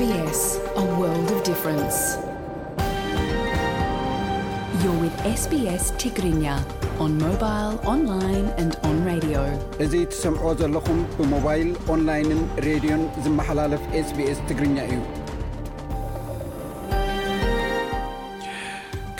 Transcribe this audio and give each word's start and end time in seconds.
ዮ 0.00 0.06
ው 0.06 0.30
sስ 5.38 5.86
ትግርኛ 6.02 6.44
ን 7.10 7.12
ሞባ 7.22 7.42
ኦንላ 7.92 8.10
ን 8.66 8.70
ራድ 9.08 9.26
እዙ 9.84 9.92
ትሰምዕዎ 10.12 10.52
ዘለኹም 10.60 11.00
ብሞባይል 11.18 11.70
ኦንላይንን 11.94 12.42
ሬድዮን 12.68 13.04
ዝመሓላለፍ 13.24 13.82
ስbስ 14.10 14.38
ትግርኛ 14.50 14.76
እዩ 14.90 14.98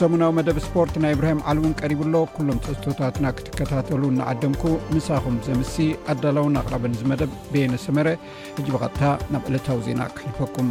ሰሙናዊ 0.00 0.30
መደብ 0.36 0.58
ስፖርት 0.66 0.94
ናይ 1.02 1.12
እብራሂም 1.14 1.40
ዓልውን 1.50 1.72
ቀሪቡኣሎ 1.80 2.16
ኩሎም 2.34 2.58
ፅእቶታትና 2.66 3.26
ክትከታተሉ 3.38 4.02
እናዓደምኩ 4.12 4.62
ምሳኹም 4.94 5.34
ዘምሲ 5.46 5.74
ኣዳላውን 6.12 6.56
ኣቕራበን 6.60 6.94
ዝመደብ 7.00 7.30
ቤየነሰመረ 7.54 8.14
እጅብቐጥታ 8.60 9.10
ናብ 9.32 9.44
ዕለታዊ 9.50 9.80
ዜና 9.88 10.06
ካሕልፈኩም 10.16 10.70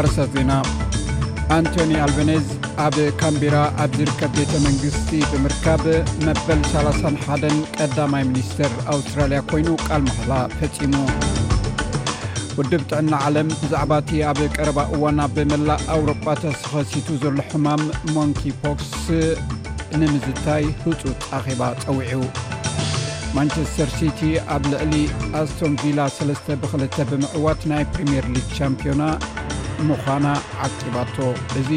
ኣርሳ 0.00 0.18
ዜና 0.34 0.52
ኣንቶኒ 1.58 1.92
ኣልዝ 2.08 2.46
ኣብ 2.82 2.96
ካምቢራ 3.20 3.56
ኣብ 3.82 3.92
ዝርከብ 3.98 4.30
ቤተ 4.38 4.52
መንግስቲ 4.66 5.10
ብምርካብ 5.32 5.82
መበል 6.26 6.60
31 6.70 7.82
ቀዳማይ 7.84 8.24
ሚኒስቴር 8.30 8.72
ኣውስትራልያ 8.94 9.40
ኮይኑ 9.50 9.68
ቃል 9.88 10.00
መሃላ 10.06 10.32
ፈፂሙ 10.58 10.94
ውድብ 12.58 12.82
ጥዕና 12.90 13.12
ዓለም 13.26 13.48
ብዛዕባ 13.60 13.92
እቲ 14.02 14.10
ኣብ 14.30 14.40
ቀረባ 14.56 14.78
እዋን 14.96 15.18
ኣብ 15.26 15.36
መላእ 15.52 15.80
ኣውሮጳ 15.96 16.24
ተሰኸሲቱ 16.42 17.08
ዘሎ 17.22 17.36
ሕማም 17.50 17.82
ሞንኪ 18.16 18.42
ፖክስ 18.64 18.92
ንምዝታይ 20.02 20.64
ህፁት 20.82 21.02
ኣኼባ 21.38 21.62
ፀውዑ 21.84 22.20
ማንቸስተር 23.36 23.88
ሲቲ 23.98 24.20
ኣብ 24.54 24.62
ልዕሊ 24.74 24.94
ኣስቶሮም 25.40 25.74
ቪላ 25.84 26.00
3 26.20 26.52
ብ2ል 26.62 27.00
ብምዕዋት 27.12 27.62
ናይ 27.72 27.84
ፕሪምየር 27.94 28.26
ሊግ 28.36 28.46
ሻምፒዮና 28.60 29.02
ምኳና 29.88 30.26
ዓቂባቶ 30.64 31.14
እዚ 31.60 31.68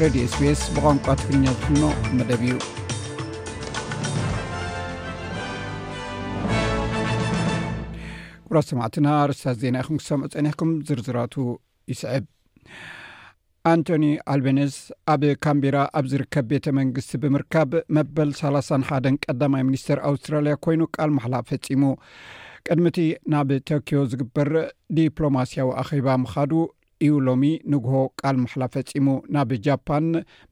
ረድ 0.00 0.16
ስፔስ 0.32 0.60
ብቋንቋ 0.74 1.04
ትግርኛ 1.20 1.44
ዝኖ 1.62 1.82
መደብ 2.16 2.42
እዩ 2.46 2.54
ኩቡራ 8.46 8.60
ሰማዕትና 8.70 9.08
ርስታት 9.30 9.56
ዜና 9.62 9.76
ይኹም 9.82 9.98
ክሰምዑ 10.02 10.26
ፀኒሕኩም 10.34 10.70
ዝርዝራቱ 10.88 11.34
ይስዕብ 11.92 12.26
ኣንቶኒ 13.72 14.04
ኣልቤነስ 14.32 14.76
ኣብ 15.14 15.22
ካምቢራ 15.46 15.76
ኣብ 15.98 16.06
ዝርከብ 16.12 16.46
ቤተ 16.52 16.64
መንግስቲ 16.78 17.12
ብምርካብ 17.22 17.72
መበል 17.96 18.30
31ን 18.40 19.16
ቀዳማይ 19.24 19.64
ሚኒስተር 19.68 19.98
ኣውስትራልያ 20.10 20.54
ኮይኑ 20.66 20.80
ቃል 20.96 21.10
መሓላ 21.16 21.34
ፈፂሙ 21.50 21.82
ቅድሚቲ 22.68 22.98
ናብ 23.32 23.48
ቶኪዮ 23.68 24.00
ዝግበር 24.10 24.48
ዲፕሎማስያዊ 24.96 25.70
ኣኪባ 25.82 26.08
ምካዱ 26.24 26.52
እዩ 27.04 27.12
ሎሚ 27.26 27.42
ንግሆ 27.72 27.92
ቃል 28.20 28.36
መሕላ 28.42 28.64
ፈፂሙ 28.74 29.06
ናብ 29.34 29.50
ጃፓን 29.66 30.06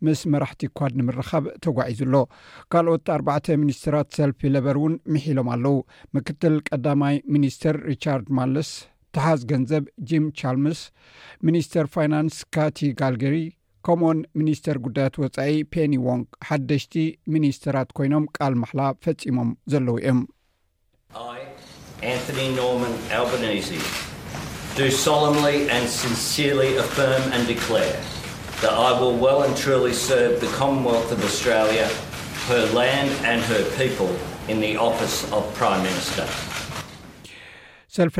ምስ 0.07 0.21
መራሕቲ 0.33 0.63
ኳድ 0.79 0.93
ንምራካብ 1.01 1.45
ተጓዒዙሎ 1.65 2.15
ካልኦት 2.75 3.07
ኣርባዕተ 3.17 3.47
ሚኒስትራት 3.63 4.09
ሰልፊ 4.19 4.41
ለበር 4.55 4.79
እውን 4.81 4.95
ምሒሎም 5.15 5.51
ኣለው 5.55 5.77
ምክትል 6.17 6.57
ቀዳማይ 6.69 7.17
ሚኒስተር 7.35 7.77
ሪቻርድ 7.91 8.27
ማለስ 8.41 8.71
ተሓዝ 9.17 9.41
ገንዘብ 9.53 9.85
ጂም 10.09 10.27
ቻልምስ 10.41 10.81
ሚኒስተር 11.47 11.87
ፋይናንስ 11.95 12.37
ካቲ 12.57 12.79
ጋልገሪ 13.01 13.39
ከምኦን 13.87 14.19
ሚኒስተር 14.39 14.77
ጉዳያት 14.87 15.15
ወፃኢ 15.23 15.55
ፔኒ 15.75 15.93
ዎንክ 16.09 16.29
ሓደሽቲ 16.49 16.95
ሚኒስትራት 17.37 17.91
ኮይኖም 17.99 18.27
ቃል 18.39 18.55
መሓላ 18.63 18.81
ፈፂሞም 19.07 19.51
ዘለዉ 19.75 19.97
እዮምኖ 20.03 21.17
ሰልፊ 24.81 25.41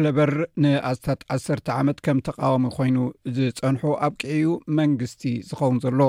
ለበር 0.05 0.33
ንኣታ10 0.63 1.71
ዓመት 1.77 1.99
ከም 2.07 2.19
ተቃወሚ 2.27 2.69
ኮይኑ 2.77 3.07
ዝጸንሖ 3.37 3.93
ኣብ 4.07 4.15
ቂዕኡ 4.23 4.59
መንግስቲ 4.81 5.23
ዝኸውን 5.51 5.79
ዘሎ 5.85 6.01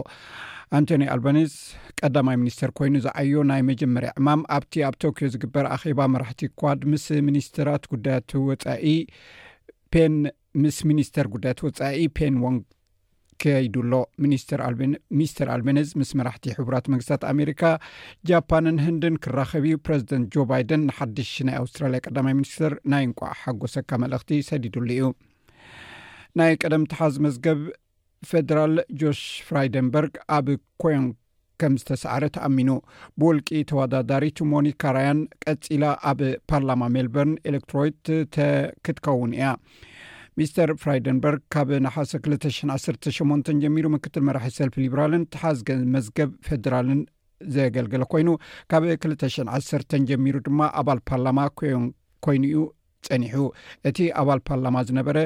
ኣንቶኒ 0.77 1.03
ኣልባኒስ 1.13 1.55
ቀዳማይ 2.01 2.37
ሚኒስተር 2.41 2.71
ኮይኑ 2.79 2.93
ዝዓዮ 3.05 3.39
ናይ 3.51 3.63
መጀመርያ 3.69 4.11
ዕማም 4.23 4.43
ኣብቲ 4.57 4.75
ኣብ 4.89 4.97
ቶክዮ 5.05 5.29
ዝግበር 5.35 5.65
ኣኼባ 5.77 5.99
መራሕቲ 6.15 6.43
ኳድ 6.63 6.81
ምስ 6.93 7.07
ሚኒስትራት 7.29 7.85
ጉዳያት 7.93 8.31
ወፃኢ 8.49 8.95
ፔን 9.93 10.13
ምስ 10.61 10.77
ሚኒስተር 10.89 11.25
ጉዳያት 11.33 11.59
ወፃኢ 11.65 11.99
ፔን 12.17 12.35
ዎን 12.43 12.55
ከይዱሎ 13.41 13.93
ስሚስተር 14.23 15.49
ኣልቤነዝ 15.55 15.89
ምስ 15.99 16.09
መራሕቲ 16.17 16.45
ሕቡራት 16.57 16.85
መንግስታት 16.93 17.21
ኣሜሪካ 17.33 17.61
ጃፓንን 18.29 18.77
ህንድን 18.87 19.15
ክራኸብ 19.23 19.65
ፕረዚደንት 19.85 20.27
ጆ 20.33 20.45
ባይደን 20.51 20.83
ንሓድሽ 20.89 21.31
ናይ 21.49 21.57
ኣውስትራልያ 21.61 21.99
ቀዳማይ 22.07 22.35
ሚኒስትር 22.39 22.73
ናይ 22.93 23.03
እንቋዕ 23.07 23.31
ሓጎሰካ 23.43 23.89
መልእኽቲ 24.03 24.31
ሰዲድሉ 24.49 24.85
እዩ 24.97 25.05
ናይ 26.41 26.53
ቀደም 26.63 26.83
ትሓዚ 26.91 27.15
መዝገብ 27.27 27.61
ፈደራል 28.29 28.75
ጆሽ 29.01 29.23
ፍራይደንበርግ 29.47 30.13
ኣብ 30.37 30.47
ኮይን 30.83 31.05
ከም 31.61 31.73
ዝተሰዕረ 31.81 32.25
ተኣሚኑ 32.35 32.69
ብውልቂ 33.21 33.49
ተወዳዳሪ 33.69 34.25
ቱሞኒካራያን 34.39 35.19
ቀፂላ 35.45 35.83
ኣብ 36.11 36.19
ፓርላማ 36.51 36.83
ሜልበርን 36.97 37.33
ኤሌክትሮይት 37.49 38.05
ክትከውን 38.85 39.33
እያ 39.39 39.49
ሚስተር 40.39 40.69
ፍራይደንበርግ 40.81 41.41
ካብ 41.53 41.69
ናሓሰ 41.85 42.11
218 42.25 43.57
ጀሚሩ 43.63 43.85
ምክትል 43.95 44.23
መራሒ 44.27 44.49
ሰልፊ 44.59 44.75
ሊብራልን 44.83 45.23
ተሓዝ 45.33 45.59
መዝገብ 45.95 46.29
ፌደራልን 46.47 46.99
ዘገልገለ 47.55 48.03
ኮይኑ 48.13 48.29
ካብ 48.71 48.83
21 48.91 49.95
ጀሚሩ 50.11 50.35
ድማ 50.47 50.61
ኣባል 50.81 50.99
ፓርላማ 51.09 51.39
ኮይኑ 52.25 52.43
እዩ 52.49 52.59
ፀኒሑ 53.07 53.35
እቲ 53.89 53.97
ኣባል 54.21 54.41
ፓርላማ 54.49 54.75
ዝነበረ 54.91 55.19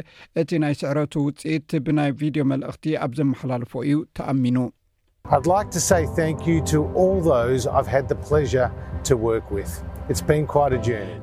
እቲ 0.44 0.50
ናይ 0.64 0.76
ስዕረቱ 0.82 1.14
ውፅኢት 1.26 1.72
ብናይ 1.88 2.12
ቪድዮ 2.22 2.44
መልእኽቲ 2.52 2.94
ኣብ 3.06 3.14
ዘመሓላልፎ 3.20 3.74
እዩ 3.90 3.98
ተኣሚኑ 4.20 4.58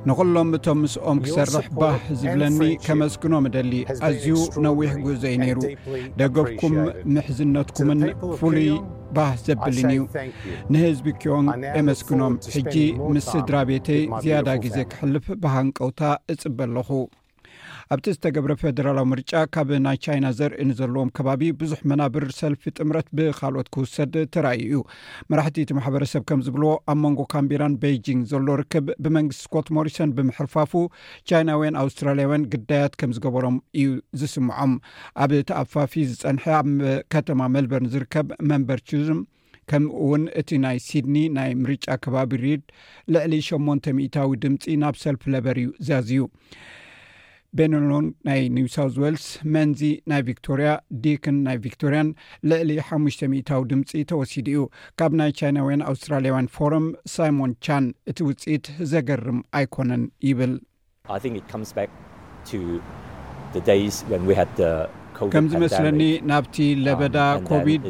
ንዂሎም 0.07 0.49
እቶም 0.57 0.77
ምስኦም 0.83 1.17
ክሠርሕ 1.25 1.67
ባህ 1.81 2.01
ዝብለኒ 2.21 2.59
ከመስግኖም 2.85 3.45
ደሊ 3.55 3.71
ኣዝዩ 4.07 4.25
ነዊሕ 4.65 4.91
ጉዕዘይ 5.05 5.35
ነይሩ 5.43 5.59
ደገብኩም 6.19 6.75
ምሕዝነትኩምን 7.15 8.01
ፍሉይ 8.39 8.67
ባህ 9.17 9.31
ዘብሊን 9.45 9.89
እዩ 9.93 10.01
ንህዝቢ 10.73 11.07
ክኦም 11.21 11.47
የመስግኖም 11.77 12.35
ሕጂ 12.55 12.75
ምስ 13.15 13.27
ስድራ 13.35 13.55
ቤተይ 13.71 14.01
ዝያዳ 14.25 14.49
ጊዜ 14.65 14.77
ክሕልፍ 14.91 15.27
ባሃንቀውታ 15.45 16.01
እጽበ 16.33 16.59
ኣለኹ 16.69 16.89
ኣብቲ 17.93 18.05
ዝተገብረ 18.15 18.51
ፈደራላዊ 18.61 19.05
ምርጫ 19.11 19.31
ካብ 19.53 19.69
ናይ 19.85 19.97
ቻይና 20.03 20.25
ዘርኢኒዘለዎም 20.39 21.09
ከባቢ 21.17 21.41
ብዙሕ 21.61 21.79
መናብር 21.91 22.25
ሰልፊ 22.39 22.63
ጥምረት 22.77 23.07
ብካልኦት 23.19 23.69
ክውሰድ 23.73 24.13
ተረእዩ 24.33 24.61
እዩ 24.67 24.81
መራሕቲ 25.31 25.57
እቲ 25.65 25.71
ማሕበረሰብ 25.77 26.23
ከም 26.29 26.41
ዝብልዎ 26.45 26.69
ኣብ 26.91 26.97
መንጎ 27.05 27.19
ካምቢራን 27.35 27.73
ቤይጂንግ 27.83 28.21
ዘሎ 28.31 28.47
ርክብ 28.61 28.87
ብመንግስቲ 29.05 29.41
ስኮት 29.45 29.67
ሞሪሰን 29.77 30.13
ብምሕርፋፉ 30.17 30.71
ቻይናውያን 31.31 31.79
ኣውስትራልያውያን 31.83 32.47
ግዳያት 32.53 32.93
ከም 33.01 33.13
ዝገበሮም 33.17 33.57
እዩ 33.81 33.89
ዝስምዖም 34.21 34.73
ኣብ 35.23 35.33
ተኣፋፊ 35.51 35.93
ዝፀንሐ 36.13 36.45
ኣብ 36.59 36.67
ከተማ 37.15 37.41
መልበርን 37.57 37.91
ዝርከብ 37.95 38.29
መንበር 38.51 38.81
ችም 38.89 39.19
ከምኡ 39.71 39.93
እውን 40.05 40.23
እቲ 40.39 40.49
ናይ 40.63 40.77
ሲድኒ 40.85 41.15
ናይ 41.35 41.51
ምርጫ 41.63 41.85
ከባቢ 42.03 42.31
ሪድ 42.45 42.63
ልዕሊ 43.13 43.33
8 43.49 43.91
0ታዊ 43.99 44.31
ድምፂ 44.43 44.63
ናብ 44.81 44.95
ሰልፊ 45.03 45.23
ለበር 45.33 45.57
ዘዝእዩ 45.89 46.23
ቤንሎን 47.59 48.05
ናይ 48.27 48.39
ኒውሳውት 48.57 48.95
ዌልስ 49.01 49.25
መንዚ 49.55 49.81
ናይ 50.11 50.21
ቪክቶርያ 50.29 50.69
ዲክን 51.03 51.35
ናይ 51.47 51.57
ቪክቶርያን 51.65 52.07
ልዕሊ 52.49 52.71
5ሽ00ታዊ 52.89 53.59
ድምፂ 53.71 53.91
ተወሲድ 54.11 54.47
እዩ 54.53 54.61
ካብ 55.01 55.11
ናይ 55.21 55.31
ቻይናውያን 55.39 55.85
ኣውስትራሊያውያን 55.91 56.47
ፎረም 56.55 56.87
ሳይሞን 57.15 57.53
ቻን 57.67 57.85
እቲ 58.13 58.17
ውፅኢት 58.29 58.65
ዘገርም 58.93 59.39
ኣይኮነን 59.59 60.03
ይብል 60.29 60.53
ከም 65.31 65.45
ዝመስለኒ 65.51 66.01
ናብቲ 66.29 66.57
ለበዳ 66.85 67.17
ኮቪድ 67.49 67.83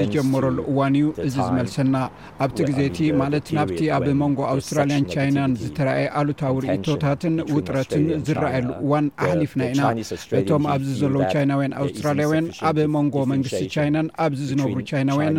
ዝጀመረሉ 0.00 0.56
እዋን 0.70 0.94
እዩ 0.98 1.06
እዚ 1.26 1.36
ዝመልሰና 1.48 1.96
ኣብቲ 2.44 2.58
ግዜእቲ 2.68 2.98
ማለት 3.22 3.46
ናብቲ 3.58 3.80
ኣብ 3.96 4.06
መንጎ 4.20 4.38
ኣውስትራልያን 4.54 5.06
ቻይናን 5.14 5.52
ዝተረኣየ 5.62 6.06
ኣሉታዊ 6.20 6.54
ርእቶታትን 6.64 7.34
ውጥረትን 7.56 8.04
ዝረኣየሉ 8.28 8.70
እዋን 8.84 9.06
ሓሊፍና 9.24 9.68
ኢናእቶም 9.72 10.64
ኣብዚ 10.74 10.88
ዘለዉ 11.02 11.22
ቻይናውያን 11.34 11.76
ኣውስትራልያውያን 11.82 12.48
ኣብ 12.70 12.76
መንጎ 12.96 13.14
መንግስቲ 13.34 13.62
ቻይናን 13.76 14.08
ኣብዚ 14.26 14.40
ዝነብሩ 14.50 14.78
ቻይናውያን 14.92 15.38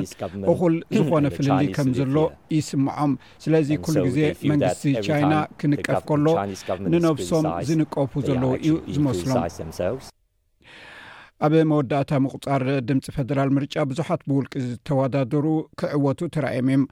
እኹል 0.53 0.75
ዝኮነ 0.97 1.25
ፍልሊ 1.37 1.59
ከም 1.77 1.89
ዘሎ 1.99 2.15
ይስምዖም 2.57 3.13
ስለዚ 3.45 3.69
ኩሉ 3.87 3.95
ግዜ 4.09 4.19
መንግቲ 4.53 4.83
ቻይና 5.09 5.33
ክንቀፍ 5.61 6.01
ከሎ 6.11 6.25
ንነብሶም 6.93 7.45
ዝንቀፉ 7.69 8.11
ዘለዉ 8.29 8.51
እዩ 8.61 8.73
ዝመስሎም 8.95 9.37
ኣብ 11.45 11.53
መወዳእታ 11.69 12.11
ምቁፃር 12.23 12.63
ድምፂ 12.87 13.05
ፈደራል 13.15 13.49
ምርጫ 13.57 13.73
ብዙሓት 13.91 14.21
ብውልቂ 14.29 14.53
ዝተወዳደሩ 14.65 15.45
ክዕወቱ 15.79 16.19
ተረዮም 16.35 16.67
እዮም 16.73 16.83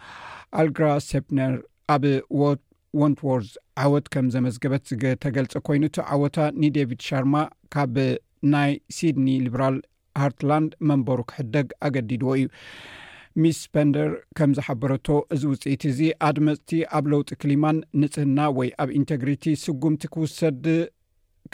ኣል 0.61 0.67
ግራ 0.77 0.85
ሰፕነር 1.09 1.53
ኣብ 1.95 2.03
ወወንትዎርዝ 2.41 3.49
ዓወት 3.83 4.07
ከም 4.13 4.25
ዘመዝገበት 4.35 4.83
ዝተገልፀ 4.91 5.53
ኮይኑቲ 5.67 5.97
ዓወታ 6.15 6.37
ኒ 6.61 6.71
ዴቪድ 6.77 7.01
ሻርማ 7.09 7.35
ካብ 7.75 7.95
ናይ 8.53 8.73
ሲድኒ 8.97 9.27
ሊብራል 9.45 9.77
ሃርትላንድ 10.23 10.71
መንበሩ 10.91 11.19
ክሕደግ 11.31 11.67
ኣገዲድዎ 11.87 12.29
እዩ 12.39 12.47
ሚስ 13.43 13.59
ፐንደር 13.75 14.09
ከም 14.37 14.51
ዝሓበረቶ 14.57 15.07
እዚ 15.33 15.43
ውፅኢት 15.51 15.83
እዚ 15.91 15.99
ኣድመፅቲ 16.29 16.71
ኣብ 16.97 17.05
ለውጢ 17.11 17.29
ክሊማን 17.43 17.77
ንፅህና 18.01 18.39
ወይ 18.59 18.69
ኣብ 18.83 18.89
ኢንቴግሪቲ 18.99 19.43
ስጉምቲ 19.65 20.01
ክውሰድ 20.13 20.65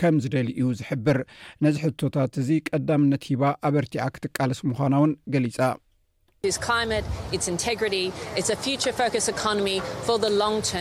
ከም 0.02 0.16
ዝደል 0.24 0.48
ዩ 0.62 0.68
ዝሕብር 0.82 1.18
ነዚ 1.66 1.76
ሕቶታት 1.86 2.34
እዙ 2.42 2.50
ቀዳምነት 2.70 3.24
ሂባ 3.32 3.44
ኣብ 3.68 3.76
እርቲኣ 3.84 4.06
ክትቃለስ 4.16 4.62
ምዃናውን 4.72 5.12
ገሊፃ 5.36 5.58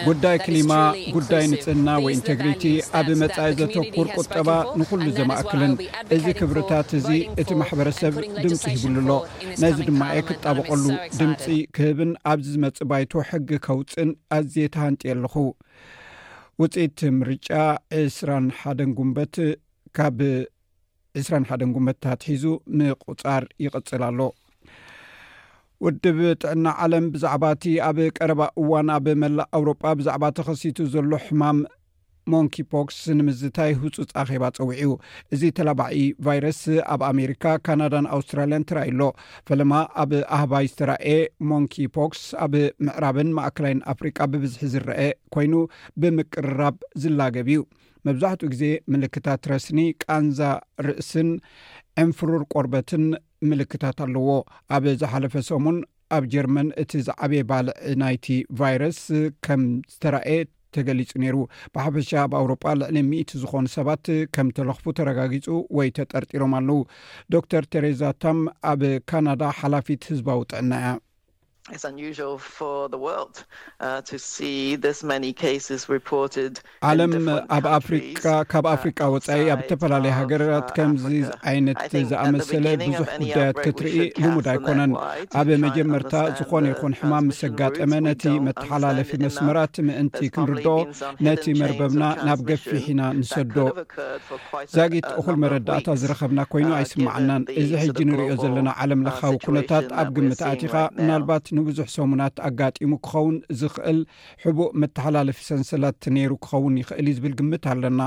ጉዳይ 0.09 0.37
ክሊማ 0.47 0.73
ጉዳይ 1.17 1.45
ንፅና 1.53 1.89
ወኢንቴግሪቲ 2.05 2.65
ኣብ 2.99 3.09
መጻኢ 3.23 3.49
ዘተኩርቁጠባ 3.61 4.49
ንኩሉ 4.81 5.03
ዘማእክልን 5.19 5.75
እዚ 6.17 6.25
ክብርታት 6.41 6.91
እዙ 7.01 7.09
እቲ 7.45 7.49
ማሕበረሰብ 7.63 8.15
ድምፂ 8.45 8.63
ሂብሉኣሎ 8.83 9.11
ነዚ 9.65 9.79
ድማ 9.89 10.03
እየ 10.17 10.27
ክጣበቐሉ 10.31 10.85
ድምፂ 11.21 11.45
ክህብን 11.79 12.13
ኣብዚ 12.33 12.47
ዝመፅእ 12.57 12.89
ባይቶ 12.93 13.13
ሕጊ 13.31 13.49
ከውፅን 13.69 14.13
ኣዝየተሃንጥ 14.39 15.03
ኣለኹ 15.15 15.35
ውፅኢት 16.63 17.01
ምርጫ 17.21 17.47
2ስ 18.01 18.17
1ን 18.65 18.91
ጉንበት 18.99 19.37
ካብ 19.97 20.19
2ስ1ን 21.21 21.71
ጉንበትታት 21.77 22.23
ሒዙ 22.29 22.45
ንቁፃር 22.79 23.45
ይቅፅል 23.65 24.03
ኣሎ 24.09 24.21
ውድብ 25.85 26.19
ጥዕና 26.43 26.67
ዓለም 26.85 27.07
ብዛዕባ 27.15 27.45
እቲ 27.55 27.65
ኣብ 27.89 27.99
ቀረባ 28.17 28.43
እዋን 28.63 28.89
ኣብ 28.97 29.07
መላእ 29.23 29.49
አውሮጳ 29.59 29.83
ብዛዕባ 30.01 30.25
እተኸሲቱ 30.35 30.79
ዘሎ 30.95 31.11
ሕማም 31.25 31.59
ሞንኪፖክስ 32.33 32.99
ንምዝታይ 33.19 33.71
ህፁፅ 33.81 34.11
ኣኼባ 34.23 34.45
ፀውዕ 34.57 34.77
ዩ 34.85 34.91
እዚ 35.35 35.43
ተላባዒ 35.59 35.97
ቫይረስ 36.27 36.61
ኣብ 36.95 37.03
ኣሜሪካ 37.11 37.45
ካናዳን 37.67 38.07
ኣውስትራልያን 38.17 38.67
ተራእሎ 38.69 39.01
ፈለማ 39.49 39.73
ኣብ 40.03 40.13
ኣህባይ 40.37 40.67
ዝተረየ 40.73 41.13
ሞንኪፖክስ 41.51 42.23
ኣብ 42.45 42.55
ምዕራብን 42.89 43.31
ማእከላይን 43.39 43.83
ኣፍሪቃ 43.95 44.19
ብብዝሒ 44.35 44.65
ዝረአ 44.75 45.01
ኮይኑ 45.37 45.55
ብምቅርራብ 46.03 46.77
ዝላገብ 47.05 47.49
ዩ 47.57 47.61
መብዛሕትኡ 48.07 48.49
ግዜ 48.55 48.65
ምልክታት 48.93 49.45
ረስኒ 49.53 49.79
ቃንዛ 50.05 50.41
ርእስን 50.87 51.29
ዕንፍሩር 52.05 52.43
ቆርበትን 52.55 53.05
ምልክታት 53.51 53.99
ኣለዎ 54.07 54.29
ኣብ 54.77 54.85
ዝሓለፈ 55.03 55.35
ሰሙን 55.51 55.79
ኣብ 56.17 56.25
ጀርመን 56.33 56.69
እቲ 56.83 56.91
ዝዓበየ 57.07 57.43
ባልዕ 57.51 57.77
ናይቲ 58.03 58.27
ቫይረስ 58.61 58.99
ከም 59.47 59.63
ዝተረየ 59.93 60.43
ተገሊጹ 60.77 61.11
ነይሩ 61.25 61.37
ብሓፈሻ 61.75 62.11
ኣብ 62.25 62.33
ኣውሮጳ 62.41 62.65
ልዕሊ 62.81 62.97
ምኢት 63.11 63.33
ዝኾኑ 63.43 63.67
ሰባት 63.77 64.05
ከም 64.37 64.49
ተለኽፉ 64.59 64.85
ተረጋጊጹ 65.01 65.47
ወይ 65.79 65.91
ተጠርጢሮም 66.01 66.55
ኣለዉ 66.61 66.79
ዶ 67.35 67.43
ተር 67.53 67.65
ተሬዛ 67.75 68.03
ታም 68.25 68.39
ኣብ 68.73 68.83
ካናዳ 69.11 69.43
ሓላፊት 69.61 70.03
ህዝባዊ 70.13 70.41
ጥዕና 70.51 70.73
እያ 70.83 70.87
Uh, 71.65 71.77
ዓለም 76.89 77.13
ኣብ 77.57 77.67
ኣፍቃ 77.77 78.25
uh, 78.33 78.43
ካብ 78.53 78.67
ኣፍሪቃ 78.73 78.99
ወፃኢ 79.15 79.41
ኣብ 79.55 79.61
ዝተፈላለዩ 79.65 80.13
ሃገት 80.19 80.43
uh, 80.47 80.59
ከምዚ 80.79 81.11
ዓይነት 81.51 81.77
ዝኣመሰለ 82.11 82.67
ብዙሕ 82.83 83.05
ጉዳያት 83.23 83.57
ክትርኢ 83.67 84.01
ንሙድ 84.25 84.47
ኣይኮነን 84.53 84.93
ኣብ 85.41 85.49
መጀመርታ 85.65 86.13
ዝኾነ 86.41 86.65
ይኹን 86.73 86.93
ሕማም 87.01 87.25
ምስ 87.29 87.41
ጋጠመ 87.61 87.93
ነቲ 88.09 88.25
መተሓላለፊ 88.49 89.11
መስመራት 89.25 89.75
ምእንቲ 89.87 90.21
ክንርድኦ 90.35 90.77
ነቲ 91.29 91.45
መርበብና 91.61 92.03
ናብ 92.29 92.43
ገፊሕኢና 92.53 93.01
ንሰዶ 93.21 93.57
ዛጊት 94.77 95.09
እኹል 95.23 95.39
መረዳእታ 95.47 95.89
ዝረከብና 96.05 96.41
ኮይኑ 96.53 96.71
ኣይስማዓናን 96.83 97.43
እዚ 97.65 97.71
ሕጂ 97.85 97.99
ንሪዮ 98.13 98.29
ዘለና 98.45 98.69
ዓለም 98.85 99.01
ለካዊ 99.09 99.35
ኩነታት 99.49 99.89
ኣብ 100.03 100.09
ግምትኣትካ 100.19 100.75
ምናልባት 101.03 101.43
ንብዙሕ 101.59 101.87
ሰሙናት 101.97 102.37
ኣጋጢሙ 102.49 102.93
ክኸውን 103.07 103.37
ዝኽእል 103.61 103.99
ሕቡእ 104.45 104.71
መተሓላለፊ 104.83 105.39
ሰንስላት 105.53 106.03
ነይሩ 106.17 106.33
ክኸውን 106.45 106.77
ይኽእል 106.83 107.07
ይዝብል 107.13 107.35
ግምት 107.41 107.65
ኣለና 107.73 108.01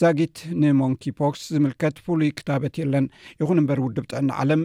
ዛጊት 0.00 0.36
ንሞንኪ 0.60 1.04
ፖክስ 1.20 1.42
ዝምልከት 1.52 1.96
ፍሉይ 2.06 2.30
ክታበት 2.38 2.74
የለን 2.80 3.06
ይኹን 3.40 3.60
እምበሪ 3.62 3.80
ውድብ 3.84 4.04
ብጥዕኒ 4.06 4.28
ዓለም 4.42 4.62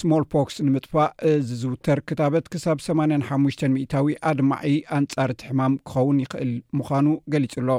ስማል 0.00 0.24
ፖክስ 0.32 0.54
ንምጥፋእ 0.66 1.10
እዚ 1.32 1.48
ዝውተር 1.62 1.98
ክታበት 2.08 2.44
ክሳብ 2.52 2.78
85ሽ 2.86 3.60
ሚታዊ 3.76 4.14
ኣድማእይ 4.30 4.76
ኣንጻርቲ 4.98 5.42
ሕማም 5.50 5.76
ክኸውን 5.90 6.18
ይክእል 6.24 6.52
ምዃኑ 6.80 7.06
ገሊፅ 7.34 7.54
ሎ 7.68 7.78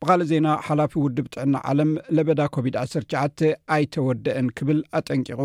ብኻልእ 0.00 0.28
ዜና 0.30 0.46
ሓላፊ 0.66 0.92
ውድብ 1.04 1.24
ብጥዕና 1.26 1.54
ዓለም 1.70 1.90
ለበዳ 2.16 2.40
ኮቪድ-19 2.54 3.42
ኣይተወደአን 3.74 4.46
ክብል 4.58 4.78
ኣጠንቂቁ 4.98 5.40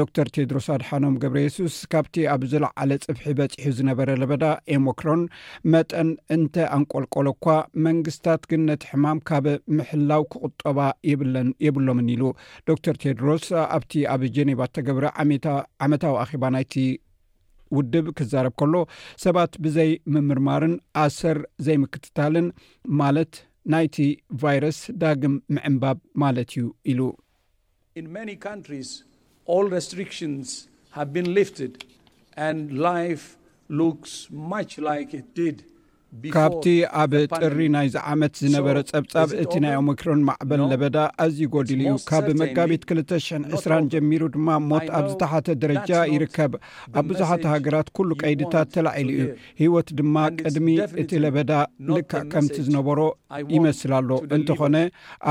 ዶክተር 0.00 0.26
ቴድሮስ 0.36 0.66
ኣድሓኖም 0.76 1.14
ገብረ 1.22 1.38
የሱስ 1.44 1.76
ካብቲ 1.94 2.16
ኣብ 2.34 2.42
ዝለዓለ 2.52 2.90
ፅብሒ 3.04 3.26
በፂሑ 3.40 3.68
ዝነበረ 3.78 4.08
ለበዳ 4.22 4.44
ኤሞክሮን 4.76 5.22
መጠን 5.74 6.10
እንተ 6.36 6.54
ኣንቆልቆሎ 6.78 7.26
ኳ 7.46 7.56
መንግስትታት 7.88 8.42
ግንነቲ 8.52 8.84
ሕማም 8.92 9.20
ካብ 9.30 9.46
ምሕላው 9.78 10.24
ክቁጠባ 10.34 10.78
የብሎምን 11.66 12.10
ኢሉ 12.16 12.24
ዶክተር 12.72 12.96
ቴድሮስ 13.04 13.46
ኣብቲ 13.78 13.92
ኣብ 14.14 14.22
ጀኔባ 14.36 14.60
እተገብረ 14.70 15.06
ዓመታዊ 15.86 16.14
ኣባ 16.36 16.44
ናይቲ 16.54 16.74
ውድብ 17.76 18.06
ክዛረብ 18.18 18.54
ከሎ 18.60 18.74
ሰባት 19.24 19.52
ብዘይምምርማርን 19.64 20.74
ኣሰር 21.04 21.38
ዘይምክትታልን 21.66 22.48
ማለት 23.00 23.34
ናይቲ 23.74 23.96
ቫይረስ 24.42 24.78
ዳግም 25.02 25.34
ምዕንባብ 25.56 25.98
ማለት 26.22 26.50
እዩ 26.58 26.72
ኢሉ 26.90 27.10
ካብቲ 36.34 36.66
ኣብ 37.02 37.12
ጥሪ 37.38 37.58
ናይ 37.74 37.86
ዝዓመት 37.94 38.34
ዝነበረ 38.42 38.76
ፀብጻብ 38.90 39.28
እቲ 39.42 39.52
ናይ 39.64 39.74
ኦሞክሮን 39.80 40.20
ማዕበል 40.28 40.62
ለበዳ 40.72 40.96
ኣዝዩ 41.24 41.40
ጎዲሉ 41.54 41.80
እዩ 41.88 41.94
ካብ 42.10 42.26
መጋቢት 42.42 42.82
20020 42.94 43.78
ጀሚሩ 43.94 44.22
ድማ 44.36 44.48
ሞት 44.70 44.86
ኣብ 44.98 45.06
ዝተሓተ 45.12 45.48
ደረጃ 45.62 45.90
ይርከብ 46.14 46.52
ኣብ 47.00 47.04
ብዙሓት 47.10 47.42
ሃገራት 47.52 47.88
ኩሉ 47.98 48.10
ቀይድታት 48.22 48.68
ተላዒሉ 48.76 49.10
እዩ 49.20 49.28
ሂወት 49.62 49.90
ድማ 50.00 50.16
ቅድሚ 50.42 50.68
እቲ 51.02 51.10
ለበዳ 51.24 51.52
ልካዕ 51.94 52.24
ከምቲ 52.34 52.56
ዝነበሮ 52.68 53.00
ይመስል 53.56 53.94
ኣሎ 54.00 54.10
እንተኾነ 54.38 54.76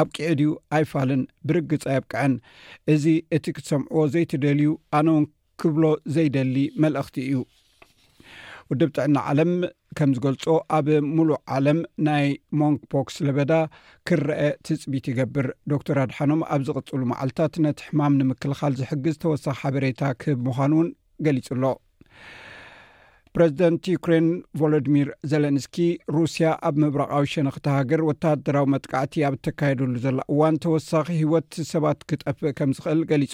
ኣብ 0.02 0.08
ቂዕድ 0.18 0.42
ኣይፋልን 0.78 1.24
ብርግጸ 1.50 1.84
የብቅዐን 1.98 2.36
እዚ 2.96 3.06
እቲ 3.38 3.46
ክትሰምዕዎ 3.58 4.04
ዘይትደልዩ 4.16 4.72
ኣነ 5.00 5.08
ውን 5.18 5.28
ክብሎ 5.62 5.84
ዘይደሊ 6.16 6.56
መልእኽቲ 6.84 7.18
እዩ 7.28 7.36
ወዲ 8.72 8.82
ብጥዕና 8.90 9.18
ዓለም 9.32 9.52
ከም 9.98 10.12
ዝገልጾ 10.18 10.44
ኣብ 10.78 10.88
ሙሉእ 11.16 11.36
ዓለም 11.56 11.80
ናይ 12.08 12.26
ሞንክ 12.60 12.80
ፖክስ 12.92 13.16
ለበዳ 13.26 13.52
ክረአ 14.10 14.40
ትፅቢት 14.68 15.06
ይገብር 15.12 15.48
ዶክተር 15.74 15.98
ኣድሓኖም 16.04 16.42
ኣብ 16.56 16.62
ዝቕፅሉ 16.70 17.02
መዓልትታት 17.12 17.58
ነቲ 17.66 17.80
ሕማም 17.90 18.18
ንምክልኻል 18.22 18.74
ዝሕግዝ 18.80 19.18
ተወሳኺ 19.26 19.56
ሓበሬታ 19.66 20.02
ክህብ 20.24 20.40
ምዃኑ 20.48 20.74
እውን 20.78 20.90
ገሊጹ 21.28 21.48
ሎ 21.64 21.74
ረዚደንት 23.40 23.86
ዩክሬን 23.94 24.28
ቮሎድሚር 24.60 25.08
ዘለንስኪ 25.32 25.78
ሩስያ 26.16 26.50
ኣብ 26.68 26.76
ምብረቃዊ 26.82 27.26
ሸነክትሃገር 27.32 28.02
ወታደራዊ 28.10 28.66
መጥቃዕቲ 28.74 29.16
ኣብ 29.28 29.34
እተካየደሉ 29.38 29.96
ዘላ 30.06 30.20
እዋን 30.34 30.58
ተወሳኺ 30.64 31.08
ሂወት 31.22 31.52
ሰባት 31.72 32.00
ክጠፍእ 32.10 32.54
ከም 32.58 32.72
ዝክእል 32.78 33.02
ገሊጹ 33.10 33.34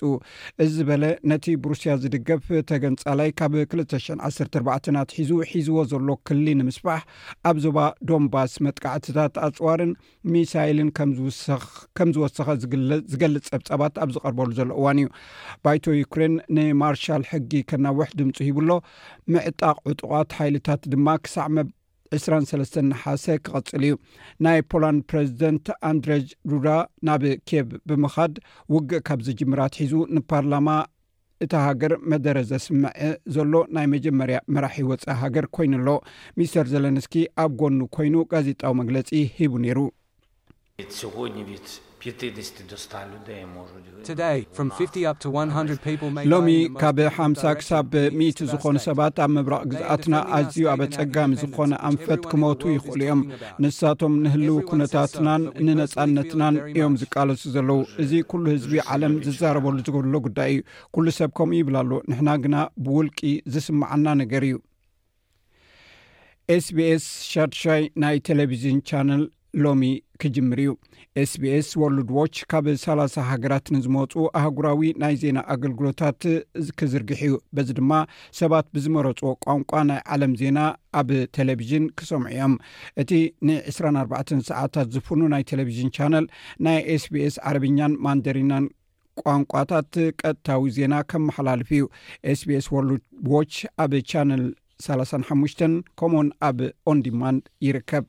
እዚ 0.65 0.75
በለ 0.87 1.03
ነቲ 1.31 1.45
ብሩስያ 1.65 1.93
ዝድገፍ 2.05 2.47
ተገንፃላይ 2.71 3.29
ካብ 3.41 3.53
201ናትሒዙ 3.59 5.29
ሒዝዎ 5.51 5.77
ዘሎ 5.91 6.07
ክሊ 6.29 6.45
ንምስፋሕ 6.61 7.03
ኣብ 7.51 7.59
ዞባ 7.67 7.77
ዶንባስ 8.13 8.55
መጥቃዕትታት 8.69 9.37
ኣፅዋርን 9.49 9.93
ሚሳይልን 10.33 10.89
ከም 10.99 11.11
ዝወሰኸ 12.17 12.49
ዝገልፅ 13.13 13.45
ፀብፀባት 13.53 13.95
ኣብ 14.05 14.09
ዝቀርበሉ 14.17 14.49
ዘሎ 14.61 14.69
እዋን 14.79 14.97
እዩ 15.03 15.11
ባይቶ 15.65 15.85
ዩክሬን 16.01 16.33
ንማርሻል 16.57 17.23
ሕጊ 17.33 17.53
ከናውሕ 17.69 18.09
ድምፁ 18.19 18.37
ሂብሎ 18.49 18.69
ምዕጣቅ 19.35 19.77
ጥቃት 19.99 20.31
ሓይልታት 20.37 20.81
ድማ 20.93 21.07
ክሳዕ 21.23 21.45
መ 21.55 21.59
2ስሰስተ 22.23 22.75
ሓሰ 23.01 23.25
ክቐፅል 23.45 23.83
እዩ 23.87 23.93
ናይ 24.45 24.59
ፖላንድ 24.71 25.01
ፕረዚደንት 25.11 25.65
ኣንድሬጅ 25.89 26.25
ዱዳ 26.51 26.67
ናብ 27.09 27.23
ኬብ 27.49 27.67
ብምኻድ 27.89 28.33
ውግእ 28.73 29.03
ካብዚ 29.09 29.27
ጅምራት 29.41 29.75
ሒዙ 29.81 29.93
ንፓርላማ 30.17 30.67
እታ 31.43 31.53
ሃገር 31.67 31.93
መደረ 32.13 32.37
ዘስምዐ 32.51 32.89
ዘሎ 33.35 33.53
ናይ 33.75 33.87
መጀመርያ 33.93 34.39
መራሒ 34.55 34.77
ወፀኢ 34.91 35.15
ሃገር 35.21 35.47
ኮይኑ 35.57 35.73
ኣሎ 35.81 35.89
ሚስተር 36.39 36.67
ዘለንስኪ 36.73 37.15
ኣብ 37.45 37.51
ጎኑ 37.61 37.79
ኮይኑ 37.97 38.15
ጋዜጣዊ 38.33 38.75
መግለፂ 38.81 39.09
ሂቡ 39.37 39.55
ነይሩ 39.65 39.79
ት 41.69 41.71
ሎሚ 46.31 46.49
ካብ 46.81 46.97
ሓምሳ 47.17 47.41
ክሳብ 47.59 47.91
ምኢቲ 48.17 48.39
ዝኾኑ 48.51 48.75
ሰባት 48.87 49.15
ኣብ 49.23 49.29
ምብራቕ 49.35 49.63
ግዛኣትና 49.71 50.13
ኣዝዩ 50.37 50.63
ኣበ 50.73 50.81
ኣፀጋሚ 50.87 51.31
ዝኾነ 51.41 51.73
ኣንፈት 51.89 52.21
ክሞቱ 52.31 52.61
ይኽእሉ 52.75 52.99
እዮም 53.07 53.21
ንሳቶም 53.63 54.13
ንህልው 54.23 54.57
ኩነታትናን 54.69 55.43
ንነፃነትናን 55.67 56.55
እዮም 56.73 56.95
ዝቃለሱ 57.01 57.43
ዘለዉ 57.57 57.81
እዚ 58.03 58.11
ኩሉ 58.33 58.45
ህዝቢ 58.55 58.73
ዓለም 58.95 59.13
ዝዛረበሉ 59.25 59.77
ዝገብርሎ 59.83 60.15
ጉዳይ 60.27 60.53
እዩ 60.57 60.61
ኩሉ 60.97 61.05
ሰብ 61.19 61.31
ከምኡ 61.39 61.57
ይብላ 61.61 61.77
ሉ 61.89 62.01
ንሕና 62.11 62.29
ግና 62.45 62.55
ብውልቂ 62.85 63.19
ዝስምዓና 63.55 64.05
ነገር 64.23 64.43
እዩ 64.49 64.57
ኤስ 66.55 66.65
ቢስ 66.79 67.05
ሻድሻይ 67.33 67.83
ናይ 68.05 68.17
ቴሌቭዝን 68.29 68.79
ቻነል 68.91 69.23
ሎሚ 69.63 69.83
ክጅምር 70.21 70.59
እዩ 70.63 70.69
ኤስ 71.21 71.31
ቢስ 71.41 71.69
ወርሉድ 71.81 72.09
ዎች 72.17 72.35
ካብ 72.51 72.65
ሰ0 72.83 73.15
ሃገራት 73.29 73.65
ንዝመፁ 73.75 74.11
ኣህጉራዊ 74.39 74.81
ናይ 75.01 75.15
ዜና 75.23 75.37
ኣገልግሎታት 75.53 76.19
ክዝርግሕ 76.79 77.21
እዩ 77.27 77.33
በዚ 77.55 77.69
ድማ 77.79 77.91
ሰባት 78.39 78.67
ብዝመረፅዎ 78.75 79.31
ቋንቋ 79.45 79.71
ናይ 79.89 79.99
ዓለም 80.15 80.33
ዜና 80.41 80.59
ኣብ 81.01 81.09
ቴሌቭዥን 81.37 81.85
ክሰምዑ 81.99 82.29
እዮም 82.35 82.53
እቲ 83.03 83.11
ን 83.47 83.57
24 83.73 84.31
ሰዓታት 84.51 84.87
ዝፍኑ 84.95 85.21
ናይ 85.33 85.43
ቴሌቭዥን 85.51 85.91
ቻነል 85.97 86.27
ናይ 86.67 86.79
ስቢስ 87.05 87.37
ዓረብኛን 87.51 87.95
ማንደሪናን 88.07 88.67
ቋንቋታት 89.23 89.93
ቀጥታዊ 90.21 90.63
ዜና 90.79 90.93
ከምመሓላልፍ 91.11 91.71
እዩ 91.77 91.85
ስቤስ 92.41 92.67
ወርሉድ 92.75 93.03
ዋች 93.33 93.55
ኣብ 93.85 93.91
ቻነል 94.13 94.45
35ሙሽ 94.89 95.53
ከምኡውን 95.61 96.29
ኣብ 96.49 96.59
ኦንዲማን 96.91 97.35
ይርከብ 97.67 98.05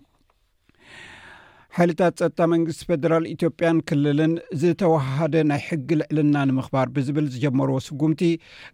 ሓይልታት 1.77 2.17
ፀጣ 2.23 2.39
መንግስቲ 2.53 2.83
ፈደራል 2.89 3.25
ኢትዮጵያን 3.35 3.77
ክልልን 3.89 4.33
ዝተወሃደ 4.63 5.35
ናይ 5.51 5.61
ሕጊ 5.69 5.89
ልዕልና 6.01 6.37
ንምኽባር 6.49 6.89
ብዝብል 6.97 7.27
ዝጀመርዎ 7.35 7.77
ስጉምቲ 7.87 8.23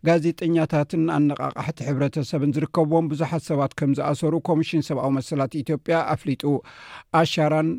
ጋዜጠኛታትን 0.08 1.04
ኣነቃቃሕቲ 1.18 1.78
ሕብረተሰብን 1.88 2.54
ዝርከብዎም 2.56 3.10
ብዙሓት 3.12 3.44
ሰባት 3.50 3.74
ከም 3.80 3.92
ዝኣሰሩ 3.98 4.34
ኮሚሽን 4.50 4.86
ሰብኣዊ 4.88 5.12
መሰላት 5.18 5.52
ኢትዮጵያ 5.64 5.98
ኣፍሊጡ 6.14 6.42
ኣሻራን 7.20 7.70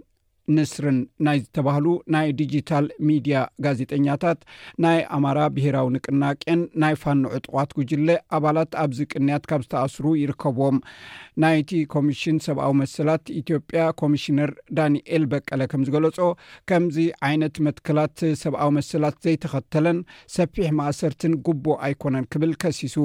ንስርን 0.58 0.96
ናይ 1.26 1.38
ዝተባህሉ 1.42 1.88
ናይ 2.14 2.28
ዲጅታል 2.38 2.86
ሚድያ 3.08 3.38
ጋዜጠኛታት 3.66 4.40
ናይ 4.84 5.00
ኣማራ 5.16 5.40
ብሄራዊ 5.56 5.88
ንቅናቄን 5.96 6.62
ናይ 6.82 6.96
ፋኑዑ 7.02 7.34
ጥቋት 7.44 7.74
ጉጅለ 7.78 8.08
ኣባላት 8.38 8.72
ኣብዚ 8.84 9.00
ቅንያት 9.14 9.44
ካብ 9.50 9.62
ዝተኣስሩ 9.66 10.06
ይርከብዎም 10.22 10.80
ናይቲ 11.44 11.72
ኮሚሽን 11.94 12.38
ሰብኣዊ 12.46 12.72
መስላት 12.80 13.24
ኢትዮጵያ 13.42 13.82
ኮሚሽነር 14.02 14.50
ዳኒኤል 14.78 15.24
በቀለ 15.32 15.62
ከም 15.72 15.84
ዝገለጾ 15.88 16.18
ከምዚ 16.70 16.98
ዓይነት 17.28 17.56
መትክላት 17.68 18.18
ሰብኣዊ 18.42 18.70
መስላት 18.78 19.16
ዘይተኸተለን 19.26 19.98
ሰፊሕ 20.38 20.68
ማእሰርትን 20.80 21.34
ጉቦ 21.48 21.66
ኣይኮነን 21.88 22.26
ክብል 22.36 22.52
ከሲሱ 22.64 22.96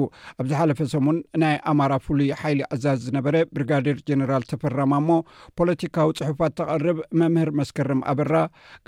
ኣብዝ 0.41 0.51
ሓለፈ 0.61 0.79
ሰሙን 0.93 1.19
ናይ 1.43 1.55
ኣማራ 1.73 1.93
ፍሉይ 2.07 2.27
ሓይሊ 2.41 2.59
እዛዝ 2.77 2.99
ዝነበረ 3.05 3.35
ብሪጋዴር 3.53 3.99
ጀነራል 4.09 4.45
ተፈራማ 4.51 4.91
እሞ 5.03 5.09
ፖለቲካዊ 5.61 6.11
ፅሑፋት 6.21 6.55
ተቐርብ 6.59 6.99
መምህር 7.21 7.51
መስከርም 7.61 8.03
ኣበራ 8.13 8.33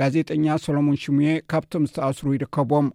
ጋዜጠኛ 0.04 0.46
ሰሎሞን 0.66 1.00
ሽሙ 1.06 1.18
ካብቶም 1.54 1.88
ዝተኣስሩ 1.92 2.28
ይርከብዎም 2.38 2.90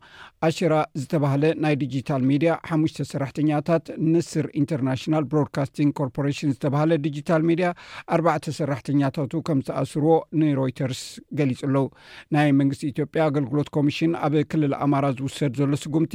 ኣሽራ 0.51 0.75
ዝተባሃለ 1.01 1.45
ናይ 1.63 1.75
ዲጅታል 1.85 2.23
ሜድያ 2.33 2.53
ሓሙሽተ 2.69 3.09
ሰራሕተኛታት 3.15 3.85
ንስር 4.13 4.47
ኢንተርናሽናል 4.63 5.25
ብሮድካስትንግ 5.33 5.97
ርፖን 6.09 6.29
ዝተባሃለ 6.53 6.93
ዲጂታል 7.05 7.43
ሜድያ 7.49 7.69
ኣርባዕተ 8.17 8.45
ሰራሕተኛታቱ 8.59 9.33
ከም 9.49 9.61
ዝተኣስርዎ 9.67 10.13
ንሮይተርስ 10.41 11.03
ገሊፁ 11.41 11.61
ኣለዉ 11.69 11.87
ናይ 12.37 12.49
መንግስቲ 12.61 12.85
ኢትዮጵያ 12.93 13.27
ኣገልግሎት 13.31 13.71
ኮሚሽን 13.77 14.15
ኣብ 14.27 14.35
ክልል 14.53 14.75
ኣማራ 14.87 15.05
ዝውሰድ 15.21 15.55
ዘሎ 15.61 15.73
ስጉምቲ 15.85 16.15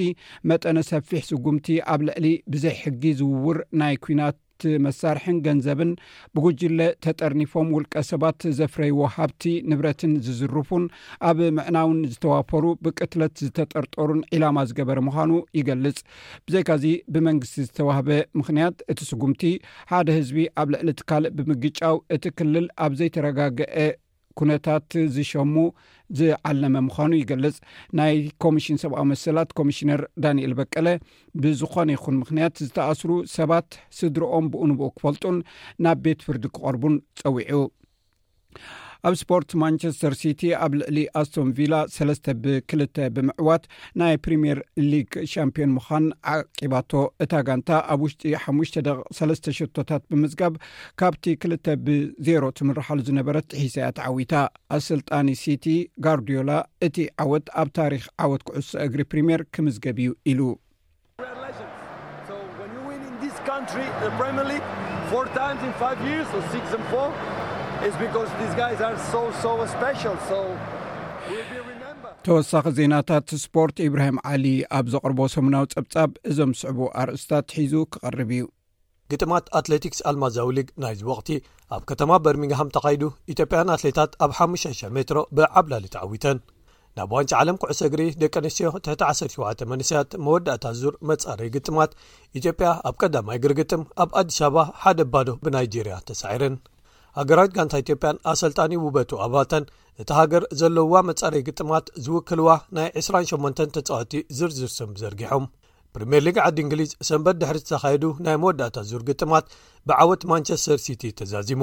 መጠነ 0.51 0.77
ሰፊሕ 0.91 1.23
ስጉምቲ 1.31 1.67
ኣብ 1.93 2.03
ልዕሊ 2.09 2.25
ብዙይ 2.55 2.75
ሕጊ 2.83 3.03
ዝውውር 3.21 3.59
ናይ 3.81 3.95
ኩናት 4.07 4.37
መሳርሕን 4.85 5.37
ገንዘብን 5.47 5.91
ብጉጅለ 6.35 6.79
ተጠርኒፎም 7.05 7.67
ውልቀ 7.75 7.93
ሰባት 8.11 8.41
ዘፍረይዎ 8.59 8.99
ሃብቲ 9.15 9.43
ንብረትን 9.71 10.13
ዝዝርፉን 10.27 10.85
ኣብ 11.29 11.39
ምዕናውን 11.57 11.99
ዝተዋፈሩ 12.13 12.65
ብቅትለት 12.85 13.35
ዝተጠርጠሩን 13.45 14.21
ዒላማ 14.35 14.57
ዝገበረ 14.71 14.99
ምኳኑ 15.09 15.31
ይገልፅ 15.59 15.99
ብዘይካዚ 16.47 16.85
ብመንግስቲ 17.15 17.57
ዝተዋህበ 17.67 18.09
ምክንያት 18.41 18.77
እቲ 18.93 18.99
ስጉምቲ 19.11 19.43
ሓደ 19.93 20.07
ህዝቢ 20.19 20.37
ኣብ 20.61 20.67
ልዕሊ 20.75 20.89
ትካልእ 21.01 21.35
ብምግጫው 21.39 21.97
እቲ 22.17 22.23
ክልል 22.41 22.67
ኣብ 22.85 22.91
ዘይተረጋገአ 23.01 23.87
ኩነታት 24.39 24.89
ዝሸሙ 25.15 25.55
ዝዓለመ 26.17 26.73
ምዃኑ 26.87 27.11
ይገልጽ 27.21 27.55
ናይ 27.99 28.15
ኮሚሽን 28.43 28.79
ሰብኣዊ 28.83 29.05
መሰላት 29.11 29.49
ኮሚሽነር 29.59 30.01
ዳንኤል 30.23 30.53
በቀለ 30.59 30.87
ብዝኾነ 31.43 31.89
ይኹን 31.97 32.17
ምኽንያት 32.21 32.61
ዝተኣስሩ 32.67 33.11
ሰባት 33.37 33.69
ስድሮኦም 33.99 34.47
ብእኡንብኡ 34.53 34.89
ክፈልጡን 34.97 35.37
ናብ 35.85 35.99
ቤት 36.07 36.21
ፍርዲ 36.27 36.43
ክቐርቡን 36.57 36.95
ፀዊዑ 37.21 37.61
ኣብ 39.05 39.13
ስፖርት 39.21 39.49
ማንቸስተር 39.61 40.13
ሲቲ 40.21 40.41
ኣብ 40.65 40.71
ልዕሊ 40.79 40.97
ኣስቶም 41.19 41.49
ቪላ 41.57 41.73
ሰለስተ 41.95 42.25
ብክልተ 42.43 42.95
ብምዕዋት 43.15 43.63
ናይ 44.01 44.15
ፕሪምየር 44.25 44.59
ሊግ 44.91 45.11
ሻምፒዮን 45.33 45.73
ምዃን 45.77 46.05
ዓቂባቶ 46.33 46.91
እታ 47.25 47.33
ጋንታ 47.49 47.69
ኣብ 47.93 48.01
ውሽጢ 48.05 48.33
ሓሙሽተ 48.43 48.75
ደቂ 48.87 48.97
ሰለስተ 49.19 49.55
ሸቶታት 49.59 50.03
ብምዝገብ 50.11 50.55
ካብቲ 51.01 51.25
ክልተ 51.43 51.65
ብ0ሮ 51.87 52.45
ትምራሓሉ 52.61 52.99
ዝነበረት 53.09 53.47
ተሒሳያ 53.53 53.89
ተዓዊታ 53.99 54.33
ኣሰልጣኒ 54.77 55.29
ሲቲ 55.43 55.65
ጓርድላ 56.05 56.51
እቲ 56.87 56.97
ዓወት 57.25 57.47
ኣብ 57.63 57.69
ታሪክ 57.81 58.03
ዓወት 58.25 58.43
ክዕሶ 58.49 58.71
እግሪ 58.87 59.01
ፕሪምየር 59.13 59.43
ክምዝገብ 59.57 59.99
እዩ 60.07 60.13
ኢሉ 60.33 60.41
ተወሳኺ 72.25 72.63
ዜናታት 72.77 73.27
ስፖርት 73.43 73.75
ኢብራሂም 73.85 74.17
ዓሊ 74.31 74.45
ኣብ 74.77 74.85
ዘቅርቦ 74.93 75.19
ሰሙናዊ 75.35 75.65
ፀብጻብ 75.75 76.09
እዞ 76.29 76.37
ምስዕቡ 76.51 76.79
ኣርእስታት 77.01 77.53
ሒዙ 77.57 77.73
ክቐርብ 77.93 78.31
እዩ 78.35 78.43
ግጥማት 79.11 79.45
ኣትሌቲክስ 79.59 80.01
ኣልማዛውሊግ 80.11 80.67
ናይ 80.83 80.95
ዚወቅቲ 81.01 81.29
ኣብ 81.75 81.83
ከተማ 81.91 82.11
በርሚንግሃም 82.27 82.73
ተኻይዱ 82.77 83.03
ኢትዮጵያን 83.33 83.71
ኣትሌታት 83.75 84.11
ኣብ 84.25 84.31
50000 84.47 84.93
ሜትሮ 84.99 85.21
ብዓብላሊ 85.39 85.85
ተዓዊተን 85.97 86.39
ናብ 86.99 87.11
ዋንጭ 87.17 87.31
ዓለም 87.41 87.57
ኩዕሶ 87.63 87.81
እግሪ 87.89 88.03
ደቂ 88.23 88.33
ኣንስትዮ 88.43 88.69
ት17 88.87 89.65
መንስያት 89.73 90.11
መወዳእታ 90.27 90.65
ዙር 90.81 90.95
መጻረዪ 91.11 91.49
ግጥማት 91.57 91.93
ኢትዮጵያ 92.41 92.69
ኣብ 92.89 92.95
ቀዳማይ 93.03 93.37
እግሪግጥም 93.41 93.83
ኣብ 94.05 94.09
ኣዲስ 94.21 94.39
ኣበባ 94.47 94.67
ሓደ 94.83 94.99
ባዶ 95.13 95.29
ብናይጀርያ 95.45 95.97
ተሳዒረን 96.09 96.55
ሃገራዊት 97.19 97.53
ጋንታ 97.57 97.75
ኢትዮጵያን 97.83 98.19
ኣሰልጣኒ 98.31 98.71
ውበቱ 98.85 99.11
ኣባተን 99.25 99.63
እቲ 100.01 100.09
ሃገር 100.17 100.43
ዘለውዋ 100.59 100.97
መጸረዪ 101.09 101.39
ግጥማት 101.47 101.85
ዝውክልዋ 102.05 102.49
ናይ 102.77 102.87
28 103.01 103.61
ተጻወቲ 103.77 104.11
ዝርዝርስም 104.37 104.91
ዘርጊሖም 105.01 105.45
ፕሪምየር 105.95 106.23
ሊግ 106.27 106.37
ዓዲ 106.45 106.57
እንግሊዝ 106.65 106.91
ሰንበት 107.09 107.37
ድሕሪ 107.41 107.59
ዝተኻየዱ 107.63 108.05
ናይ 108.25 108.35
መወዳእታት 108.43 108.87
ዙር 108.91 109.03
ግጥማት 109.09 109.45
ብዓወት 109.89 110.23
ማንቸስተር 110.31 110.79
ሲቲ 110.85 111.03
ተዛዚሙ 111.19 111.61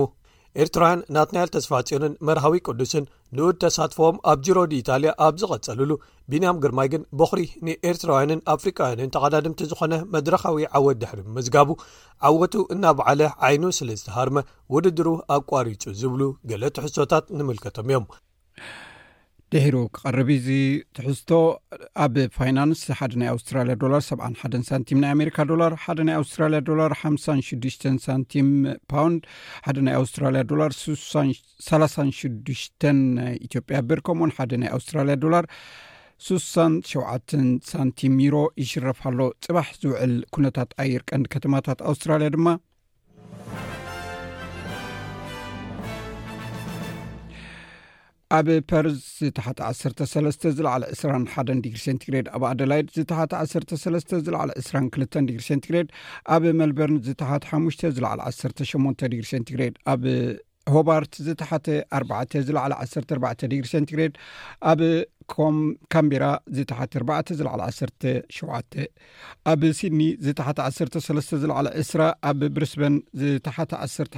ኤርትራውያን 0.62 1.00
ናትንያል 1.14 1.48
ተስፋፂሩን 1.54 2.12
መርሃዊ 2.26 2.54
ቅዱስን 2.68 3.04
ንኡድ 3.36 3.56
ተሳትፈዎም 3.62 4.16
ኣብ 4.30 4.38
ጅሮዲ 4.46 4.72
ኢታልያ 4.82 5.12
ኣብ 5.26 5.34
ዝቐፀልሉ 5.42 5.90
ቢንያም 6.32 6.60
ግርማይ 6.64 6.88
ግን 6.92 7.02
በኽሪ 7.20 7.40
ንኤርትራውያንን 7.68 8.42
ኣፍሪካውያንን 8.54 9.12
ተቀዳድምቲ 9.16 9.62
ዝኾነ 9.72 9.94
መድረካዊ 10.14 10.66
ዓወት 10.80 10.98
ድሕሪ 11.02 11.20
ብምዝጋቡ 11.26 11.68
ዓወቱ 12.30 12.54
እናበዓለ 12.76 13.22
ዓይኑ 13.48 13.64
ስለዝተሃርመ 13.80 14.36
ውድድሩ 14.76 15.08
ኣቋሪፁ 15.38 15.82
ዝብሉ 16.02 16.22
ገለ 16.52 16.64
ትሕሶታት 16.78 17.26
ንምልከቶም 17.38 17.90
እዮም 17.92 18.06
ድሂሩ 19.52 19.76
ክቐርብ 19.96 20.28
እዚ 20.36 20.46
ትሕዝቶ 20.96 21.30
ኣብ 22.04 22.14
ፋይናንስ 22.36 22.80
ሓደ 22.98 23.12
ናይ 23.20 23.28
ኣውስትራልያ 23.34 23.74
ዶላር 23.82 24.02
ሰ 24.06 24.10
ሓ 24.40 24.50
ሳንቲም 24.68 24.98
ናይ 25.04 25.10
ኣሜሪካ 25.16 25.36
ዶላር 25.50 25.72
ሓደ 25.84 25.98
ናይ 26.08 26.16
ኣውስትራልያ 26.20 26.60
ዶላር 26.70 26.92
ሓ6ዱሽ 27.00 27.74
ሳንቲም 28.06 28.48
ፓውንድ 28.92 29.20
ሓደ 29.66 29.76
ናይ 29.88 29.96
ኣውስትራልያ 30.00 30.42
ዶላር 30.52 30.72
36ሽ 30.80 32.20
ኢትዮጵያ 33.48 33.78
ብር 33.90 34.00
ከምኡውን 34.08 34.34
ሓደ 34.38 34.52
ናይ 34.62 34.72
ኣውስትራልያ 34.78 35.16
ዶላር 35.26 35.46
6ሳሸ 36.26 37.40
ሳንቲም 37.72 38.12
ኒሮ 38.22 38.36
ይሽረፍሎ 38.64 39.18
ፅባሕ 39.46 39.70
ዝውዕል 39.82 40.14
ኩነታት 40.36 40.70
ኣየርቀንዲ 40.84 41.26
ከተማታት 41.36 41.78
ኣውስትራልያ 41.90 42.28
ድማ 42.36 42.48
ኣብ 48.36 48.46
ፐርዝ 48.70 48.98
ዝተሓቲ 49.18 49.58
ዓሰ 49.68 49.82
ሰለስተ 50.12 50.52
ዝለዕለ 50.56 50.82
2ስራ 50.98 51.10
1ን 51.42 51.58
ዲግሪ 51.64 51.80
ሰንቲግሬድ 51.86 52.26
ኣብ 52.36 52.42
ኣደላይድ 52.50 52.88
ዝተሓቲ 52.96 53.32
ዓሰር 53.40 53.64
ሰለስተ 53.84 54.20
ዝለዕሊ 54.26 54.50
2ስራ 54.60 54.74
ክልተን 54.94 55.26
ዲግሪ 55.30 55.42
ሰንቲግሬድ 55.50 55.88
ኣብ 56.36 56.44
መልበርን 56.60 56.98
ዝተሓቲ 57.08 57.44
ሓሙሽተ 57.52 57.82
ዝለዕሊ 57.98 58.20
ዓሰ 58.30 58.40
8 58.80 59.06
ዲግሪ 59.14 59.26
ሰንቲግሬድ 59.34 59.76
ኣብ 59.94 60.02
ሆባርት 60.74 61.14
ዝተሓተ 61.26 61.66
ኣ 62.18 62.22
ዝለዕለ 62.48 62.72
14 62.84 63.44
ዲግሪ 63.52 63.66
ሴንትግሬድ 63.72 64.14
ኣብ 64.70 64.80
ካምቢራ 65.94 66.24
ዝተሓ 66.56 66.78
ዝለዕ 67.38 67.54
17 67.78 68.78
ኣብ 69.52 69.62
ሲድኒ 69.78 70.00
ዝተሓተ 70.26 70.58
13 70.68 71.34
ዝለዕለ 71.42 71.66
2ስ 71.82 71.92
ኣብ 72.30 72.40
ብርስበን 72.56 72.96
ዝተሓተ 73.22 73.72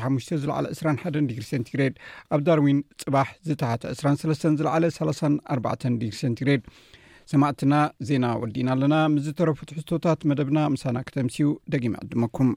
15 0.04 0.36
ዝለዕ 0.42 0.54
21 0.60 1.18
ዲግሪ 1.30 1.44
ሴንትግሬድ 1.52 1.96
ኣብ 2.36 2.42
ዳርዊን 2.48 2.80
ፅባሕ 3.04 3.30
ዝተሓተ 3.48 3.84
2 4.02 4.46
ዝለዓለ 4.60 4.84
34 4.98 5.92
ዲግሪ 6.02 6.12
ሴንትግሬድ 6.22 6.62
ሰማዕትና 7.30 7.74
ዜና 8.08 8.24
ወዲና 8.42 8.68
ኣለና 8.76 8.96
ምስዝተረፉት 9.14 9.70
ሕቶታት 9.78 10.20
መደብና 10.30 10.58
ምሳና 10.74 10.98
ክተምስኡ 11.08 11.48
ደቂም 11.74 11.94
ዕድመኩም 12.02 12.50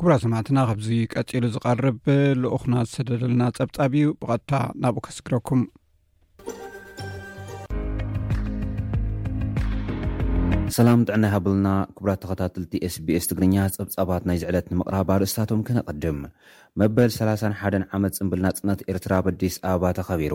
ክቡራ 0.00 0.14
ሰማዕትና 0.22 0.58
ካብዚ 0.68 0.88
ቀፂሉ 1.12 1.44
ዝቐርብ 1.52 1.98
ልኡኹና 2.40 2.74
ዝተደደለና 2.88 3.42
ጸብጻብ 3.56 3.92
እዩ 3.98 4.06
ብቐድታ 4.22 4.52
ናብኡ 4.82 5.02
ከስግረኩም 5.06 5.60
ሰላም 10.76 11.04
ጥዕና 11.08 11.22
ይሃብልና 11.30 11.68
ክቡራት 11.96 12.20
ተኸታትልቲስቢስ 12.24 13.28
ትግርኛ 13.30 13.56
ፀብጻባት 13.78 14.22
ናይ 14.30 14.40
ዝዕለት 14.42 14.68
ንምቕራብ 14.74 15.10
ኣርእስታቶም 15.16 15.64
ከነቅድም 15.68 16.18
መበል 16.82 17.10
30ሓ 17.18 17.72
ዓመት 17.98 18.18
ፅምብልና 18.20 18.50
ፅነት 18.60 18.82
ኤርትራ 18.94 19.12
ኣኣዲስ 19.24 19.56
ኣበባ 19.70 19.84
ተኸቢሩ 20.00 20.34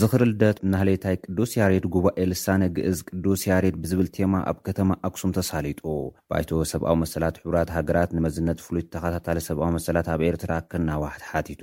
ዝኽርልደት 0.00 0.58
ናህሌታይ 0.72 1.16
ቅዱስ 1.24 1.50
ያሬድ 1.58 1.84
ጉባኤ 1.94 2.22
ልሳነግእዝ 2.30 2.98
ቅዱስ 3.08 3.40
ያሬድ 3.48 3.74
ብዝብል 3.82 4.08
ቴማ 4.16 4.34
ኣብ 4.50 4.58
ከተማ 4.66 4.90
ኣክሱም 5.08 5.32
ተሳሊጡ 5.38 5.80
ባይተ 6.32 6.50
ሰብኣዊ 6.70 6.94
መሰላት 7.02 7.36
ሕቡራት 7.42 7.70
ሃገራት 7.76 8.12
ንመዝነት 8.16 8.62
ፍሉይት 8.66 8.86
እተኸታታለ 8.88 9.38
ሰብኣዊ 9.48 9.70
መሰላት 9.76 10.08
ኣብ 10.14 10.22
ኤርትራ 10.28 10.52
ከናዋሕት 10.70 11.24
ሓቲቱ 11.30 11.62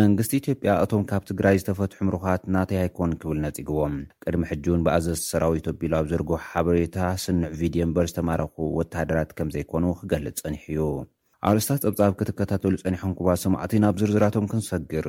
መንግስቲ 0.00 0.32
ኢትዮጵያ 0.42 0.70
እቶም 0.86 1.02
ካብ 1.10 1.22
ትግራይ 1.30 1.58
ዝተፈትሑ 1.62 1.98
ምሩኻት 2.08 2.42
ናተይይኮን 2.56 3.12
ክብል 3.20 3.38
ነጺግቦም 3.46 3.94
ቅድሚ 4.26 4.44
ሕጂውን 4.52 4.84
ብኣዘዝ 4.88 5.20
ሰራዊቶ 5.32 5.66
ኣቢሉ 5.76 5.92
ኣብ 6.00 6.08
ዘርጎ 6.12 6.30
ሓበሬታ 6.48 6.96
ስንዕ 7.24 7.50
ቪድዮ 7.62 7.82
እምበር 7.88 8.08
ዝተማረኹ 8.12 8.52
ወታደራት 8.80 9.32
ከም 9.38 9.50
ዘይኮኑ 9.56 9.84
ክገልጽ 10.02 10.36
ጸኒሕ 10.42 10.64
እዩ 10.74 10.82
ኣርስታት 11.50 11.82
ጸብጻብ 11.86 12.12
ክትከታተሉ 12.20 12.74
ጸኒሖም 12.84 13.14
ክባ 13.20 13.28
ሰማዕቲ 13.46 13.74
ናብ 13.84 13.98
ዝርዝራቶም 14.02 14.48
ክንሰግር 14.52 15.08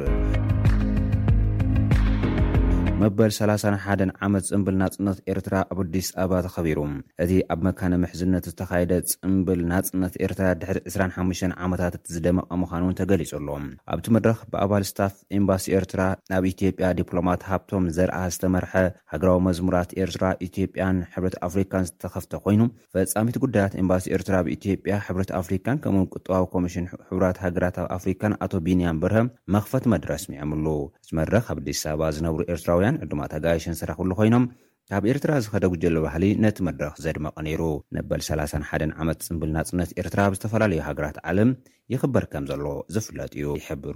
መበል 3.01 3.31
3ሓደን 3.35 4.09
ዓመት 4.25 4.45
ፅምብል 4.51 4.75
ናፅነት 4.81 5.17
ኤርትራ 5.31 5.55
ኣብ 5.73 5.79
ኣዲስ 5.83 6.07
ኣበባ 6.21 6.37
ተኸቢሩ 6.45 6.79
እቲ 7.23 7.31
ኣብ 7.53 7.59
መካነ 7.67 7.93
ምሕዝነት 8.03 8.45
ዝተካየደ 8.51 8.93
ፅምብል 9.11 9.59
ናፅነት 9.71 10.13
ኤርትራ 10.25 10.47
ድ25 10.61 11.53
ዓመታት 11.65 11.93
እዝደመቐ 12.09 12.49
ምዃኑ 12.61 12.81
እውን 12.87 12.97
ተገሊፁ 12.99 13.31
ኣሎም 13.39 13.65
ኣብቲ 13.93 14.07
መድረኽ 14.15 14.39
ብኣባል 14.55 14.83
ስታፍ 14.89 15.13
ኤምባሲ 15.37 15.67
ኤርትራ 15.79 16.01
ናብ 16.33 16.45
ኢትዮጵያ 16.51 16.89
ዲፕሎማት 16.99 17.45
ሃብቶም 17.51 17.85
ዘርኣ 17.97 18.17
ዝተመርሐ 18.37 18.73
ሃገራዊ 19.13 19.39
መዝሙራት 19.47 19.93
ኤርትራ 20.07 20.25
ኢትዮጵያን 20.47 20.99
ሕብረት 21.13 21.37
ኣፍሪካን 21.49 21.87
ዝተከፍተ 21.91 22.33
ኮይኑ 22.47 22.61
ፈፃሚት 22.95 23.37
ጉዳያት 23.45 23.73
ኤምባሲ 23.83 24.05
ኤርትራ 24.17 24.33
ኣብኢትዮጵያ 24.45 24.97
ሕብረት 25.07 25.33
ኣፍሪካን 25.41 25.79
ከምኡ 25.85 25.99
ውን 26.01 26.09
ቁጥባዊ 26.17 26.43
ኮሚሽን 26.57 26.87
ሕብራት 27.11 27.39
ሃገራት 27.45 27.77
ብ 27.85 27.87
ኣፍሪካን 27.99 28.35
ኣቶ 28.47 28.53
ቢንያን 28.67 29.01
ብርሀ 29.05 29.21
መኽፈት 29.57 29.83
መድረኣስ 29.95 30.25
ሚዐምሉ 30.33 30.65
እዚመድረኽ 31.05 31.47
ኣብ 31.55 31.59
ኣዲስ 31.65 31.83
ኣበባ 31.93 32.09
ዝነብሩ 32.17 32.41
ኤርትራ 32.53 32.69
ውያ 32.79 32.85
ዕድማ 33.05 33.21
ተጋየሸን 33.33 33.77
ስረክሉ 33.81 34.09
ኮይኖም 34.19 34.45
ካብ 34.91 35.03
ኤርትራ 35.11 35.31
ዝኸደጉጀሎ 35.45 35.95
ባህሊ 36.05 36.23
ነቲ 36.43 36.57
መድረኽ 36.67 36.93
ዘድመቐ 37.05 37.35
ነይሩ 37.47 37.63
ነበል 37.97 38.21
31 38.29 38.95
ዓመት 39.03 39.19
ፅምብል 39.27 39.51
ናጽነት 39.57 39.91
ኤርትራ 40.03 40.23
ብዝተፈላለዩ 40.33 40.81
ሃገራት 40.89 41.19
ዓለም 41.31 41.51
ይኽበር 41.95 42.25
ከም 42.33 42.47
ዘለ 42.51 42.65
ዝፍለጥ 42.97 43.31
እዩ 43.39 43.45
ይሕብሩ 43.61 43.93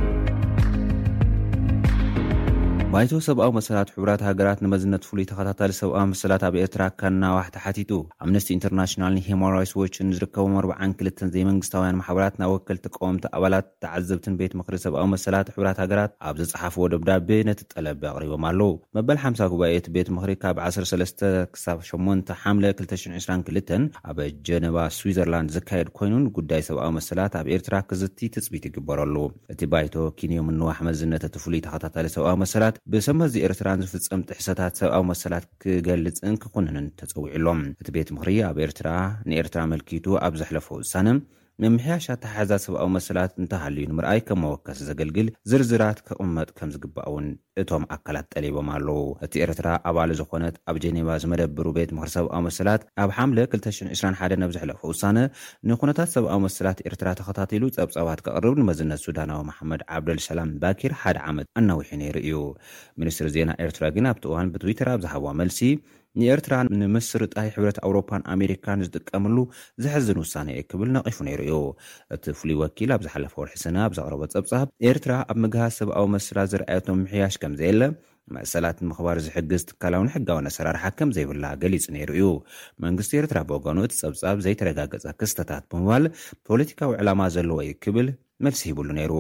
ባይቶ 2.94 3.12
ሰብኣዊ 3.26 3.50
መሰላት 3.58 3.90
ሕብራት 3.94 4.22
ሃገራት 4.26 4.60
ንመዝነት 4.64 5.02
ትፍሉይ 5.04 5.26
ተኸታታሊ 5.30 5.72
ሰብኣዊ 5.80 6.04
መሰላት 6.12 6.42
ኣብ 6.48 6.56
ኤርትራ 6.64 6.84
ከናዋሕቲሓቲቱ 7.00 7.92
ኣምነስቲ 8.24 8.50
ኢንተርናሽናልሂማን 8.56 9.52
ራትስ 9.56 9.72
ዎችን 9.80 10.12
ዝርከቦም 10.18 10.56
ኣርዓ 10.60 10.74
2ልተን 11.00 11.30
ዘይ 11.34 11.44
መንግስታውያን 11.50 11.98
ማሕበራት 12.02 12.36
ናብ 12.42 12.52
ወክል 12.56 12.78
ተቃወምቲ 12.84 13.24
ኣባላት 13.38 13.68
ተዓዘብትን 13.86 14.36
ቤት 14.42 14.54
ምክሪ 14.60 14.78
ሰብኣዊ 14.86 15.08
መሰላት 15.16 15.48
ሕብራት 15.56 15.80
ሃገራት 15.84 16.12
ኣብ 16.32 16.38
ዘፅሓፍዎ 16.42 16.86
ደብዳቤ 16.94 17.32
ነቲ 17.50 17.64
ጠለብ 17.74 18.04
ኣቅሪቦም 18.12 18.46
ኣለዉ 18.50 18.70
መበል 18.98 19.20
ሓምሳ 19.24 19.42
ጉባኤ 19.54 19.74
ቲ 19.88 19.94
ቤት 19.96 20.12
ምክሪ 20.18 20.36
ካብ 20.44 20.60
1ሰለስ 20.68 21.16
ክሳብ 21.56 21.82
8 21.90 22.32
ሓምለ 22.44 22.68
2022 22.84 23.76
ኣበ 24.12 24.20
ጀነባ 24.50 24.78
ስዊዘርላንድ 25.00 25.52
ዝካየድ 25.58 25.92
ኮይኑን 25.98 26.30
ጉዳይ 26.38 26.64
ሰብኣዊ 26.70 26.94
መሰላት 27.00 27.34
ኣብ 27.42 27.50
ኤርትራ 27.58 27.76
ክዝቲ 27.90 28.32
ትፅቢት 28.38 28.64
ይግበረሉ 28.72 29.18
እቲ 29.56 29.62
ባይቶ 29.74 29.98
ኪንዮም 30.22 30.54
ንዋሕ 30.62 30.78
መዝነትቲፍሉይ 30.92 31.64
ተኸታታሊ 31.68 32.08
ሰብኣዊ 32.20 32.38
መሰላት 32.46 32.78
ብሰመዚ 32.92 33.34
ኤርትራን 33.48 33.82
ዝፍፀም 33.92 34.22
ጥሕሰታት 34.30 34.74
ሰብኣዊ 34.80 35.04
መሰላት 35.12 35.46
ክገልጽን 35.64 36.34
ክኹንንን 36.44 36.88
ተፀዊዕሎም 37.00 37.60
እቲ 37.82 37.88
ቤት 37.96 38.10
ምክሪ 38.16 38.32
ኣብ 38.50 38.58
ኤርትራ 38.66 38.90
ንኤርትራ 39.30 39.62
ምልኪቱ 39.72 40.06
ኣብ 40.26 40.34
ዘሓለፈ 40.42 40.68
ውሳነ 40.80 41.08
መምሕያሻት 41.64 42.20
ተሓሕዛት 42.24 42.62
ሰብኣዊ 42.66 42.88
መሰላት 42.96 43.32
እንተሃልዩ 43.42 43.82
ንምርኣይ 43.90 44.20
ከም 44.28 44.40
መወከስ 44.46 44.80
ዘገልግል 44.88 45.28
ዝርዝራት 45.50 45.98
ክቕመጥ 46.08 46.48
ከም 46.60 46.70
ዝግባእ 46.76 47.06
እውን 47.10 47.26
እቶም 47.62 47.84
ኣካላት 47.96 48.26
ጠሊቦም 48.36 48.70
ኣለዉ 48.76 48.98
እቲ 49.26 49.34
ኤርትራ 49.46 49.68
ኣባሊ 49.90 50.10
ዝኾነት 50.22 50.56
ኣብ 50.72 50.78
ጀኔባ 50.84 51.10
ዝመደብሩ 51.24 51.66
ቤት 51.78 51.92
ምክሪ 51.98 52.10
ሰብኣዊ 52.18 52.42
መሰላት 52.48 52.82
ኣብ 53.04 53.12
ሓምለ 53.18 53.38
221 53.56 54.46
ኣብዛሕለሑ 54.48 54.80
ውሳነ 54.94 55.18
ንኹነታት 55.72 56.12
ሰብኣዊ 56.16 56.40
መሰላት 56.48 56.80
ኤርትራ 56.90 57.08
ተኸታትሉ 57.20 57.64
ፀብጻባት 57.78 58.22
ካቕርብ 58.28 58.58
ንመዝነት 58.64 59.04
ሱዳናዊ 59.06 59.42
መሓመድ 59.52 59.84
ዓብደልሰላም 59.98 60.52
ባኪር 60.64 60.96
ሓደ 61.04 61.18
ዓመት 61.32 61.50
ኣናዊሒነይሩ 61.62 62.18
እዩ 62.30 62.40
ሚኒስትር 63.02 63.30
ዜና 63.38 63.50
ኤርትራ 63.66 63.86
ግን 63.98 64.10
ኣብቲእዋን 64.14 64.52
ብትዊተር 64.56 64.90
ኣብ 64.96 65.02
ዝሃብዋ 65.08 65.30
መልሲ 65.44 65.60
ንኤርትራ 66.22 66.54
ንምስርጣይ 66.82 67.48
ሕብረት 67.54 67.78
ኣውሮፓን 67.86 68.22
ኣሜሪካን 68.34 68.80
ዝጥቀምሉ 68.86 69.38
ዘሕዝን 69.84 70.18
ውሳነ 70.24 70.48
እየ 70.56 70.60
ክብል 70.72 70.90
ነቒፉ 70.96 71.18
ነይሩ 71.28 71.42
እዩ 71.50 71.60
እቲ 72.16 72.26
ፍሉይ 72.40 72.56
ወኪል 72.62 72.92
ኣብ 72.96 73.02
ዝሓለፈ 73.06 73.34
ወርሒ 73.42 73.54
ስነ 73.64 73.76
ኣብ 73.86 73.94
ዘቅረቦ 73.98 74.22
ፀብጻብ 74.34 74.68
ኤርትራ 74.90 75.14
ኣብ 75.34 75.38
ምግሃዝ 75.44 75.74
ሰብኣዊ 75.80 76.06
መስላት 76.16 76.50
ዝርኣየቶም 76.54 77.00
ምሕያሽ 77.06 77.36
ከምዘየለ 77.44 77.82
መእሰላት 78.38 78.78
ንምኽባር 78.84 79.18
ዝሕግዝ 79.28 79.62
ትካላዊን 79.70 80.12
ሕጋውን 80.16 80.50
ኣሰራርሓ 80.50 80.84
ከምዘይብላ 81.00 81.46
ገሊጹ 81.64 81.86
ነይሩ 81.96 82.12
እዩ 82.18 82.28
መንግስቲ 82.86 83.14
ኤርትራ 83.22 83.40
ብወገኑ 83.50 83.78
እቲ 83.88 83.96
ፀብጻብ 84.04 84.38
ዘይተረጋገፀ 84.48 85.06
ክስተታት 85.22 85.66
ብምባል 85.74 86.06
ፖለቲካዊ 86.50 86.94
ዕላማ 87.04 87.22
ዘለዎ 87.38 87.60
እዩ 87.66 87.74
ክብል 87.86 88.08
መልሲ 88.46 88.62
ይብሉ 88.70 88.88
ነይሩ 88.98 89.14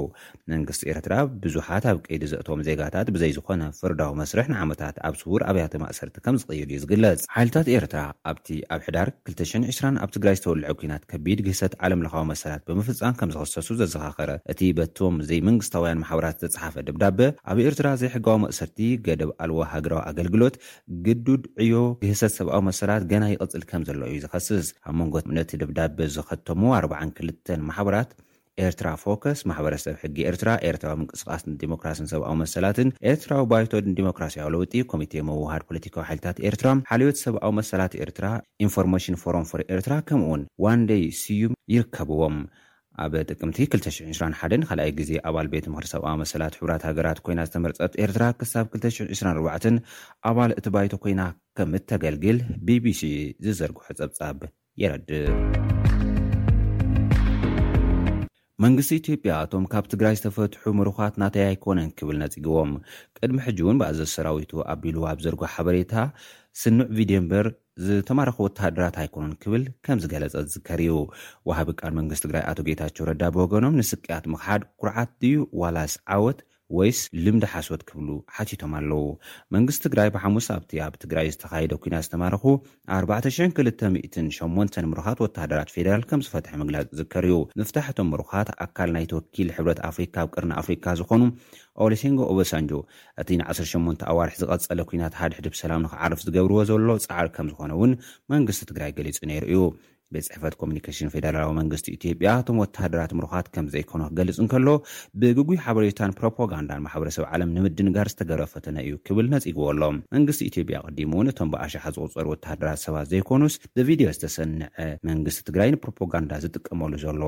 መንግስቲ 0.51 0.81
ኤርትራ 0.93 1.13
ብዙሓት 1.43 1.83
ኣብ 1.89 1.97
ቀይዲ 2.05 2.23
ዘእትም 2.31 2.61
ዜጋታት 2.67 3.07
ብዘይ 3.15 3.31
ዝኮነ 3.37 3.63
ፍርዳዊ 3.79 4.11
መስርሕ 4.21 4.47
ንዓመታት 4.53 4.95
ኣብ 5.07 5.15
ስውር 5.21 5.41
ኣብያተ 5.49 5.73
ማእሰርቲ 5.83 6.15
ከም 6.25 6.35
ዝቕይዱ 6.41 6.61
እዩ 6.73 6.79
ዝግለጽ 6.83 7.19
ሓይልታት 7.35 7.67
ኤርትራ 7.79 7.99
ኣብቲ 8.31 8.47
ኣብ 8.75 8.81
ሕዳር 8.87 9.09
220 9.29 9.99
ኣብ 10.05 10.09
ትግራይ 10.15 10.35
ዝተወልዐ 10.39 10.69
ኩናት 10.79 11.03
ከቢድ 11.13 11.39
ግህሰት 11.47 11.75
ዓለምልካዊ 11.83 12.23
መሰላት 12.31 12.63
ብምፍፃም 12.71 13.15
ከም 13.19 13.31
ዝኽሰሱ 13.35 13.69
ዘዘኻኸረ 13.81 14.31
እቲ 14.53 14.61
በቶም 14.79 15.15
ዘይ 15.29 15.41
መንግስታውያን 15.51 16.01
ማሕበራት 16.03 16.37
ዘፀሓፈ 16.45 16.75
ድብዳበ 16.89 17.19
ኣብ 17.51 17.57
ኤርትራ 17.67 17.87
ዘይሕጋዊ 18.03 18.37
ማእሰርቲ 18.45 18.79
ገደብ 19.07 19.31
ኣልዎ 19.45 19.59
ሃገራዊ 19.73 20.01
ኣገልግሎት 20.09 20.55
ግዱድ 21.07 21.43
ዕዮ 21.65 21.75
ግህሰት 22.03 22.33
ሰብኣዊ 22.39 22.61
መሰላት 22.71 23.05
ገና 23.13 23.23
ይቅፅል 23.35 23.65
ከም 23.71 23.83
ዘሎዩ 23.89 24.13
ዝኸስስ 24.25 24.67
ኣብ 24.89 24.95
መንጎነቲ 25.01 25.51
ድብዳበ 25.63 25.97
ዝኸተሙ 26.17 26.61
42ልተ 26.81 27.47
ማሕበራት 27.71 28.09
ኤርትራ 28.65 28.87
ፎከስ 29.03 29.39
ማሕበረሰብ 29.49 29.95
ሕጊ 30.01 30.17
ኤርትራ 30.29 30.49
ኤርትራዊ 30.69 30.95
ምንቅስቃስን 31.01 31.53
ዲሞክራስን 31.61 32.07
ሰብኣዊ 32.11 32.35
መሰላትን 32.41 32.89
ኤርትራዊ 33.11 33.43
ባይቶድን 33.51 33.95
ዲሞክራሲያዊ 33.99 34.47
ለውጢ 34.55 34.73
ኮሚቴ 34.91 35.13
መውሃድ 35.29 35.63
ፖለቲካዊ 35.69 36.03
ሓይልታት 36.09 36.39
ኤርትራ 36.49 36.67
ሓልዮት 36.91 37.17
ሰብኣዊ 37.25 37.51
መሰላት 37.59 37.95
ኤርትራ 38.05 38.27
ኢንፎርሜሽን 38.65 39.19
ፎሮምፎር 39.23 39.63
ኤርትራ 39.75 39.93
ከምኡ 40.09 40.27
ውን 40.33 40.43
ዋንደይ 40.65 41.03
ስዩም 41.21 41.55
ይርከብዎም 41.75 42.37
ኣብ 43.03 43.13
ጥቅምቲ 43.29 43.57
221 43.75 44.65
ካልኣይ 44.69 44.91
ግዜ 44.99 45.11
ኣባል 45.29 45.47
ቤት 45.53 45.67
ምክሪ 45.73 45.87
ሰብኣዊ 45.93 46.15
መሰላት 46.23 46.57
ሕራት 46.59 46.83
ሃገራት 46.89 47.19
ኮይና 47.27 47.39
ዝተመርፀጥ 47.47 47.93
ኤርትራ 48.05 48.25
ክሳብ 48.41 48.67
224 48.75 49.71
ኣባል 50.31 50.53
እቲ 50.61 50.67
ባይቶ 50.75 50.91
ኮይና 51.05 51.23
ከም 51.59 51.73
እተገልግል 51.79 52.39
ቢቢሲ 52.67 53.01
ዝዘርግሖ 53.47 53.87
ጸብጻብ 54.01 54.37
የረድብ 54.83 55.81
መንግስቲ 58.63 58.89
ኢትዮጵያ 58.99 59.31
እቶም 59.45 59.63
ካብ 59.71 59.85
ትግራይ 59.91 60.15
ዝተፈትሑ 60.17 60.63
ምሩኻት 60.79 61.13
እናተይ 61.17 61.43
ኣይኮነን 61.49 61.87
ክብል 61.99 62.17
ነጺግቦም 62.21 62.69
ቅድሚ 63.17 63.37
ሕጂ 63.45 63.59
እውን 63.63 63.79
ብኣዘ 63.81 63.99
ሰራዊቱ 64.13 64.51
ኣቢል 64.73 64.97
ኣብ 65.11 65.19
ዘርጓ 65.25 65.41
ሓበሬታ 65.53 65.93
ስኑዕ 66.61 66.85
ቪድዮ 66.97 67.17
እምበር 67.21 67.47
ዝተማረኽ 67.87 68.37
ወታሃደራት 68.45 68.97
ኣይኮነን 69.03 69.33
ክብል 69.41 69.63
ከምዝገለጸ 69.87 70.35
ዝዝከር 70.45 70.81
እዩ 70.85 70.93
ወሃቢ 71.49 71.69
ቃል 71.81 71.93
መንግስት 71.99 72.23
ትግራይ 72.25 72.45
ኣቶ 72.51 72.59
ጌታቸው 72.69 73.07
ረዳ 73.11 73.23
ብወገኖም 73.37 73.77
ንስቅኣት 73.81 74.27
ምክሓድ 74.35 74.63
ኩርዓት 74.83 75.11
ድዩ 75.23 75.41
ዋላስ 75.63 75.95
ዓወት 76.17 76.39
ወይስ 76.77 76.99
ልምዲ 77.23 77.43
ሓስወት 77.53 77.81
ክብሉ 77.89 78.09
ሓቲቶም 78.35 78.71
ኣለዉ 78.77 79.01
መንግስቲ 79.55 79.81
ትግራይ 79.85 80.09
ብሓሙስ 80.15 80.45
ኣብቲ 80.55 80.71
ኣብ 80.85 80.93
ትግራይ 81.01 81.27
ዝተኻየደ 81.33 81.73
ኩናት 81.83 82.05
ዝተማርኹ 82.07 82.43
42008 82.97 84.77
ምሩኻት 84.91 85.19
ወታሃደራት 85.25 85.71
ፌደራል 85.75 86.03
ከም 86.11 86.23
ዝፈትሐ 86.27 86.53
ምግላጽ 86.61 86.87
ዝከር 86.99 87.25
እዩ 87.29 87.35
ምፍታሕ 87.61 87.87
እቶም 87.93 88.09
ምሩኻት 88.13 88.49
ኣካል 88.65 88.89
ናይ 88.97 89.05
ተወኪል 89.13 89.49
ሕብረት 89.57 89.81
ኣፍሪካ 89.89 90.15
ኣብ 90.23 90.29
ቅርኒ 90.35 90.51
ኣፍሪካ 90.61 90.85
ዝኾኑ 91.01 91.21
ኦሊሲንጎ 91.83 92.19
ኦበሳንጆ 92.31 92.71
እቲ 93.23 93.29
ን 93.39 93.45
18 93.53 94.07
ኣዋርሒ 94.11 94.35
ዝቐጸለ 94.41 94.79
ኲናት 94.91 95.13
ሓድሕድብ 95.21 95.53
ሰላም 95.63 95.83
ንኽዓርፍ 95.87 96.19
ዝገብርዎ 96.27 96.57
ዘሎ 96.71 96.87
ጻዕሪ 97.07 97.27
ከም 97.37 97.47
ዝኾነ 97.53 97.71
እውን 97.77 97.93
መንግስቲ 98.35 98.61
ትግራይ 98.71 98.91
ገሊጹ 98.99 99.17
ነይሩ 99.31 99.45
እዩ 99.53 99.59
ቤት 100.15 100.25
ፅሕፈት 100.33 100.53
ኮሚኒኬሽን 100.61 101.11
ፌደራላዊ 101.13 101.51
መንግስቲ 101.59 101.85
ኢትዮጵያ 101.97 102.29
እቶም 102.41 102.59
ወተሃደራት 102.63 103.11
ምርኻት 103.19 103.47
ከም 103.53 103.65
ዘይኮኑ 103.73 104.01
ክገልጽ 104.11 104.37
እንከሎ 104.43 104.67
ብግጉይ 105.21 105.59
ሓበሬታን 105.65 106.15
ፕሮፓጋንዳን 106.19 106.83
ማሕበረሰብ 106.87 107.25
ዓለም 107.33 107.53
ንምድንጋር 107.57 108.09
ዝተገረፈተነ 108.13 108.77
እዩ 108.87 108.95
ክብል 109.09 109.27
ነጺግበሎም 109.35 109.97
መንግስቲ 110.17 110.41
ኢትዮጵያ 110.51 110.79
ቀዲሙ 110.87 111.11
እውን 111.17 111.31
እቶም 111.33 111.51
ብኣሸሓ 111.55 111.83
ዝቁፀር 111.97 112.27
ወተሃደራት 112.33 112.81
ሰባት 112.85 113.07
ዘይኮኑስ 113.13 113.55
ብቪድዮ 113.79 114.09
ዝተሰንዐ 114.17 114.65
መንግስቲ 115.11 115.41
ትግራይ 115.49 115.71
ንፕሮፓጋንዳ 115.77 116.31
ዝጥቀመሉ 116.45 116.93
ዘሎ 117.05 117.21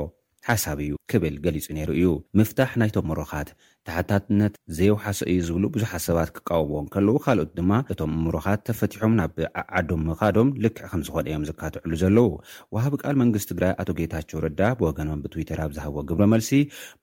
ሓሳብ 0.47 0.79
እዩ 0.85 0.91
ክብል 1.11 1.35
ገሊፁ 1.43 1.65
ነይሩ 1.75 1.89
እዩ 1.99 2.07
ምፍታሕ 2.39 2.71
ናይቶም 2.81 3.05
ምሮኻት 3.09 3.49
ታሕታትነት 3.87 4.53
ዘየው 4.77 4.97
ሓሶ 5.05 5.19
እዩ 5.31 5.37
ዝብሉ 5.47 5.63
ብዙሓት 5.75 6.01
ሰባት 6.07 6.29
ክቃወብዎም 6.35 6.87
ከለዉ 6.93 7.15
ካልኦት 7.23 7.49
ድማ 7.57 7.71
እቶም 7.93 8.11
ምሮኻት 8.25 8.59
ተፈቲሖም 8.67 9.13
ናብ 9.19 9.39
ዓዶም 9.79 10.01
ምኻዶም 10.09 10.49
ልክዕ 10.63 10.83
ከም 10.91 11.01
ዝኮነ 11.07 11.25
እዮም 11.31 11.45
ዝካትዕሉ 11.49 11.91
ዘለው 12.03 12.29
ወሃብ 12.77 12.93
ቃል 13.03 13.15
መንግስት 13.23 13.47
ትግራይ 13.53 13.73
ኣቶ 13.83 13.89
ጌታቸው 13.99 14.41
ረዳ 14.45 14.61
ብወገኖም 14.81 15.21
ብትዊተር 15.25 15.61
ኣብ 15.65 15.71
ዝሃቦዎ 15.77 16.03
ግብረ 16.11 16.27
መልሲ 16.35 16.51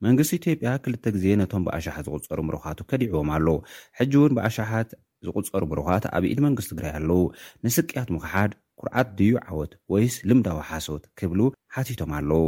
መንግስቲ 0.06 0.34
ኢትዮጵያ 0.40 0.74
ክልተ 0.86 1.04
ግዜ 1.16 1.24
ነቶም 1.42 1.64
ብኣሻሓት 1.68 2.06
ዝቁፀሩ 2.12 2.40
ምሩኻቱ 2.50 2.78
ከዲዕዎም 2.92 3.30
ኣለው 3.38 3.58
ሕጂ 4.00 4.12
እውን 4.22 4.34
ብኣሻሓት 4.38 4.90
ዝቁፀሩ 5.28 5.62
ምሩኻት 5.72 6.06
ኣብ 6.16 6.22
ኢድ 6.32 6.40
መንግስቲ 6.48 6.70
ትግራይ 6.74 6.92
ኣለው 7.00 7.22
ንስቅያት 7.66 8.08
ምክሓድ 8.16 8.52
ኩርዓት 8.82 9.08
ድዩ 9.20 9.32
ዓወት 9.48 9.72
ወይስ 9.94 10.14
ልምዳዊሓሶት 10.30 11.02
ክብሉ 11.20 11.40
ሓቲቶም 11.76 12.12
ኣለው 12.20 12.44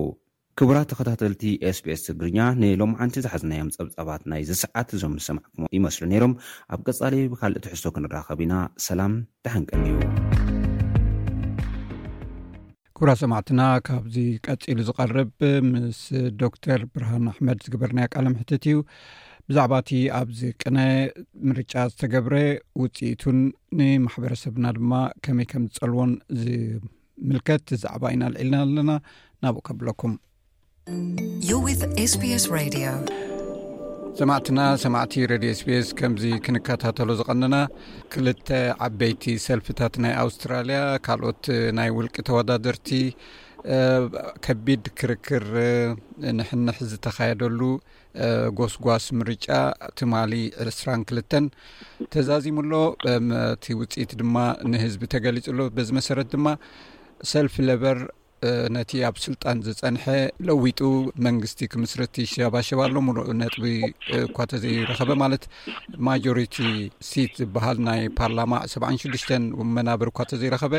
ክቡራ 0.61 0.79
ተከታተልቲ 0.91 1.45
ስpስ 1.77 2.01
ትግርኛ 2.07 2.39
ንሎማዓንቲ 2.63 3.17
ዝሓዝናዮም 3.25 3.71
ፀብፃባት 3.77 4.23
ናይ 4.31 4.43
ዝስዓት 4.49 4.91
እዞም 4.97 5.15
ሰማዕኩሞ 5.25 5.65
ይመስሉ 5.77 6.03
ነይሮም 6.11 6.33
ኣብ 6.75 6.81
ቀፃሊ 6.89 7.15
ብካልእ 7.33 7.63
ትሕዝሶ 7.65 7.89
ክንራኸብ 7.95 8.41
ኢና 8.45 8.55
ሰላም 8.85 9.15
ተሓንቀን 9.45 9.81
እዩ 9.87 9.95
ክቡራ 12.97 13.13
ሰማዕትና 13.23 13.61
ካብዚ 13.89 14.17
ቀፂሉ 14.47 14.79
ዝቐርብ 14.91 15.33
ምስ 15.71 16.03
ዶክተር 16.43 16.81
ብርሃን 16.99 17.25
ኣሕመድ 17.33 17.59
ዝግበርናያ 17.67 18.07
ቃለ 18.15 18.27
ምሕትት 18.35 18.67
እዩ 18.73 18.79
ብዛዕባ 19.51 19.75
እቲ 19.85 19.91
ኣብዚቅነ 20.21 20.79
ምርጫ 21.49 21.75
ዝተገብረ 21.93 22.35
ውፅኢቱን 22.83 23.41
ንማሕበረሰብና 23.81 24.65
ድማ 24.79 24.93
ከመይ 25.27 25.49
ከም 25.55 25.65
ዝፀልዎን 25.79 26.13
ዝምልከት 26.43 27.67
ዛዕባ 27.87 28.05
ኢናልዒልና 28.19 28.61
ኣለና 28.67 28.91
ናብኡ 29.45 29.65
ከብለኩም 29.71 30.15
ሰማዕትና 34.19 34.61
ሰማዕቲ 34.83 35.15
ረድዮ 35.31 35.51
ኤስቢስ 35.55 35.89
ከምዚ 35.99 36.25
ክንከታተሎ 36.45 37.09
ዝቀንና 37.21 37.57
ክልተ 38.13 38.49
ዓበይቲ 38.87 39.25
ሰልፍታት 39.45 39.95
ናይ 40.05 40.13
ኣውስትራልያ 40.23 40.81
ካልኦት 41.07 41.47
ናይ 41.79 41.91
ውልቂ 41.99 42.17
ተወዳደርቲ 42.29 42.91
ከቢድ 44.47 44.85
ክርክር 44.99 45.47
ንሕንሕ 46.41 46.79
ዝተካየደሉ 46.91 47.61
ጎስጓስ 48.59 49.07
ምርጫ 49.21 49.47
ትማሊ 50.01 50.35
22ተ 50.69 51.33
ተዛዚሙ 52.17 52.59
ሎ 52.73 52.83
ቲ 53.65 53.79
ውፅኢት 53.81 54.13
ድማ 54.23 54.37
ንህዝቢ 54.75 55.03
ተገሊፅሎ 55.17 55.59
በዚ 55.79 55.91
መሰረት 56.01 56.29
ድማ 56.37 56.47
ሰልፊ 57.33 57.57
ለበር 57.71 57.99
ነቲ 58.77 58.91
ኣብ 59.09 59.17
ስልጣን 59.25 59.59
ዝፀንሐ 59.67 60.05
ለዊጡ 60.47 60.81
መንግስቲ 61.27 61.61
ክምስርቲ 61.73 62.17
ሸባሸባ 62.33 62.81
ኣሎ 62.87 62.97
ሙሉዑ 63.07 63.27
ነጥቢ 63.43 63.65
እኳ 64.27 64.37
ተዘይረኸበ 64.53 65.11
ማለት 65.23 65.45
ማጀሪቲ 66.09 66.57
ሲት 67.11 67.33
ዝበሃል 67.43 67.79
ናይ 67.89 68.03
ፓርላማ 68.21 68.55
76 68.75 69.33
ወመናብሪ 69.61 70.09
እኳ 70.13 70.21
ተዘይረኸበ 70.33 70.75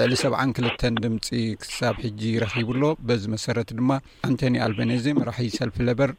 ልዕሊ 0.00 0.12
72 0.24 0.86
ድምፂ 1.06 1.28
ክሳብ 1.62 1.96
ሕጂ 2.04 2.22
ረኪቡሎ 2.44 2.82
በዚ 3.08 3.24
መሰረት 3.34 3.68
ድማ 3.80 3.90
ኣንቶኒ 4.30 4.54
ኣልቤኔዚ 4.68 5.06
ራሒ 5.30 5.48
ሰልፊ 5.58 5.76
ለበር 5.90 6.12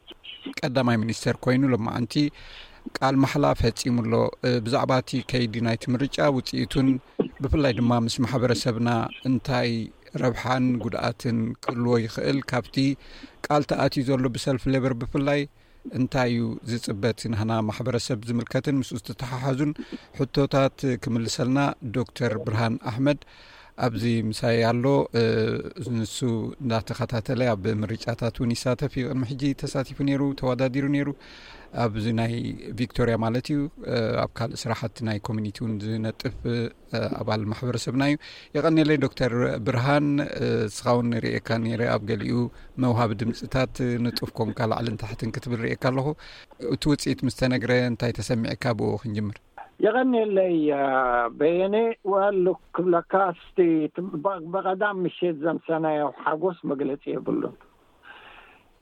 ቀዳማይ 0.59 0.97
ሚኒስተር 1.05 1.35
ኮይኑ 1.43 1.63
ሎማዓንቲ 1.75 2.15
ቃል 2.97 3.15
መሓላ 3.23 3.45
ፈፂሙኣሎ 3.59 4.13
ብዛዕባ 4.63 4.91
እቲ 5.01 5.11
ከይዲ 5.31 5.53
ናይቲ 5.67 5.83
ምርጫ 5.93 6.17
ውፅኢቱን 6.37 6.87
ብፍላይ 7.43 7.73
ድማ 7.77 7.91
ምስ 8.05 8.15
ማሕበረሰብና 8.23 8.89
እንታይ 9.29 9.69
ረብሓን 10.21 10.65
ጉድኣትን 10.83 11.37
ክልዎ 11.65 11.93
ይኽእል 12.05 12.39
ካብቲ 12.51 12.75
ቃል 13.45 13.63
ተኣትዩ 13.69 14.03
ዘሎ 14.09 14.25
ብሰልፊ 14.35 14.63
ሌበር 14.75 14.93
ብፍላይ 15.01 15.41
እንታይ 15.99 16.29
እዩ 16.35 16.43
ዝፅበት 16.71 17.21
ናና 17.33 17.51
ማሕበረሰብ 17.69 18.19
ዝምልከትን 18.27 18.75
ምስ 18.81 18.89
ዝተተሓሓዙን 18.99 19.71
ሕቶታት 20.19 20.77
ክምል 21.03 21.25
ሰልና 21.37 21.59
ዶክተር 21.97 22.33
ብርሃን 22.45 22.75
ኣሕመድ 22.91 23.19
ኣብዚ 23.85 24.03
ምሳይ 24.29 24.57
ኣሎ 24.69 24.85
እዚንሱ 25.81 26.15
እናተኸታተለ 26.63 27.41
ኣብ 27.53 27.63
ምርጫታት 27.83 28.35
እውን 28.39 28.51
ይሳተፍ 28.55 28.93
ይቅድሚ 28.99 29.23
ሕጂ 29.31 29.43
ተሳቲፉ 29.61 29.97
ነይሩ 30.09 30.21
ተወዳዲሩ 30.41 30.85
ነይሩ 30.95 31.09
ኣብዚ 31.85 32.05
ናይ 32.19 32.33
ቪክቶሪያ 32.79 33.15
ማለት 33.23 33.45
እዩ 33.53 33.61
ኣብ 34.23 34.31
ካልእ 34.37 34.59
ስራሕቲ 34.63 34.97
ናይ 35.07 35.17
ኮሚኒቲ 35.27 35.57
እውን 35.63 35.73
ዝነጥፍ 35.85 36.35
ኣባል 37.21 37.43
ማሕበረሰብና 37.51 38.03
እዩ 38.11 38.17
የቀኒለይ 38.57 38.97
ዶክተር 39.05 39.33
ብርሃን 39.67 40.07
ስኻውን 40.75 41.07
ንሪእካ 41.13 41.49
ነረ 41.63 41.81
ኣብ 41.95 42.03
ገሊኡ 42.11 42.35
መውሃቢ 42.85 43.13
ድምፅታት 43.21 43.75
ንጡፍ 44.05 44.31
ኮንካ 44.39 44.59
ላዕልን 44.73 44.99
ታሕትን 45.05 45.33
ክትብል 45.37 45.59
ርእካ 45.67 45.83
ኣለኹ 45.93 46.07
እቲ 46.75 46.83
ውፅኢት 46.93 47.21
ምስ 47.27 47.37
ተነግረ 47.41 47.71
እንታይ 47.89 48.13
ተሰሚዒካ 48.19 48.63
ብእ 48.81 48.93
ክንጅምር 49.03 49.39
የቀኒለይ 49.83 50.55
በኤኔ 51.39 51.75
ሉ 52.43 52.47
ክብካ 52.75 53.13
ብቀዳም 54.53 54.97
ምሸት 55.05 55.37
ዘምሰናዮ 55.45 56.01
ሓጎስ 56.25 56.59
መግለፂ 56.71 57.03
የብሉን 57.13 57.55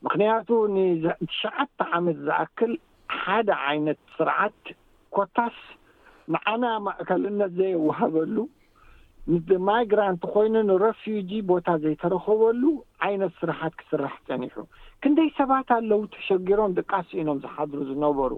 ምክንያቱ 0.06 0.48
ንትሽዓተ 0.76 1.78
ዓመት 1.98 2.16
ዝኣክል 2.26 2.72
ሓደ 3.20 3.48
ዓይነት 3.70 3.98
ስርዓት 4.16 4.62
ኮታስ 5.16 5.58
ንዓና 6.34 6.64
ማእከልነት 6.86 7.52
ዘይወሃበሉ 7.60 8.36
ማይግራንት 9.66 10.22
ኮይኑ 10.34 10.54
ንረፊጂ 10.68 11.30
ቦታ 11.50 11.66
ዘይተረኸበሉ 11.84 12.62
ዓይነት 13.08 13.34
ስራሕት 13.40 13.74
ክስራሕ 13.80 14.14
ጸኒሑ 14.28 14.56
ክንደይ 15.04 15.28
ሰባት 15.38 15.68
ኣለዉ 15.76 16.00
ተሸጊሮም 16.14 16.72
ደቃስኢኖም 16.78 17.38
ዝሓድሩ 17.44 17.78
ዝነበሩ 17.90 18.32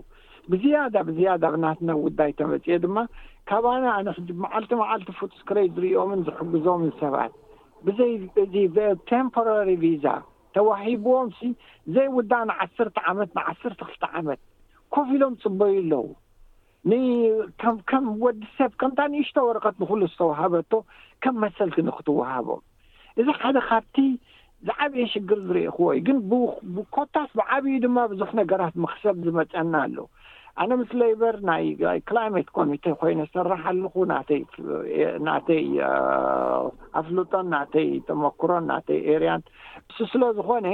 ብዝያዳ 0.52 0.94
ብዝያዳ 1.08 1.42
ብናትናብ 1.54 1.98
ጉዳይ 2.06 2.30
ተመፂአ 2.38 2.76
ድማ 2.84 2.96
ካብና 3.50 3.84
ኣነ 3.98 4.08
ሕዚ 4.18 4.28
መዓልቲ 4.44 4.72
መዓልቲ 4.82 5.10
ፉጥስክረይ 5.20 5.66
ዝርእኦምን 5.76 6.20
ዝሕግዞምን 6.28 6.92
ሰባት 7.02 7.32
ብዘይ 7.86 8.12
እዚ 8.44 8.56
ቴምፖራሪ 9.12 9.70
ቪዛ 9.84 10.06
ተዋሂብዎምሲ 10.56 11.38
ዘይውዳ 11.94 12.32
ንዓስርተ 12.50 12.96
ዓመት 13.12 13.30
ንዓስርተ 13.38 13.80
ክልተ 13.88 14.04
ዓመት 14.20 14.40
ኮፍ 14.96 15.08
ኢሎም 15.16 15.34
ፅበዩ 15.42 15.74
ኣለዉ 15.82 16.06
ንምከም 16.90 18.06
ወዲሰብ 18.24 18.70
ከምንታይ 18.80 19.08
ንእሽቶ 19.12 19.36
ወረቀት 19.48 19.76
ንኽሉ 19.82 20.00
ዝተዋህበቶ 20.12 20.72
ከም 21.24 21.36
መሰልቲንክትዋሃቦም 21.44 22.62
እዚ 23.20 23.28
ሓደ 23.40 23.56
ካብቲ 23.68 23.96
ዝዓብየ 24.68 25.04
ሽግር 25.12 25.38
ዝርኢ 25.46 25.62
ክዎእይ 25.76 26.00
ግን 26.06 26.18
ብብኮታስ 26.30 27.30
ብዓብዩ 27.38 27.74
ድማ 27.84 27.96
ብዙሕ 28.12 28.30
ነገራት 28.40 28.74
ምክሰብ 28.84 29.16
ዝመጸና 29.26 29.72
ኣለዉ 29.86 30.04
ኣነ 30.62 30.72
ምስ 30.80 30.90
ሌበር 31.00 31.36
ናይ 31.48 31.64
ክላይሜት 32.08 32.48
ኮሚቴ 32.56 32.84
ኮይነ 33.00 33.20
ሰራሓ 33.34 33.62
ለኹ 33.78 33.94
ናይናተይ 34.10 35.64
ኣፍሉጦን 37.00 37.46
ናተይ 37.54 37.88
ተመክሮን 38.08 38.66
ናተይ 38.72 39.00
ኤርያን 39.14 39.42
እስ 39.90 39.98
ስለ 40.12 40.22
ዝኮነ 40.38 40.66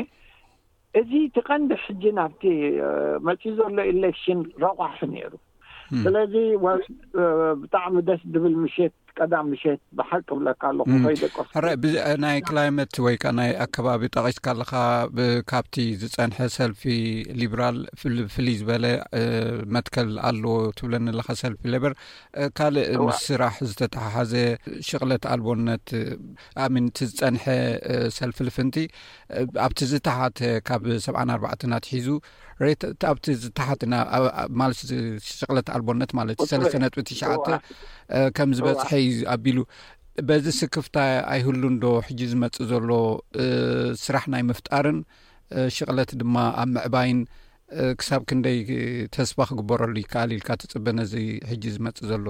እዚ 1.00 1.10
ትቐንዲ 1.36 1.72
ሕጂ 1.84 2.02
ናብቲ 2.20 2.42
መፂ 3.28 3.42
ዘሎ 3.60 3.78
ኤሌክሽን 3.92 4.40
ረቋሑ 4.64 5.00
ነይሩ 5.14 5.32
ስለዚ 6.02 6.34
ብጣዕሚ 7.60 7.94
ደስ 8.08 8.20
ዝብል 8.34 8.54
ምሸት 8.64 8.94
ቀዳ 9.20 9.34
ምሸት 9.48 9.80
ብሓቅብለካ 9.98 10.62
ኣለኹይደናይ 10.72 12.38
ክላይመት 12.48 12.92
ወይከ 13.06 13.24
ናይ 13.38 13.50
ኣከባቢ 13.64 14.02
ጠቒትካ 14.16 14.44
ኣለካ 14.54 14.72
ካብቲ 15.50 15.74
ዝፀንሐ 16.02 16.38
ሰልፊ 16.56 16.82
ሊብራል 17.40 17.78
ፍልይ 18.34 18.56
ዝበለ 18.60 18.86
መትከል 19.76 20.10
ኣለዎ 20.30 20.54
ትብለኒለካ 20.80 21.28
ሰልፊ 21.42 21.60
ሌበር 21.74 21.94
ካልእ 22.58 22.88
ምስራሕ 23.06 23.54
ዝተተሓሓዘ 23.70 24.34
ሽቕለት 24.90 25.26
ኣልቦነት 25.34 25.86
ኣእሚንቲ 26.66 26.98
ዝፀንሐ 27.12 27.44
ሰልፊ 28.18 28.38
ልፍንቲ 28.48 28.76
ኣብቲ 29.66 29.80
ዝተሓተ 29.94 30.38
ካብ 30.70 30.84
ሰብዓን 31.08 31.32
ኣርባዕትናትሒዙ 31.36 32.08
ሬእቲ 32.64 32.82
ኣብቲ 33.10 33.26
ዝተሓትናማለት 33.42 34.78
ሸቕለት 35.38 35.68
ኣልቦነት 35.76 36.10
ማለት 36.18 36.36
እዩ 36.44 36.48
ሰለስተ 36.52 36.74
ነጥቢ 36.84 37.02
ትሽዓ 37.10 37.28
ከም 38.36 38.50
ዝበፅሐ 38.58 38.90
ዩ 39.06 39.10
ኣቢሉ 39.34 39.58
በዚ 40.28 40.46
ስክፍታ 40.60 40.96
ኣይህሉ 41.34 41.62
ዶ 41.84 41.88
ሕጂ 42.06 42.20
ዝመጽእ 42.32 42.66
ዘሎ 42.72 42.90
ስራሕ 44.04 44.24
ናይ 44.34 44.42
ምፍጣርን 44.50 44.98
ሽቕለት 45.76 46.10
ድማ 46.22 46.36
ኣብ 46.62 46.68
ምዕባይን 46.74 47.20
ክሳብ 47.98 48.22
ክንደይ 48.28 48.58
ተስፋ 49.14 49.38
ክግበረሉ 49.48 49.94
ይከኣል 50.04 50.30
ኢልካ 50.36 50.48
ትጽበ 50.60 50.86
ነዙ 50.98 51.12
ሕጂ 51.50 51.62
ዝመጽ 51.74 51.98
ዘሎ 52.10 52.26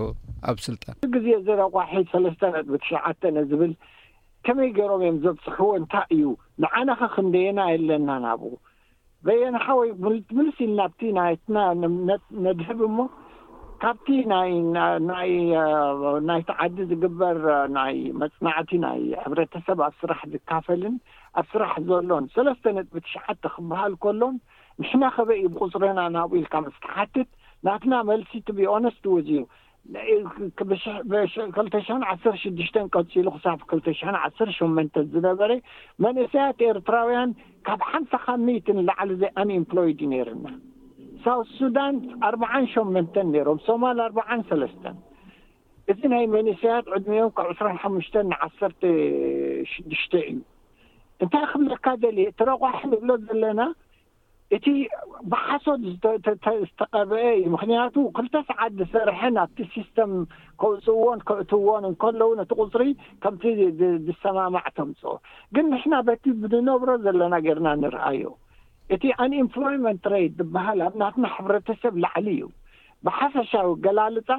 ኣብ 0.50 0.56
ስልጣን 0.68 0.94
እዚግዜ 1.06 1.28
ዘረቋሒ 1.46 1.92
ሰለስተ 2.14 2.42
ነጥቢ 2.56 2.78
ትሽዓተ 2.84 3.22
ነዝብል 3.38 3.72
ከመይ 4.46 4.70
ገይሮም 4.78 5.02
እዮም 5.06 5.16
ዘብፅሕዎ 5.24 5.70
እንታይ 5.80 6.04
እዩ 6.16 6.22
ንዓናኸ 6.62 7.00
ክንደየና 7.14 7.60
የለናናብ 7.74 8.42
በየንሓወይ 9.26 9.90
ምልሲ 10.36 10.58
ኢናብቲ 10.72 11.00
ናይትና 11.16 11.58
ነድህብ 12.44 12.80
እሞ 12.90 12.98
ካብቲ 13.82 14.06
ናይ 14.32 14.50
ናይ 15.10 15.30
ናይቲ 16.28 16.48
ዓዲ 16.64 16.76
ዝግበር 16.90 17.38
ናይ 17.76 17.96
መፅናዕቲ 18.22 18.70
ናይ 18.86 19.00
ሕብረተሰብ 19.24 19.78
ኣብ 19.86 19.94
ስራሕ 20.00 20.20
ዝካፈልን 20.32 20.96
ኣብ 21.40 21.46
ስራሕ 21.52 21.72
ዘሎን 21.88 22.24
ሰለስተ 22.34 22.64
ነጥቢ 22.78 22.98
ትሽዓተ 23.06 23.44
ክበሃል 23.54 23.94
ከሎም 24.04 24.36
ንሕና 24.82 25.04
ኸበ 25.16 25.30
እኢ 25.38 25.48
ብቑፅረና 25.54 26.00
ናብኡ 26.16 26.34
ኢልካ 26.42 26.54
መስተሓትት 26.66 27.30
ናትና 27.66 27.94
መልሲቲ 28.10 28.46
ብኦነስቱ 28.58 29.04
ዉዙዩ 29.16 29.40
ክልተ 30.56 31.74
ሽሕን 31.86 32.02
ዓሰርተ 32.10 32.34
ሽድሽተ 32.42 32.76
ቀፂሉ 32.96 33.26
ክሳብ 33.36 33.60
ክልተ 33.70 33.86
ሽን 33.98 34.16
ዓሰርተ 34.24 34.50
ሸመንተ 34.58 34.94
ዝነበረ 35.12 35.50
መንእሰያት 36.04 36.60
ኤርትራውያን 36.68 37.30
ካብ 37.68 37.80
ሓምሳ 37.90 38.12
ከሚት 38.24 38.66
ላዕለ 38.88 39.10
እዘይ 39.16 39.32
ኣንኤምፕሎይድ 39.42 39.98
እዩ 40.04 40.08
ነይርና 40.12 40.46
ሳው 41.24 41.40
ሱዳን 41.56 41.96
ኣርባዓን 42.28 42.66
ሸመንተን 42.74 43.26
ነይሮም 43.34 43.58
ሶማል 43.68 43.98
ኣርዓ 44.06 44.28
ሰለስተን 44.52 44.96
እዚ 45.92 46.00
ናይ 46.14 46.24
መንእሰያት 46.36 46.86
ዕድሜኦም 46.98 47.32
ካብ 47.38 47.48
ዕስራ 47.54 47.68
ሓሙሽተን 47.82 48.26
ንዓሰተ 48.34 48.82
ሽድሽተ 49.72 50.12
እዩ 50.30 50.40
እንታይ 51.24 51.44
ክብለካ 51.52 51.86
ዘሊ 52.04 52.18
ትረጓሕ 52.38 52.78
ንብሎ 52.92 53.10
ዘለና 53.28 53.60
እቲ 54.56 54.66
ብሓሶት 55.32 55.80
ዝተቀብአ 56.04 57.18
እዩ 57.38 57.42
ምክንያቱ 57.54 57.96
ክልተ 58.16 58.34
ሰዓት 58.48 58.72
ዝሰርሐን 58.78 59.36
ኣብቲ 59.42 59.58
ሲስተም 59.74 60.12
ከውፅዎን 60.60 61.18
ከእትዎን 61.28 61.84
እንከለዉ 61.90 62.28
ነቲ 62.40 62.50
ቁፅሪ 62.62 62.84
ከምቲ 63.24 63.44
ዝሰማማዕ 64.06 64.66
ተምፆ 64.78 65.02
ግን 65.56 65.66
ንሕና 65.74 65.94
በቲ 66.08 66.24
ብንነብሮ 66.44 66.90
ዘለና 67.04 67.34
ገርና 67.46 67.68
ንርአዮ 67.82 68.26
እቲ 68.96 69.04
ኣንኤምፕሎይት 69.24 70.06
ሬድ 70.14 70.32
ዝበሃል 70.40 70.80
ኣብናትና 70.88 71.26
ሕብረተሰብ 71.36 71.94
ላዕሊ 72.04 72.28
እዩ 72.36 72.46
ብሓፈሻዊ 73.08 73.68
ገላልፃ 73.84 74.30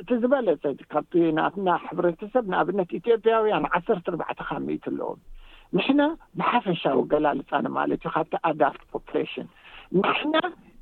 እቲ 0.00 0.10
ዝበለፀ 0.22 0.62
ካብቲ 0.92 1.12
ናትና 1.38 1.68
ሕብረተሰብ 1.86 2.44
ንኣብነት 2.54 2.90
ኢትዮጵያውያን 3.00 3.64
ዓሰርተ 3.76 4.06
እርባዕተ 4.12 4.40
ከሚት 4.50 4.84
ኣለዎም 4.92 5.20
ምሕና 5.76 6.02
ብሓፈሻዊ 6.40 6.98
ገላልፃኒ 7.12 7.66
ማለት 7.78 8.00
እዩ 8.04 8.10
ካብቲ 8.14 8.34
ኣዳት 8.48 8.76
ፖፕሽን 8.92 9.48
ምሕና 10.02 10.36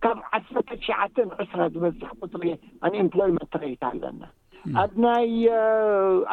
ካብ 0.04 0.18
ዓሰርተተሸዓተ 0.36 1.16
ዕስራ 1.44 1.60
ዝበዝሕ 1.74 2.10
ቁፅሪ 2.22 2.44
ኣንኤምፕሎይመንት 2.88 3.52
ርሂታ 3.62 3.82
ኣለና 3.92 4.22
ኣብናይ 4.82 5.32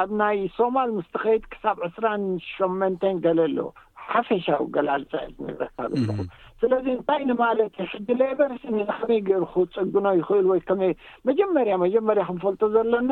ኣብ 0.01 0.09
ናይ 0.21 0.37
ሶማል 0.57 0.91
ምስተ 0.97 1.15
ኸይድ 1.23 1.43
ክሳብ 1.53 1.77
ዕስራን 1.87 2.23
ሸመንተን 2.51 3.17
ገለ 3.25 3.39
ሎ 3.55 3.65
ሓፈሻዊ 4.09 4.63
ገላልፃ 4.75 5.11
ንረካብ 5.47 5.91
ለኹ 6.05 6.17
ስለዚ 6.61 6.85
እንታይ 6.97 7.21
ንማለት 7.31 7.75
ሕግ 7.91 8.07
ሌበርስ 8.21 8.63
ዚ 8.75 8.85
ከመይ 8.99 9.21
ገይርኩ 9.29 9.53
ፀግኖ 9.77 10.05
ይኽእል 10.19 10.45
ወይ 10.51 10.61
ከመይ 10.67 10.91
መጀመርያ 11.29 11.73
መጀመርያ 11.85 12.23
ክንፈልጦ 12.29 12.61
ዘሎና 12.75 13.11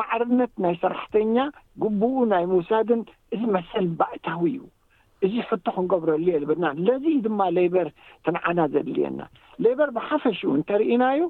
ማዕርነት 0.00 0.52
ናይ 0.64 0.74
ሰራሕተኛ 0.84 1.36
ጉቡኡ 1.84 2.16
ናይ 2.34 2.46
ምውሳድን 2.54 3.02
እዝ 3.36 3.42
መሰል 3.56 3.86
ባእታዊ 4.00 4.42
እዩ 4.54 4.60
እዙ 5.26 5.34
ሕቶ 5.48 5.64
ክንገብረሉእየ 5.76 6.40
ዝብና 6.42 6.64
ለዚ 6.86 7.04
ድማ 7.24 7.40
ሌበር 7.58 7.88
ትንዓና 8.26 8.58
ዘድልየና 8.74 9.20
ሌበር 9.64 9.88
ብሓፈሽኡ 9.96 10.50
እንተርኢናዩ 10.58 11.20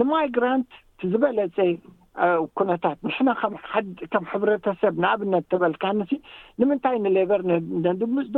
ንማይግራንት 0.00 0.70
ዝበለፀ 1.12 1.56
ኩነታት 2.58 2.98
ንሕና 3.08 3.28
ከም 4.12 4.24
ሕብረተሰብ 4.32 4.94
ንኣብነት 5.04 5.44
ተበልካንሲ 5.52 6.12
ንምንታይ 6.60 6.96
ንሌበር 7.06 7.42
ነድምፅዶ 7.86 8.36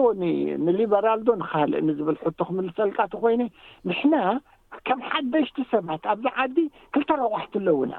ንሊበራል 0.66 1.20
ዶ 1.28 1.36
ንካልእ 1.42 1.82
ንዝብል 1.88 2.18
ሕቶ 2.24 2.38
ክምልሰልቃት 2.50 3.12
ኮይነ 3.24 3.42
ንሕና 3.90 4.14
ከም 4.88 5.00
ሓደሽቲ 5.08 5.56
ሰባት 5.74 6.02
ኣብዛ 6.14 6.26
ዓዲ 6.44 6.58
ክልተረዋሕትኣለዉና 6.94 7.94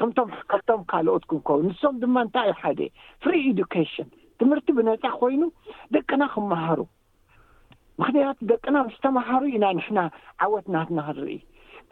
ከቶከቶም 0.00 0.80
ካልኦትኩም 0.90 1.40
ከው 1.48 1.58
ንሶም 1.68 1.96
ድማ 2.02 2.16
እንታይ 2.26 2.46
ዩ 2.50 2.54
ሓደ 2.60 2.80
ፍሪ 3.24 3.32
ኢድካሽን 3.50 4.08
ትምህርቲ 4.40 4.68
ብነፃ 4.76 5.02
ኮይኑ 5.20 5.42
ደቅና 5.94 6.22
ክመሃሩ 6.34 6.78
ምኽንያቱ 8.00 8.38
ደቅና 8.52 8.76
ምስ 8.86 8.96
ተማሃሩ 9.06 9.42
ኢና 9.56 9.64
ንሕና 9.78 10.00
ዓወት 10.44 10.66
ናትና 10.74 11.00
ክርኢ 11.16 11.34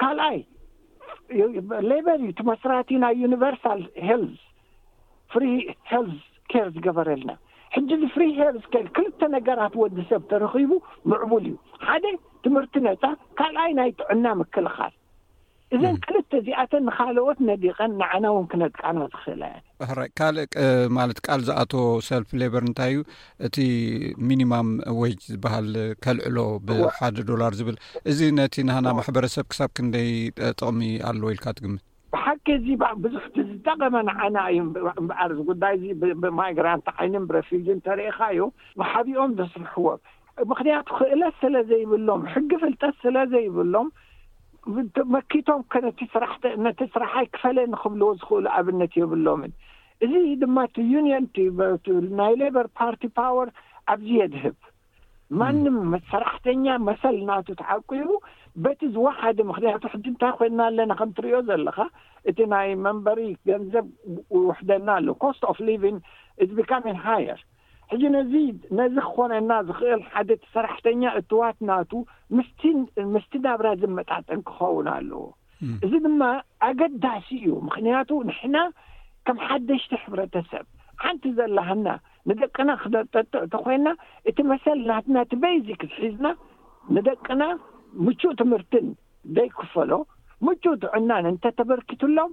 ካልኣይ 0.00 0.38
ሌበር 1.90 2.16
እዩ 2.22 2.30
ቲ 2.38 2.44
መስራቲ 2.50 2.88
ናይ 3.02 3.14
ዩኒቨርሳል 3.24 3.80
ሄል 4.08 4.24
ፍሪ 5.32 5.44
ሄል 5.90 6.08
ኬር 6.52 6.68
ዝገበረልና 6.76 7.30
ሕጂ 7.74 7.88
ዚ 8.02 8.06
ፍሪ 8.14 8.24
ሄልት 8.40 8.66
ር 8.84 8.86
ክልተ 8.98 9.20
ነገራት 9.36 9.74
ወዲ 9.82 9.96
ሰብ 10.10 10.22
ተረኺቡ 10.30 10.72
ምዕቡል 11.12 11.44
እዩ 11.50 11.56
ሓደ 11.88 12.04
ትምህርቲ 12.46 12.74
ነፃ 12.88 13.04
ካልኣይ 13.40 13.72
ናይ 13.80 13.90
ጥዕና 14.00 14.26
ምክልኻል 14.40 14.94
እዘን 15.76 15.96
ክልተ 16.04 16.30
እዚኣተን 16.40 16.82
ንካልኦት 16.88 17.38
ነዲቀን 17.48 17.90
ንዓና 18.00 18.24
እውን 18.32 18.46
ክነጥቃና 18.52 18.98
ዝክእላ 19.12 19.42
እያ 19.84 19.88
ራይ 19.98 20.08
ካልእ 20.18 20.52
ማለት 20.98 21.18
ቃል 21.26 21.40
ዝኣተዎ 21.48 21.82
ሰልፍ 22.08 22.30
ሌበር 22.42 22.62
እንታይ 22.68 22.92
እዩ 22.96 23.02
እቲ 23.48 23.56
ሚኒማም 24.28 24.68
ዋጅ 25.00 25.18
ዝበሃል 25.32 25.68
ከልዕሎ 26.06 26.36
ብሓደ 26.70 27.16
ዶላር 27.30 27.52
ዝብል 27.60 27.76
እዚ 28.12 28.20
ነቲ 28.38 28.56
ናና 28.70 28.86
ማሕበረሰብ 29.00 29.46
ክሳብ 29.52 29.72
ክንደይ 29.78 30.10
ጥቕሚ 30.58 30.80
ኣለዉ 31.10 31.24
ኢልካ 31.36 31.46
ትግምት 31.60 31.84
ብሓቂ 32.16 32.44
እዚ 32.58 32.66
ብዙሕ 33.04 33.24
ዝጠቐመ 33.52 33.94
ንዓና 34.08 34.36
እዩ 34.52 34.58
ምበዓር 34.68 35.30
ዚ 35.36 35.48
ጉዳይ 35.52 35.76
እ 35.86 35.94
ብማይግራንት 36.24 36.86
ዓይንን 36.98 37.24
ብረፊጅ 37.30 37.66
ተርኢካ 37.88 38.18
እዩ 38.34 38.42
ብሓቢኦም 38.82 39.34
ዘስርሕዎ 39.40 39.88
ምክንያቱ 40.50 40.88
ክእለት 40.98 41.34
ስለዘይብሎም 41.44 42.20
ሕጊ 42.34 42.50
ፍልጠት 42.62 42.94
ስለዘይብሎም 43.06 43.88
መኪቶም 45.14 45.60
ከነስራሕነቲ 45.72 46.80
ስራሓይ 46.94 47.26
ክፈለ 47.34 47.58
ንክብልዎ 47.74 48.08
ዝኽእሉ 48.20 48.46
ኣብነት 48.58 48.92
የብሎምን 49.00 49.52
እዚ 50.04 50.12
ድማ 50.42 50.58
ቲ 50.74 50.82
ኒን 50.88 51.06
ናይ 52.18 52.34
ሌበር 52.42 52.66
ፓርቲ 52.80 53.02
ፓወር 53.18 53.48
ኣብዝየ 53.94 54.24
ድህብ 54.34 54.56
ማንም 55.40 55.78
ሰራሕተኛ 56.10 56.66
መሰል 56.88 57.16
ናቱ 57.30 57.46
ተዓቂቡ 57.62 58.10
በቲ 58.64 58.80
ዝዋሓደ 58.94 59.38
ምክንያቱ 59.50 59.82
ሕድ 59.92 60.04
እንታይ 60.10 60.32
ኮይንና 60.38 60.60
ኣለና 60.70 60.92
ከምትርእዮ 61.00 61.38
ዘለካ 61.48 61.78
እቲ 62.30 62.38
ናይ 62.52 62.68
መንበሪ 62.84 63.20
ገንዘብ 63.48 63.86
ውሕደና 64.46 64.88
ኣሎ 65.00 65.08
ኮስት 65.24 65.42
ኦፍ 65.52 65.58
ሊቪን 65.68 65.98
እዚ 66.44 66.50
ቢካሚን 66.60 66.98
ሃይር 67.06 67.40
ሕጂ 67.92 68.02
ነዚ 68.14 68.32
ነዚ 68.78 68.94
ክኾነና 69.12 69.52
ዝኽእል 69.68 70.00
ሓደቲ 70.14 70.42
ሰራሕተኛ 70.54 71.02
እቱዋት 71.20 71.58
ናቱ 71.68 71.92
ምስቲ 72.38 72.60
ምስቲ 73.14 73.32
ናብራ 73.46 73.68
ዘመጣጥን 73.82 74.40
ክኸውን 74.48 74.88
ኣለዎ 74.94 75.22
እዚ 75.84 75.92
ድማ 76.06 76.22
ኣገዳሲ 76.66 77.28
እዩ 77.38 77.50
ምክንያቱ 77.68 78.10
ንሕና 78.30 78.56
ከም 79.28 79.38
ሓደሽቲ 79.46 79.92
ሕብረተሰብ 80.02 80.66
ሓንቲ 81.04 81.24
ዘለሃና 81.38 81.88
ንደቅና 82.28 82.70
ክነጠጥዕ 82.82 83.40
እንተ 83.46 83.56
ኮይንና 83.64 83.88
እቲ 84.30 84.38
መሰል 84.52 84.78
ና 84.90 84.98
ናቲ 85.16 85.32
በይዚክ 85.44 85.82
ዝሒዝና 85.92 86.26
ንደቅና 86.96 87.42
ምጩእ 88.06 88.32
ትምህርትን 88.42 88.86
ዘይክፈሎ 89.38 89.92
ምጩእ 90.46 90.76
ትዑናን 90.84 91.26
እንተ 91.32 91.44
ተበርኪትሎም 91.58 92.32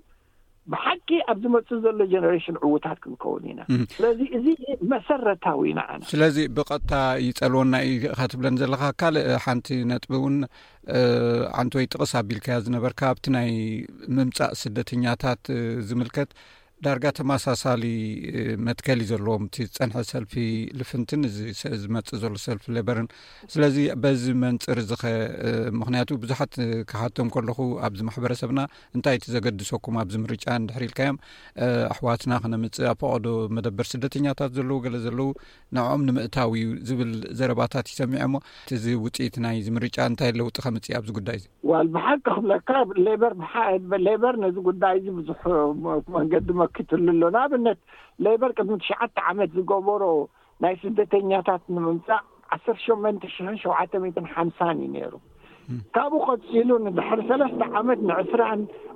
ብሓቂ 0.74 1.10
ኣብ 1.32 1.38
ዝመፁ 1.44 1.68
ዘሎ 1.84 2.00
ጀነሬሽን 2.12 2.56
ዕዉታት 2.66 2.98
ክንከውን 3.04 3.44
ኢና 3.52 3.62
ስለዚ 3.96 4.20
እዚ 4.38 4.46
መሰረታዊኢና 4.94 5.82
ኣነ 5.94 6.02
ስለዚ 6.12 6.38
ብቐጥታ 6.58 6.94
ይፀልወና 7.26 7.74
እዩኸትብለን 7.90 8.60
ዘለካ 8.62 8.84
ካልእ 9.02 9.28
ሓንቲ 9.46 9.68
ነጥቢ 9.92 10.12
እውን 10.20 10.38
ዓንቲ 11.62 11.74
ወይ 11.80 11.88
ጥቕስ 11.92 12.14
ኣቢልከያ 12.22 12.58
ዝነበርካ 12.68 13.02
ኣብቲ 13.14 13.26
ናይ 13.38 13.52
ምምፃእ 14.18 14.54
ስደተኛታት 14.64 15.44
ዝምልከት 15.90 16.32
ዳርጋ 16.86 17.06
ተመሳሳሊ 17.18 17.84
መትከል 18.68 19.00
ዘለዎም 19.10 19.44
እቲ 19.48 19.58
ዝፀንሐ 19.72 20.00
ሰልፊ 20.10 20.34
ልፍንትን 20.80 21.22
እዝመፅእ 21.76 22.18
ዘሎ 22.24 22.34
ሰልፊ 22.46 22.66
ሌበርን 22.78 23.08
ስለዚ 23.54 23.78
በዚ 24.04 24.24
መንፅር 24.42 24.80
እዚ 24.84 24.92
ኸ 25.02 25.12
ምክንያቱ 25.82 26.10
ብዙሓት 26.24 26.54
ክሓቶም 26.90 27.30
ከለኹ 27.36 27.60
ኣብዚ 27.88 28.02
ማሕበረሰብና 28.08 28.60
እንታይ 28.96 29.18
እቲ 29.20 29.28
ዘገድሰኩም 29.36 30.00
ኣብዚ 30.02 30.18
ምርጫ 30.26 30.46
እንድሕርኢልካዮም 30.62 31.20
ኣሕዋትና 31.94 32.34
ክነምፅእ 32.46 32.86
ኣ 32.92 32.96
ፈቐዶ 33.04 33.30
መደበር 33.58 33.88
ስደተኛታት 33.94 34.54
ዘለዉ 34.60 34.78
ገለ 34.88 34.96
ዘለዉ 35.06 35.30
ንብኦም 35.78 36.04
ንምእታው 36.10 36.52
እዩ 36.60 36.68
ዝብል 36.92 37.14
ዘረባታት 37.42 37.88
ይሰሚዖ 37.94 38.22
ሞ 38.36 38.44
እእዚ 38.78 38.86
ውፅኢት 39.06 39.38
ናይ 39.48 39.58
ምርጫ 39.78 39.98
እንታይ 40.14 40.34
ለውጢ 40.42 40.58
ከምፅ 40.68 40.86
ኣብዚ 41.02 41.10
ጉዳይ 41.22 41.40
እዚ 41.42 41.48
ዋብሓቂ 41.74 42.20
ክብለካ 42.36 42.70
ሌበር 44.08 44.36
ነዚ 44.46 44.56
ጉዳይ 44.70 44.96
እዚ 45.02 45.08
ብዙሕመንገዲ 45.22 46.50
ትሉሎ 46.92 47.10
ንብነት 47.36 47.80
ሌይበር 48.26 48.52
ቅድሚ 48.58 48.76
ትሽዓተ 48.84 49.16
ዓመት 49.32 49.50
ዝገበሮ 49.58 50.04
ናይ 50.64 50.74
ስደተኛታት 50.84 51.64
ንምምፃእ 51.76 52.24
ዓሰርተ 52.56 52.80
ሸመንተ 52.88 53.24
ሽሕ 53.36 53.48
ሸውዓተ 53.64 53.94
ት 54.18 54.26
ሓምሳን 54.36 54.78
እዩ 54.86 54.92
ነይሩ 54.98 55.14
ካብኡ 55.96 56.18
ቀፂሉ 56.42 56.70
ንድሕሪ 56.86 57.20
ሰለስተ 57.32 57.62
ዓመት 57.80 58.00
ንዕስራ 58.10 58.42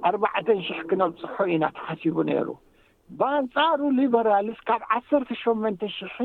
ኣርባዕተን 0.09 0.59
ሽሕ 0.67 0.79
ክነብፅሑ 0.89 1.37
ኢና 1.55 1.65
ተኸሲቡ 1.77 2.17
ነይሩ 2.29 2.49
ባንፃሩ 3.19 3.79
ሊበራልስ 3.99 4.59
ካብ 4.67 4.81
ዓሰርተ 4.97 5.29
ሸመንተ 5.43 5.81
ሽሕ 5.97 6.17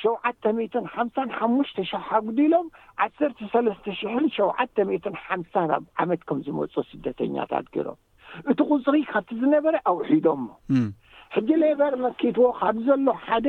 ሸውዓተ 0.00 0.44
ትን 0.74 0.84
ሓምሳን 0.92 1.30
ሓሙሽተ 1.38 1.78
ሽሕ 1.90 2.06
ኣጉዲሎም 2.18 2.68
ዓሰርተ 3.04 3.40
ሰለስተ 3.54 3.86
ሽሕን 4.00 4.26
ሸውዓተ 4.36 4.76
ትን 5.06 5.16
ሓምሳን 5.24 5.70
ኣብ 5.78 5.84
ዓመት 6.04 6.22
ከም 6.28 6.38
ዝመፁ 6.46 6.72
ስደተኛታት 6.90 7.66
ገይሮም 7.74 7.98
እቲ 8.50 8.58
ቁፅሪ 8.74 8.96
ካብቲ 9.10 9.36
ዝነበረ 9.42 9.74
ኣውሒዶም 9.90 10.42
ሕጂ 11.34 11.48
ሌበር 11.64 11.92
መኪትዎ 12.04 12.46
ካብ 12.60 12.76
ዘሎ 12.86 13.06
ሓደ 13.26 13.46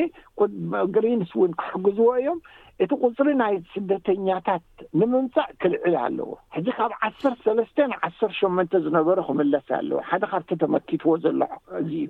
ግሪንስ 0.96 1.32
ውን 1.40 1.52
ክሕግዝዎ 1.62 2.08
እዮም 2.20 2.40
እቲ 2.84 2.92
ቁፅሪ 3.06 3.28
ናይ 3.42 3.56
ስደተኛታት 3.74 4.68
ንምምፃእ 5.00 5.50
ክልዕል 5.62 5.96
ኣለዎ 6.04 6.30
ሕዚ 6.56 6.68
ካብ 6.78 6.94
ዓሰር 7.08 7.34
ሰለስተ 7.46 7.78
ዓሰር 8.08 8.32
ሸመንተ 8.40 8.72
ዝነበሩ 8.86 9.18
ክምለስ 9.30 9.68
ኣለዎ 9.80 10.00
ሓደ 10.12 10.24
ካብቲ 10.34 10.50
ተመኪትዎ 10.64 11.14
ዘሎ 11.26 11.42
እዙ 11.82 11.92
እዩ 12.02 12.06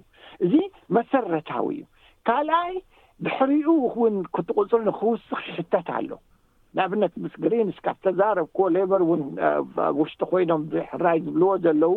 እዚ 0.46 0.54
መሰረታዊ 0.98 1.68
እዩ 1.78 1.84
ካልኣይ 2.30 2.74
ብሕሪኡ 3.26 3.68
ውን 4.02 4.16
ክት 4.36 4.48
ቁፅሪ 4.60 4.82
ንክውስኽ 4.90 5.42
ሽተት 5.56 5.90
ኣሎ 5.98 6.10
ንኣብነት 6.78 7.14
ምስ 7.24 7.34
ግሪንስካብ 7.44 7.96
ዝተዛረብኮ 8.04 8.58
ሌበር 8.76 9.02
እውን 9.06 9.22
ኣ 9.80 9.90
ውሽጢ 10.00 10.22
ኮይኖም 10.30 10.62
ብሕራይ 10.72 11.20
ዝብልዎ 11.26 11.50
ዘለዉ 11.66 11.94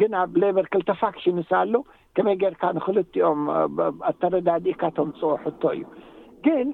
ግን 0.00 0.12
ኣብ 0.20 0.32
ሌበር 0.42 0.66
ክልተፋክሽንስ 0.72 1.50
ኣሎ 1.60 1.74
ከመይ 2.16 2.36
ጌይርካ 2.40 2.62
ንክልትኦም 2.78 3.40
ኣተረዳዲእካ 4.10 4.82
ቶም 4.96 5.10
ፅ 5.20 5.30
ሕቶ 5.44 5.62
እዩ 5.76 5.84
ግን 6.46 6.68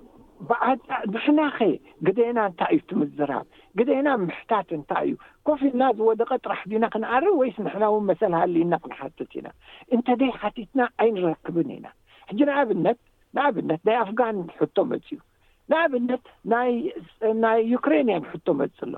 ዓብፍናኸይ 0.69 1.75
ግዴና 2.07 2.39
እንታይ 2.51 2.73
እዩ 2.77 2.81
ትምዝራብ 2.93 3.47
ግዴና 3.81 4.07
ምሕታት 4.25 4.71
እንታይ 4.79 5.05
እዩ 5.11 5.15
ኮፊ 5.49 5.61
ና 5.83 5.91
ዝወደቀ 5.99 6.31
ጥራሕ 6.45 6.63
ዲና 6.73 6.85
ክንኣር 6.95 7.27
ወይስ 7.41 7.59
ምሕና 7.67 7.85
ውን 7.95 8.07
መሰሊ 8.11 8.33
ሃልና 8.43 8.75
ክንሓትት 8.85 9.33
ኢና 9.41 9.49
እንተደይ 9.97 10.33
ሓቲትና 10.43 10.81
ኣይንረክብን 11.05 11.71
ኢና 11.77 11.87
ሕጂ 12.31 12.41
ንኣብነት 12.51 12.99
ንኣብነት 13.39 13.83
ናይ 13.91 13.99
ኣፍጋን 14.05 14.39
ሕቶ 14.63 14.77
መፅዩ 14.93 15.21
ንኣብነት 15.71 16.25
ናይናይ 16.53 17.59
ዩክሬንያን 17.73 18.25
ሕቶ 18.31 18.47
መፅ 18.61 18.79
ሎ 18.91 18.95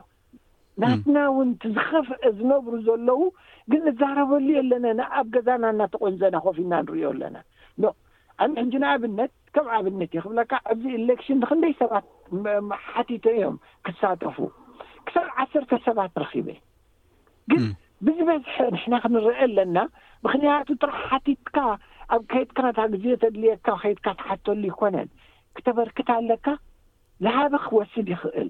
ናትና 0.82 1.16
ውን 1.36 1.48
ቲዝኸፍአ 1.62 2.30
ዝነብሩ 2.38 2.72
ዘለዉ 2.86 3.20
ግን 3.72 3.82
እዛረበሉዩ 3.90 4.56
ኣለናና 4.62 5.00
ኣብ 5.18 5.26
ገዛና 5.34 5.64
እናተቆንዘና 5.74 6.36
ኮፍና 6.46 6.72
ንሪዮ 6.86 7.06
ኣለና 7.14 7.36
ኣንሕጂ 8.44 8.72
ንኣብነት 8.82 9.32
ከም 9.54 9.66
ኣብነት 9.76 10.10
እየ 10.14 10.20
ኽብለካ 10.24 10.52
ኣብዚ 10.70 10.84
ኤሌክሽን 11.00 11.38
ንክንደይ 11.42 11.74
ሰባት 11.82 12.04
ሓቲቶ 12.88 13.24
እዮም 13.36 13.56
ክሳተፉ 13.86 14.36
ክሳብ 15.06 15.28
ዓሰርተ 15.42 15.72
ሰባት 15.88 16.16
ረኪበ 16.22 16.48
ግን 17.52 17.64
ብዝበዝሐ 18.06 18.56
ንሕና 18.76 18.94
ክንርአ 19.04 19.34
ኣለና 19.46 19.76
ምኽንያቱ 20.24 20.68
ጥራሕ 20.82 20.98
ሓቲትካ 21.12 21.56
ኣብ 22.14 22.22
ከየድካናታ 22.32 22.78
ግዜ 22.94 23.04
ተድልየካብ 23.22 23.78
ከይድካ 23.84 24.06
ትሓተሉ 24.22 24.62
ይኮነን 24.72 25.08
ክተበርክት 25.56 26.08
ኣለካ 26.18 26.46
ዝሃበ 27.24 27.54
ክወስድ 27.66 28.06
ይኽእል 28.14 28.48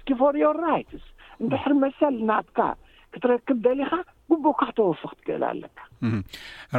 ስ 0.00 1.08
እንድሕር 1.42 1.72
መሰል 1.82 2.14
ናትካ 2.28 2.58
ክትረክብ 3.12 3.56
ደሊካ 3.64 3.92
ጉቡኡካ 4.30 4.60
ክተወፍክ 4.68 5.12
ትክእል 5.20 5.42
ኣለካ 5.48 5.78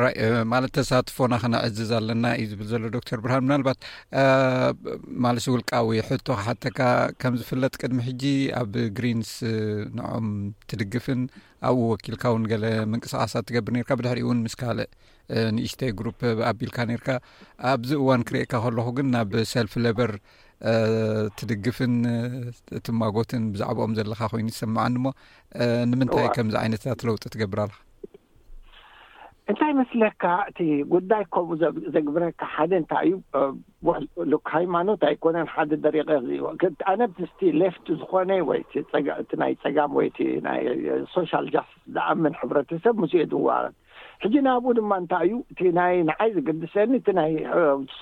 ራይ 0.04 0.14
ማለት 0.52 0.72
ተሳትፎና 0.78 1.34
ክነዕዝዝ 1.42 1.92
ኣለና 1.98 2.26
እዩ 2.42 2.46
ዝብል 2.52 2.68
ዘሎ 2.72 2.84
ዶክተር 2.96 3.20
ብርሃን 3.24 3.44
ምናልባት 3.46 3.80
ማለስ 5.26 5.46
ውልቃዊ 5.54 6.00
ሕቶ 6.10 6.28
ክሓተካ 6.40 6.80
ከም 7.24 7.36
ዝፍለጥ 7.42 7.74
ቅድሚ 7.82 8.00
ሕጂ 8.08 8.24
ኣብ 8.62 8.72
ግሪንስ 9.00 9.32
ንኦም 9.98 10.30
ትድግፍን 10.72 11.24
ኣብኡ 11.70 11.82
ወኪልካ 11.94 12.24
እውን 12.34 12.46
ገለ 12.52 12.64
ምንቅስቃሳት 12.92 13.46
ትገብር 13.50 13.74
ርካ 13.84 13.90
ብድሕሪኡ 14.00 14.26
እውን 14.28 14.40
ምስ 14.46 14.56
ካልእ 14.62 14.90
ንኢሽተይ 15.58 15.92
ግሩ 16.00 16.06
ብኣቢልካ 16.22 16.78
ነርካ 16.90 17.08
ኣብዚ 17.72 17.92
እዋን 18.02 18.24
ክርእካ 18.30 18.54
ከለኹ 18.66 18.88
ግን 18.98 19.08
ናብ 19.14 19.32
ሰልፍ 19.54 19.74
ለቨር 19.86 20.14
ትድግፍን 21.40 21.96
እትማጎትን 22.80 23.46
ብዛዕባኦም 23.56 23.96
ዘለካ 24.00 24.22
ኮይኑ 24.34 24.48
ይሰምዓኒ 24.54 24.96
ሞ 25.06 25.10
ንምንታይ 25.94 26.28
ከምዚ 26.36 26.56
ዓይነትታትለውጢ 26.64 27.24
ትገብር 27.34 27.60
ኣለካ 27.66 27.83
እንታይ 29.52 29.72
መስለካ 29.80 30.24
እቲ 30.50 30.60
ጉዳይ 30.92 31.24
ከምኡ 31.34 31.56
ዘግብረካ 31.94 32.42
ሓደ 32.56 32.72
እንታይ 32.82 33.08
እዩ 33.08 33.16
ሉክ 34.32 34.46
ሃይማኖት 34.58 35.02
ኣይኮነን 35.08 35.48
ሓደ 35.54 35.72
ደሪቀ 35.86 36.10
ኣነት 36.92 37.14
ምስቲ 37.22 37.42
ሌፍት 37.62 37.88
ዝኾነ 38.02 38.30
ወይእቲ 38.50 38.74
ናይ 39.42 39.54
ፀጋም 39.64 39.92
ወይቲ 40.00 40.18
ናይ 40.46 40.62
ሶሻል 41.16 41.48
ጃስትስ 41.56 41.82
ዝኣምን 41.96 42.36
ሕብረተሰብ 42.42 42.96
ሙስኤ 43.04 43.24
ድዋ 43.34 43.50
ሕጂ 44.24 44.34
ናብኡ 44.48 44.70
ድማ 44.78 44.92
እንታይ 45.02 45.26
እዩ 45.28 45.36
እቲ 45.54 45.60
ናይ 45.80 45.94
ንዓይ 46.10 46.30
ዝግዲሰኒ 46.38 46.92
እቲ 47.02 47.08
ናይ 47.20 47.32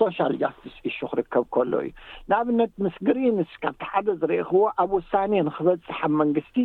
ሶሻል 0.00 0.34
ጃስቲስ 0.42 0.76
እሹ 0.90 0.98
ክርከብ 1.12 1.44
ከሎ 1.56 1.72
እዩ 1.86 1.90
ንኣብነት 2.30 2.72
ምስ 2.84 2.94
ግሪንስ 3.08 3.50
ካብቲ 3.64 3.82
ሓደ 3.94 4.06
ዝርኢኽዎ 4.20 4.62
ኣብ 4.82 4.90
ውሳኔ 4.98 5.32
ንክበፅሕብ 5.48 6.12
መንግስቲ 6.22 6.56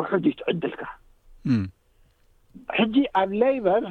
ውሑድ 0.00 0.24
ዩ 0.30 0.32
ትዕድልካ 0.42 0.82
ሕጂ 2.78 2.94
ኣብ 3.22 3.30
ሌበር 3.42 3.82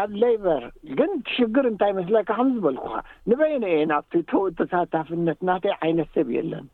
ኣብ 0.00 0.10
ሌበር 0.22 0.62
ግን 0.98 1.10
ትሽግር 1.28 1.64
እንታይ 1.70 1.90
ይመስለካ 1.92 2.26
ከም 2.38 2.48
ዝበልኩካ 2.56 2.92
ንበይኒ 3.30 3.64
አ 3.78 3.80
ናብቲ 3.90 4.12
ተውእ 4.30 4.52
ተሳታፍነት 4.60 5.38
ናተይ 5.48 5.74
ዓይነት 5.84 6.08
ሰብ 6.16 6.28
የለን 6.36 6.66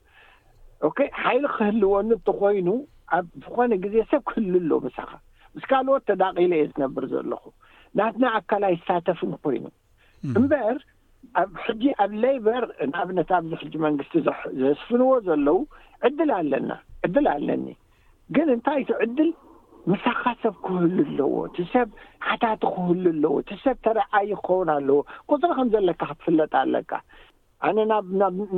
ይ 1.05 1.09
ሓይሊ 1.23 1.45
ክህልወኒ 1.57 2.11
እተ 2.19 2.29
ኮይኑ 2.43 2.69
ኣብ 3.16 3.27
ዝኾነ 3.47 3.73
ግዜ 3.87 3.97
ሰብ 4.12 4.23
ክህልሉ 4.31 4.71
በሳኻ 4.85 5.11
ምስ 5.55 5.64
ካልኦት 5.73 6.05
ተዳቂለ 6.11 6.53
እየ 6.59 6.69
ዝነብር 6.73 7.05
ዘለኹ 7.14 7.43
ናትና 8.01 8.25
ኣካላይ 8.41 8.73
ይሳተፍን 8.77 9.33
ኮይኑ 9.47 9.66
እምበር 10.39 10.79
ኣብ 11.43 11.51
ሕጂ 11.66 11.83
ኣብ 12.05 12.12
ሌበር 12.25 12.64
ንኣብነት 12.91 13.31
ኣብዚ 13.41 13.51
ሕጂ 13.64 13.75
መንግስቲ 13.87 14.14
ዘስፍንዎ 14.62 15.11
ዘለዉ 15.29 15.59
ዕድል 16.09 16.31
ኣለና 16.39 16.71
ዕድል 17.09 17.29
ኣለኒ 17.37 17.66
ግን 18.37 18.49
እንታይቲ 18.57 18.91
ዕድል 19.05 19.31
መሳኻ 19.91 20.22
ሰብ 20.43 20.55
ክህል 20.64 20.91
ኣለዎ 21.03 21.30
ቲሰብ 21.57 21.89
ሓታቱ 22.28 22.62
ክህል 22.74 23.05
ኣለዎ 23.11 23.30
ቲሰብ 23.49 23.76
ተረዓይ 23.84 24.30
ክኸውን 24.47 24.70
ኣለዎ 24.76 24.97
ቅፅሪ 25.30 25.47
ከም 25.59 25.68
ዘለካ 25.74 26.01
ክትፍለጥ 26.11 26.53
ኣለካ 26.62 26.93
ኣነ 27.66 27.78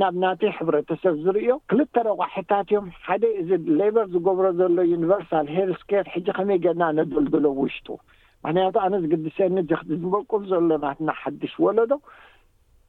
ናብ 0.01 0.15
ናተይ 0.23 0.51
ሕብረተሰብ 0.57 1.13
ዝርዮ 1.25 1.47
ክልተ 1.71 1.95
ረጓሒታት 2.07 2.65
እዮም 2.71 2.87
ሓደ 3.05 3.23
እዚ 3.41 3.49
ሌበር 3.79 4.05
ዝገብሮ 4.15 4.45
ዘሎ 4.59 4.77
ዩኒቨርሳል 4.93 5.47
ሄርስኬር 5.55 6.05
ሕጂ 6.15 6.27
ከመይ 6.39 6.59
ገና 6.65 6.81
ነደልደሎ 6.97 7.45
ውሽጡ 7.61 7.87
ምክንያቱ 8.45 8.75
ኣነ 8.85 8.93
ዝግዲሰኒ 9.05 9.55
ጀክቲ 9.71 9.89
ዝመቁም 10.03 10.43
ዘሎ 10.51 10.69
ናትናሓዱሽ 10.85 11.53
ወለዶ 11.65 11.93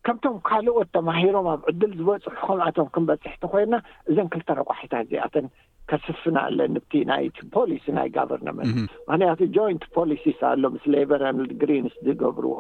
ከምቶም 0.06 0.36
ካልኦት 0.48 0.88
ተማሂሮም 0.96 1.48
ኣብ 1.54 1.60
ዕድል 1.72 1.92
ዝበፅሑ 1.98 2.32
ከምኣቶም 2.46 2.86
ክንበፅሕቲ 2.94 3.42
ኮይና 3.52 3.74
እዘን 4.10 4.28
ክልተ 4.32 4.48
ረጓሒታት 4.60 5.02
እዚኣተን 5.06 5.46
ከስፍና 5.90 6.38
ኣለንቲ 6.48 6.92
ናይቲ 7.10 7.38
ፖሊስ 7.56 7.84
ናይ 7.96 8.08
ጋቨርነመንት 8.16 8.76
ምክንያቱ 9.08 9.40
ጆይንት 9.56 9.84
ፖሊሲ 9.96 10.24
ኣሎ 10.50 10.62
ምስ 10.74 10.84
ሌበራልግሪንስ 10.94 11.94
ዝገብርዎ 12.06 12.52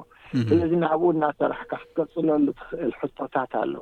ስለዚ 0.50 0.72
ናብኡ 0.84 1.08
እናሰራሕካ 1.16 1.72
ክትቀፅለሉ 1.82 2.46
ትኽእል 2.60 2.92
ሕቶታት 3.02 3.52
ኣሎ 3.62 3.74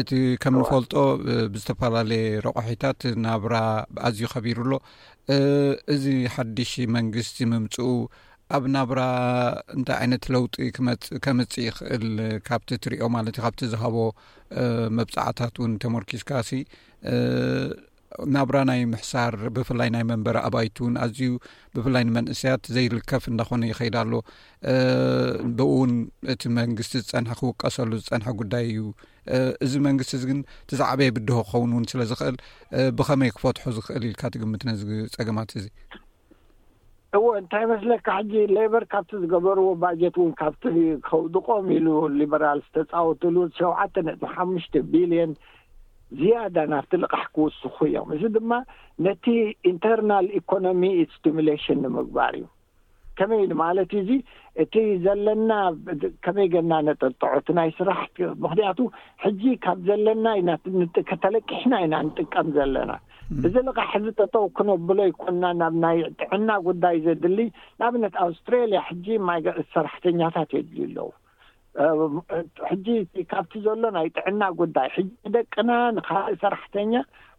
እቲ 0.00 0.10
ከም 0.44 0.54
ንፈልጦ 0.62 0.94
ብዝተፈላለየ 1.54 2.24
ረቑሒታት 2.48 3.00
ናብራ 3.26 3.54
ብኣዝዩ 3.94 4.24
ኸቢሩ 4.34 4.58
ኣሎ 4.66 4.74
እዚ 5.96 6.06
ሓዱሽ 6.36 6.72
መንግስቲ 6.96 7.38
ምምፅኡ 7.52 7.88
ኣብ 8.56 8.64
ናብራ 8.72 9.02
እንታይ 9.74 9.96
ዓይነት 10.00 10.24
ለውጢ 10.34 10.56
ከመፅእ 11.24 11.62
ይኽእል 11.68 12.04
ካብቲ 12.48 12.70
እትሪዮ 12.78 13.04
ማለት 13.14 13.34
እዩ 13.36 13.42
ካብቲ 13.44 13.60
ዝሃቦ 13.74 13.96
መብፃዕታት 14.98 15.54
እውን 15.60 15.72
ተመርኪስካሲ 15.84 16.50
ናብራናይ 18.36 18.80
ምሕሳር 18.92 19.34
ብፍላይ 19.56 19.88
ናይ 19.94 20.04
መንበሪ 20.10 20.36
ኣባይቲ 20.48 20.76
እውን 20.82 20.94
ኣዝዩ 21.04 21.30
ብፍላይ 21.76 22.04
ንመንእሰያት 22.08 22.64
ዘይልከፍ 22.74 23.24
እንዳኮነ 23.32 23.62
ይኸይድ 23.72 23.96
ሎ 24.12 24.20
ብእውን 25.58 25.92
እቲ 26.34 26.42
መንግስቲ 26.60 26.94
ዝፀንሐ 27.06 27.32
ክውቀሰሉ 27.40 27.90
ዝፀንሐ 28.04 28.28
ጉዳይ 28.42 28.64
እዩ 28.72 28.84
እዚ 29.64 29.72
መንግስቲ 29.88 30.12
እዚ 30.18 30.24
ግን 30.30 30.38
ብዛዕበ 30.70 31.00
የብድሆ 31.08 31.38
ክኸውን 31.48 31.72
እውን 31.74 31.84
ስለ 31.92 32.04
ዝኽእል 32.12 32.36
ብኸመይ 33.00 33.32
ክፈትሖ 33.36 33.64
ዝኽእል 33.78 34.04
ኢልካ 34.10 34.22
ትግምት 34.36 34.64
ነዚ 34.70 34.82
ፀገማት 35.16 35.52
እዚ 35.60 35.66
እዎ 37.16 37.24
እንታይ 37.38 37.64
መስለካ 37.72 38.06
ሕጂ 38.18 38.32
ሌበር 38.58 38.84
ካብቲ 38.92 39.10
ዝገበርዎ 39.22 39.66
ባጀት 39.80 40.14
እውን 40.20 40.30
ካብቲ 40.40 40.62
ከውድቆም 41.08 41.66
ኢሉ 41.76 41.88
ሊበራል 42.20 42.60
ተፃወትሉ 42.74 43.36
ሸውዓተ 43.58 43.94
ነት 44.06 44.22
ሓሙሽተ 44.36 44.74
ቢልዮን 44.92 45.32
ዝያዳ 46.20 46.56
ናብቲ 46.72 46.92
ልቓሕ 47.02 47.24
ክውስኹ 47.36 47.76
እዮም 47.90 48.08
እዚ 48.14 48.22
ድማ 48.36 48.52
ነቲ 49.04 49.24
ኢንተርናል 49.70 50.26
ኢኮኖሚ 50.40 50.82
ስሽን 51.12 51.78
ንምግባር 51.84 52.34
እዩ 52.38 52.48
ከመይማለት 53.18 53.90
እዙ 54.00 54.10
እቲ 54.62 54.74
ዘለና 55.04 55.50
ከመይ 56.24 56.46
ገና 56.54 56.72
ነጠልጥዑ 56.88 57.30
እቲ 57.40 57.48
ናይ 57.58 57.70
ስራሕ 57.78 58.00
ምክንያቱ 58.44 58.78
ሕጂ 59.24 59.42
ካብ 59.64 59.80
ዘለና 59.88 60.26
ኢከተለቂሕና 60.40 61.72
ኢና 61.86 61.94
ንጥቀም 62.06 62.48
ዘለና 62.56 62.92
እዚ 63.46 63.54
ልቃሕ 63.68 63.90
እዚ 64.00 64.06
ተጠውክነብሎ 64.20 64.98
ይኮንና 65.10 65.44
ናብ 65.60 65.74
ናይ 65.84 65.98
ጥዕና 66.22 66.48
ጉዳይ 66.68 66.96
ዘድሊ 67.08 67.38
ንኣብነት 67.80 68.16
ኣውስትራልያ 68.26 68.80
ሕጂ 68.88 69.06
ሰራሕተኛታት 69.74 70.50
የድል 70.58 70.82
ኣለዉ 71.04 71.08
ሕጂ 72.70 72.86
ካብቲ 73.32 73.52
ዘሎ 73.66 73.84
ናይ 73.96 74.08
ጥዕና 74.16 74.42
ጉዳይ 74.60 74.88
ሕጂ 74.96 75.10
ደቅና 75.36 75.70
ንካልእ 75.96 76.38
ሰራሕተኛ 76.44 76.92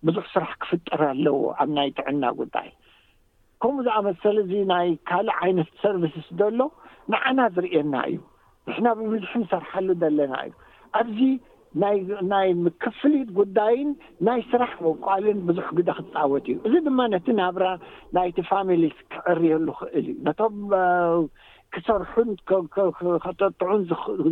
ብዙሕ 0.07 0.25
ስራሕ 0.36 0.51
ክፍጥር 0.63 1.01
ኣለዎ 1.11 1.38
ኣብ 1.63 1.69
ናይ 1.77 1.89
ጥዕና 1.97 2.23
ጉዳይ 2.41 2.69
ከምኡ 3.63 3.84
ዝኣመሰለ 3.88 4.38
እዚ 4.45 4.53
ናይ 4.73 4.88
ካልእ 5.09 5.36
ዓይነት 5.43 5.69
ሰርቭስስ 5.84 6.25
ዘሎ 6.39 6.59
ንዓና 7.13 7.39
ዝርየና 7.55 7.95
እዩ 8.09 8.17
ንሕና 8.67 8.88
ብብዙሕ 8.99 9.31
ንሰርሐሉ 9.43 9.88
ዘለና 10.01 10.34
እዩ 10.47 10.53
ኣብዚ 10.99 11.19
ይናይ 11.84 12.47
ምክፍሊት 12.65 13.29
ጉዳይን 13.38 13.88
ናይ 14.27 14.41
ስራሕ 14.49 14.73
መቋልን 14.86 15.38
ብዙሕ 15.47 15.67
ግደ 15.77 15.89
ክትፃወት 15.99 16.45
እዩ 16.51 16.57
እዚ 16.67 16.73
ድማ 16.88 16.99
ነቲ 17.13 17.27
ናብራ 17.39 17.65
ናይቲ 18.17 18.38
ፋሚሊ 18.49 18.84
ክዕርየሉ 19.13 19.67
ኽእል 19.79 20.07
እዩ 20.09 20.13
ነቶም 20.27 20.57
ክሰርሑን 21.76 22.30
ከጠጥዑን 23.26 23.80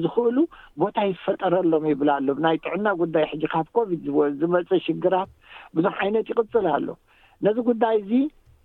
ዝኽእሉ 0.04 0.38
ቦታ 0.82 0.98
ይፈጠረሎም 1.12 1.86
ይብል 1.92 2.10
ሉ 2.26 2.30
ናይ 2.46 2.58
ጥዕና 2.66 2.88
ጉዳይ 3.02 3.24
ሕጂ 3.32 3.44
ካብ 3.54 3.68
ኮቪድ 3.78 4.02
ዝ 4.18 4.28
ዝመፀ 4.42 4.70
ሽግራት 4.88 5.30
ብዙሕ 5.76 5.94
ዓይነት 6.06 6.28
ይቅፅል 6.32 6.66
ኣሎ 6.76 6.88
ነዚ 7.46 7.58
ጉዳይ 7.70 7.96
እዚ 8.02 8.12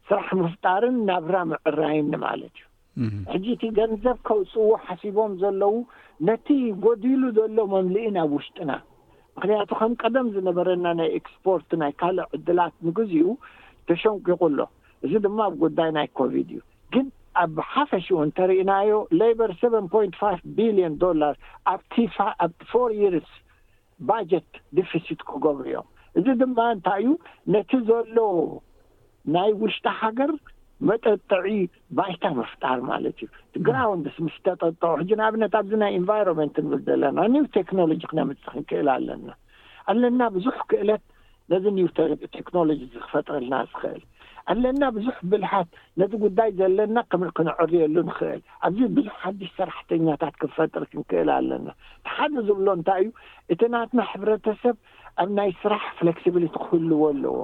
ስራሕ 0.09 0.29
ምፍጣርን 0.43 0.97
ናብራ 1.09 1.37
ምዕራይኒ 1.53 2.11
ማለት 2.27 2.57
እዩ 3.05 3.23
ሕጂ 3.33 3.47
እቲ 3.57 3.63
ገንዘብ 3.79 4.19
ከውፅዎ 4.29 4.69
ሓሲቦም 4.85 5.33
ዘለዉ 5.43 5.75
ነቲ 6.29 6.47
ጎዲሉ 6.85 7.23
ዘሎ 7.39 7.59
መምልኢን 7.73 8.17
ኣብ 8.23 8.31
ውሽጢና 8.37 8.71
ምክንያቱ 9.39 9.71
ከም 9.81 9.93
ቀደም 10.03 10.27
ዝነበረና 10.37 10.87
ናይ 11.01 11.11
ኤክስፖርት 11.19 11.71
ናይ 11.83 11.93
ካልእ 12.01 12.29
ዕድላት 12.37 12.75
ምግዝኡ 12.87 13.27
ተሸንቂቁሎ 13.89 14.59
እዚ 15.07 15.13
ድማ 15.27 15.39
ኣብጉዳይ 15.51 15.91
ናይ 15.99 16.07
ኮቪድ 16.21 16.49
እዩ 16.55 16.61
ኣብ 17.43 17.57
ሓፈሽኡ 17.73 18.19
እንተሪእናዮ 18.27 18.91
ሌበር 19.21 19.51
ሰ 19.61 19.71
ፖንት 19.95 20.15
ፋ 20.21 20.31
ቢሊን 20.57 20.95
ዶላርስ 21.03 21.39
ኣቲ 21.73 21.93
ፎር 22.71 22.91
ይርስ 23.03 23.31
ባጀት 24.09 24.51
ዴፊስት 24.79 25.21
ክገብሩ 25.31 25.65
እዮም 25.71 25.87
እዚ 26.19 26.27
ድማ 26.43 26.59
እንታይ 26.75 27.01
እዩ 27.05 27.09
ነቲ 27.55 27.71
ዘሎ 27.89 28.19
ናይ 29.35 29.51
ውሽጢ 29.63 29.85
ሃገር 30.03 30.31
መጠጠዒ 30.89 31.47
ባይታ 31.99 32.25
መፍጣር 32.39 32.81
ማለት 32.91 33.19
እዩ 33.27 33.29
ግራውንድስ 33.67 34.17
ምስ 34.25 34.35
ተጠጥዑ 34.47 34.93
ሕጂንኣብነት 35.03 35.55
ኣብዚ 35.61 35.73
ናይ 35.83 35.93
ኤንቫይሮንመንት 36.01 36.57
ንብል 36.65 36.81
ዘለና 36.89 37.19
ኒው 37.35 37.45
ቴክኖሎጂ 37.59 38.01
ክነምፅ 38.11 38.43
ክንክእል 38.53 38.91
ኣለና 38.97 39.29
ኣለና 39.91 40.21
ብዙሕ 40.37 40.57
ክእለት 40.73 41.05
ነዚ 41.53 41.65
ኒው 41.79 41.89
ቴክኖሎጂ 42.39 42.81
ዝክፈጥረልና 42.95 43.55
ዝክእል 43.71 44.03
ኣለና 44.53 44.83
ብዙሕ 44.97 45.15
ብልሃት 45.31 45.69
ነዚ 46.01 46.13
ጉዳይ 46.25 46.49
ዘለና 46.59 46.97
ከክንዕርየሉ 47.13 47.95
ንክእል 48.09 48.41
ኣብዚ 48.67 48.81
ብዙሕ 48.97 49.15
ሓዱሽ 49.23 49.49
ሰራሕተኛታት 49.59 50.35
ክንፈጥር 50.41 50.85
ክንክእል 50.91 51.29
ኣለና 51.39 51.67
ብሓደ 52.07 52.35
ዝብሎ 52.49 52.67
እንታይ 52.79 53.01
እዩ 53.05 53.11
እቲ 53.55 53.61
ናትና 53.75 54.01
ሕብረተሰብ 54.11 54.77
ኣብ 55.23 55.31
ናይ 55.39 55.51
ስራሕ 55.63 55.85
ፍሌክስብሊቲ 56.01 56.55
ክህልዎ 56.65 57.01
ኣለዎ 57.13 57.37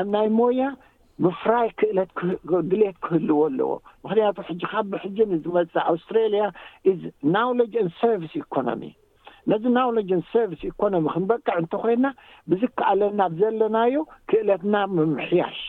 ኣብ 0.00 0.06
ናይ 0.14 0.28
ሞያ 0.38 0.68
ምፍራይ 1.24 1.68
ክእለት 1.80 2.10
ክግሌት 2.20 2.96
ክህልዎ 3.06 3.34
ኣለዎ 3.48 3.68
ምክንያቱ 4.04 4.36
ሕጂ 4.48 4.62
ካብሕጂ 4.72 5.16
ንዝመፀ 5.32 5.74
ኣውስትራልያ 5.90 6.44
ኢ 6.92 6.94
ናውለ 7.36 7.60
ሰርቪ 8.00 8.32
ኢኮኖሚ 8.44 8.84
ነዚ 9.50 9.62
ናውለ 9.76 9.98
ሰርቪስ 10.32 10.62
ኢኮኖሚ 10.70 11.04
ክንበቅዕ 11.16 11.54
እንተኮይና 11.62 12.06
ብዝከኣለና 12.50 13.20
ኣዘለናዮ 13.30 13.96
ክእለትና 14.30 14.74
መምሕያሽ 14.96 15.60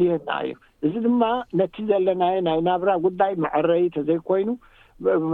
ልየና 0.00 0.30
እዩ 0.46 0.56
እዚ 0.90 0.94
ድማ 1.06 1.22
ነቲ 1.60 1.76
ዘለናየ 1.92 2.36
ናይ 2.48 2.58
ናብራ 2.68 2.90
ጉዳይ 3.06 3.32
መዐረይ 3.44 3.84
ተ 3.94 3.98
ዘይኮይኑ 4.08 4.48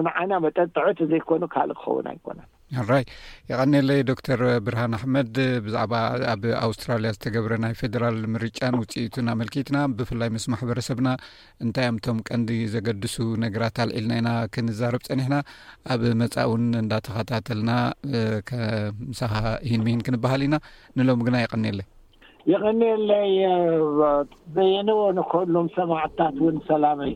ንዓና 0.06 0.30
መጠንጥዑ 0.44 0.86
ተ 0.98 1.10
ዘይኮይኑ 1.10 1.44
ካልእ 1.54 1.76
ክኸውን 1.80 2.06
ኣይኮነን 2.12 2.48
ኣራይ 2.80 3.04
ይቀኒየለይ 3.50 4.00
ዶክተር 4.10 4.40
ብርሃን 4.64 4.94
ኣሕመድ 4.98 5.30
ብዛዕባ 5.66 5.92
ኣብ 6.32 6.42
ኣውስትራልያ 6.66 7.12
ዝተገብረ 7.16 7.54
ናይ 7.64 7.74
ፌደራል 7.80 8.18
ምርጫን 8.34 8.74
ውፅኢቱንመልኪትና 8.80 9.78
ብፍላይ 9.98 10.30
ምስ 10.34 10.44
ማሕበረሰብና 10.54 11.08
እንታይ 11.64 11.86
እኦም 11.88 12.00
እቶም 12.02 12.18
ቀንዲ 12.28 12.52
ዘገድሱ 12.76 13.16
ነገራት 13.46 13.78
ኣልዒልና 13.84 14.14
ኢና 14.22 14.30
ክንዛረብ 14.56 15.04
ፀኒሕና 15.10 15.38
ኣብ 15.94 16.04
መፃ 16.22 16.36
እውን 16.48 16.66
እንዳተኸታተልና 16.84 17.72
ከምሳ 18.50 19.22
ሂን 19.70 19.82
ምሂን 19.86 20.04
ክንበሃል 20.08 20.44
ኢና 20.48 20.58
ንሎሚ 21.00 21.22
ግና 21.28 21.38
ይቀኒለ 21.44 21.80
ይክኒለይየዎ 22.50 25.00
ንከሎም 25.16 25.66
ሰማዕትታት 25.74 26.36
ን 26.52 26.54
ሰላዩኩብራ 26.68 27.08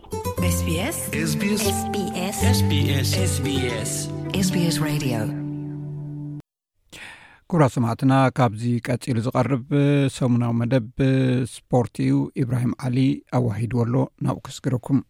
ሰማዕትና 7.76 8.12
ካብዚ 8.38 8.64
ቀፂሉ 8.88 9.16
ዝቐርብ 9.28 9.64
ሰሙናዊ 10.18 10.50
መደብ 10.60 10.86
ስፖርት 11.54 11.94
እዩ 12.08 12.18
ኢብራሂም 12.44 12.74
ዓሊ 12.88 12.98
ኣዋሂድዎ 13.40 13.80
ኣሎ 13.86 13.94
ናብኡ 14.26 14.38
ከስግረኩም 14.48 15.00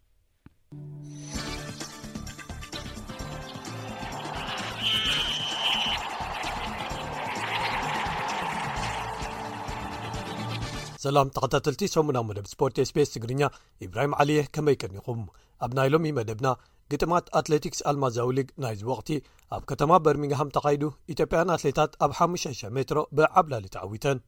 ሰላም 11.03 11.27
ተኸታተልቲ 11.35 11.81
ሰሙናዊ 11.93 12.23
መደብ 12.27 12.45
ስፖርት 12.51 12.77
ስቤስ 12.89 13.09
ትግርኛ 13.15 13.41
ኢብራሂም 13.85 14.11
ዓልየህ 14.21 14.47
ከመይቀኒኹም 14.55 15.21
ኣብ 15.65 15.71
ናይ 15.77 15.87
ሎሚ 15.93 16.05
መደብና 16.19 16.47
ግጥማት 16.91 17.25
ኣትሌቲክስ 17.39 17.79
ኣልማዛውሊግ 17.89 18.47
ናይዚ 18.63 18.81
ወቕቲ 18.91 19.09
ኣብ 19.55 19.63
ከተማ 19.69 19.91
በርሚንግሃም 20.05 20.51
ተኻይዱ 20.57 20.83
ኢትዮጵያን 21.13 21.51
ኣትሌታት 21.55 21.91
ኣብ 22.05 22.11
59000 22.19 22.73
ሜትሮ 22.77 23.01
ብዓብላሊ 23.19 23.65
ተዓዊተን 23.75 24.19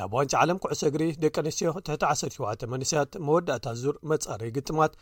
ናብ 0.00 0.14
ዋንጭ 0.18 0.32
ዓለም 0.42 0.58
ኩዕሶ 0.64 0.82
እግሪ 0.90 1.02
ደቂ 1.24 1.36
ኣንስትዮ 1.42 1.72
ት17 1.88 2.64
መንስያት 2.74 3.12
መወዳእታ 3.26 3.66
ዙር 3.82 3.96
መጻረዪ 4.12 4.50
ግጥማት 4.58 4.92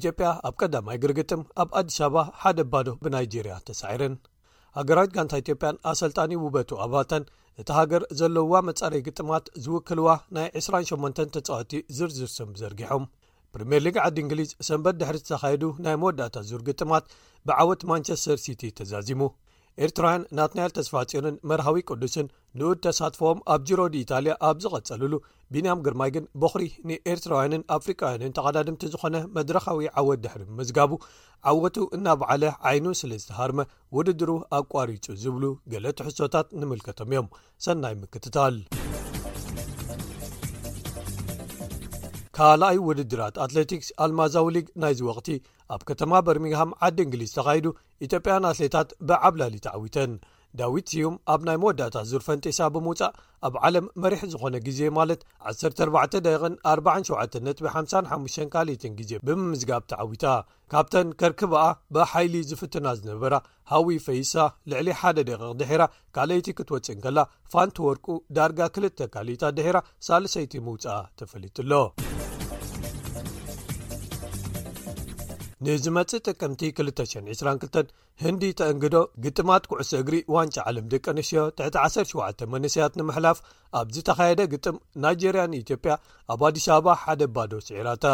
ኢትዮጵያ 0.00 0.28
ኣብ 0.48 0.54
ቀዳማ 0.62 0.88
እግሪ 0.98 1.12
ግጥም 1.20 1.42
ኣብ 1.64 1.70
ኣዲስ 1.80 1.98
ኣበባ 2.08 2.24
ሓደ 2.42 2.58
ባዶ 2.74 2.88
ብናይጀርያ 3.06 3.54
ተሳዒረን 3.68 4.16
ሃገራዊት 4.76 5.10
ጋንታ 5.16 5.34
ኢትዮጵያን 5.42 5.80
ኣሰልጣኒ 5.90 6.30
ውበቱ 6.42 6.70
ኣባተን 6.84 7.24
እቲ 7.60 7.68
ሃገር 7.78 8.02
ዘለውዋ 8.20 8.54
መጻረዪ 8.68 9.00
ግጥማት 9.08 9.44
ዝውክልዋ 9.64 10.10
ናይ 10.36 10.46
28 10.60 11.20
ተጻወቲ 11.34 11.72
ዝርዝርስም 11.96 12.50
ዘርጊሖም 12.60 13.04
ፕሪምየር 13.54 13.82
ሊግ 13.86 13.96
ዓዲ 14.04 14.16
እንግሊዝ 14.24 14.50
ሰንበት 14.68 14.96
ድሕሪ 15.00 15.16
ዝተኻይዱ 15.22 15.64
ናይ 15.86 15.96
መወዳእታ 16.02 16.36
ዙር 16.50 16.62
ግጥማት 16.68 17.06
ብዓወት 17.48 17.82
ማንቸስተር 17.90 18.38
ሲቲ 18.44 18.62
ተዛዚሙ 18.78 19.20
ኤርትራውያን 19.84 20.24
ናትናያል 20.38 20.72
ተስፋፂሩን 20.78 21.36
መርሃዊ 21.50 21.76
ቅዱስን 21.90 22.26
ንኡድ 22.60 22.78
ተሳትፈዎም 22.86 23.38
ኣብ 23.54 23.62
ጅሮ 23.68 23.80
ዲ 23.92 23.96
ኢታልያ 24.04 24.34
ኣብ 24.48 24.56
ዝቐጸልሉ 24.64 25.12
ቢንያም 25.54 25.82
ግርማይ 25.86 26.10
ግን 26.16 26.24
በኽሪ 26.42 26.64
ንኤርትራውያንን 26.90 27.64
ኣፍሪካውያንን 27.78 28.34
ተቐዳድምቲ 28.38 28.84
ዝኾነ 28.94 29.16
መድረካዊ 29.38 29.86
ዓወት 30.02 30.20
ድሕሪ 30.26 30.42
ብምዝጋቡ 30.50 30.92
ዓወቱ 31.52 31.76
እናበዓለ 31.98 32.42
ዓይኑ 32.70 32.86
ስለዝተሃርመ 33.02 33.60
ውድድሩ 33.98 34.30
ኣቋሪፁ 34.60 35.18
ዝብሉ 35.24 35.44
ገለ 35.74 35.86
ትሕሶታት 36.00 36.50
ንምልከቶም 36.60 37.10
እዮም 37.16 37.28
ሰናይ 37.66 37.96
ምክትታል 38.04 38.56
ካልኣይ 42.36 42.76
ውድድራት 42.88 43.36
ኣትለቲክስ 43.44 43.88
ኣልማዛው 44.04 44.46
ሊግ 44.56 44.66
ናይዚ 44.82 45.00
ወቕቲ 45.08 45.28
ኣብ 45.74 45.80
ከተማ 45.88 46.12
በርሚንግሃም 46.26 46.70
ዓዲ 46.88 46.98
እንግሊዝ 47.06 47.30
ተኻሂዱ 47.38 47.66
ኢትዮጵያን 48.06 48.46
ኣትሌታት 48.52 48.88
ብዓብላሊ 49.08 49.54
ተዓዊተን 49.66 50.12
ዳዊት 50.60 50.86
ስዩም 50.92 51.14
ኣብ 51.32 51.40
ናይ 51.48 51.56
መወዳእታት 51.60 52.06
ዙርፈንጢሳ 52.08 52.58
ብምውፃእ 52.72 53.12
ኣብ 53.48 53.54
ዓለም 53.66 53.86
መሪሕ 54.04 54.20
ዝኾነ 54.32 54.54
ግዜ 54.66 54.80
ማለት 54.98 55.20
1447 55.52 57.62
ጥ55 57.62 58.36
ካልትን 58.54 58.92
ግዜ 59.00 59.12
ብምምዝጋብ 59.28 59.82
ተዓዊታ 59.92 60.24
ካብተን 60.72 61.08
ከርክብኣ 61.22 61.62
ብሓይሊ 61.96 62.34
ዝፍትና 62.52 62.86
ዝነበራ 63.00 63.34
ሃዊ 63.72 63.88
ፈይሳ 64.06 64.34
ልዕሊ 64.72 64.88
1ደቂ 65.12 65.40
ድሒራ 65.62 65.82
ካልይቲ 66.18 66.46
ክትወፅን 66.58 66.98
ከላ 67.06 67.18
ፋንትወርቁ 67.54 68.06
ዳርጋ 68.38 68.60
ክልተ 68.76 68.98
ካልታት 69.16 69.52
ድሒራ 69.60 69.78
ሳልሰይቲ 70.08 70.52
ምውፃእ 70.68 71.02
ተፈሊጡኣሎ 71.22 71.72
ንዝመፅእ 75.66 76.20
ጥቅምቲ 76.28 76.60
222 76.78 77.90
ህንዲ 78.22 78.42
ተእንግዶ 78.60 78.96
ግጥማት 79.24 79.64
ኩዕሶ 79.70 79.90
እግሪ 80.02 80.16
ዋንጫ 80.34 80.56
ዓለም 80.68 80.86
ደቂ 80.92 81.04
ኣነስትዮ 81.12 81.42
ተ17 81.58 82.42
መነስያት 82.52 82.94
ንምሕላፍ 83.00 83.38
ኣብ 83.80 83.88
ዝተኻየደ 83.94 84.40
ግጥም 84.54 84.76
ናይጀርያ 85.04 85.44
ንኢትዮጵያ 85.52 85.94
ኣብ 86.34 86.40
ኣዲስ 86.48 86.66
ኣበባ 86.76 86.94
ሓደ 87.02 87.22
ባዶ 87.36 87.52
ስዒራታ 87.66 88.04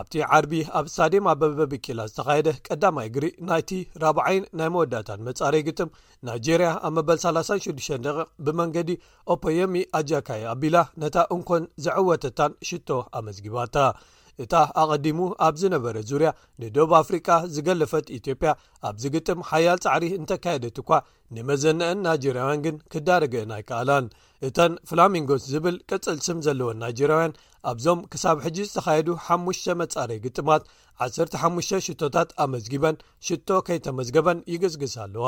ኣብቲ 0.00 0.14
ዓርቢ 0.36 0.52
ኣብ 0.80 0.86
ሳታዴማ 0.96 1.28
በበ 1.40 1.60
ብቂላ 1.72 2.00
ዝተኻየደ 2.10 2.48
ቀዳማይ 2.66 3.06
እግሪ 3.12 3.26
ናይቲ 3.50 3.70
4ብዓይን 4.02 4.44
ናይ 4.58 4.68
መወዳታን 4.74 5.22
መጻረ 5.30 5.54
ግጥም 5.70 5.94
ናይጀርያ 6.28 6.70
ኣብ 6.88 6.92
መበል 6.98 7.18
36 7.28 8.36
ብመንገዲ 8.46 8.90
ኦፖየሚ 9.34 9.82
ኣጃካይ 10.00 10.44
ኣቢላ 10.54 10.76
ነታ 11.04 11.16
እንኮን 11.36 11.64
ዘዕወተታን 11.86 12.54
ሽቶ 12.70 12.90
ኣመዝጊባታ 13.20 13.76
እታ 14.42 14.54
ኣቐዲሙ 14.80 15.18
ኣብ 15.46 15.54
ዝነበረ 15.60 15.96
ዙርያ 16.08 16.28
ንደብ 16.62 16.90
ኣፍሪቃ 17.00 17.26
ዝገለፈት 17.54 18.06
ኢትዮጵያ 18.18 18.50
ኣብዚ 18.88 19.02
ግጥም 19.14 19.38
ሓያል 19.50 19.78
ፃዕሪ 19.84 20.04
እንተካየደት 20.18 20.76
እኳ 20.82 20.90
ንመዘነአን 21.36 21.98
ናይጀርያውያን 22.06 22.62
ግን 22.66 22.76
ክዳረግአን 22.92 23.50
ኣይከኣላን 23.56 24.06
እተን 24.48 24.74
ፍላሚንጎስ 24.90 25.42
ዝብል 25.52 25.76
ቅፅልስም 25.90 26.38
ዘለወን 26.46 26.80
ናይጀርያውያን 26.84 27.36
ኣብዞም 27.70 28.00
ክሳብ 28.12 28.36
ሕጂ 28.44 28.58
ዝተካየዱ 28.68 29.08
5ሙሽ 29.28 29.62
መጻረይ 29.82 30.20
ግጥማት 30.26 30.64
15 31.08 31.74
ሽቶታት 31.88 32.28
ኣመዝጊበን 32.44 32.96
ሽቶ 33.28 33.48
ከይተመዝገበን 33.68 34.38
ይግዝግስ 34.52 34.94
ኣለዋ 35.06 35.26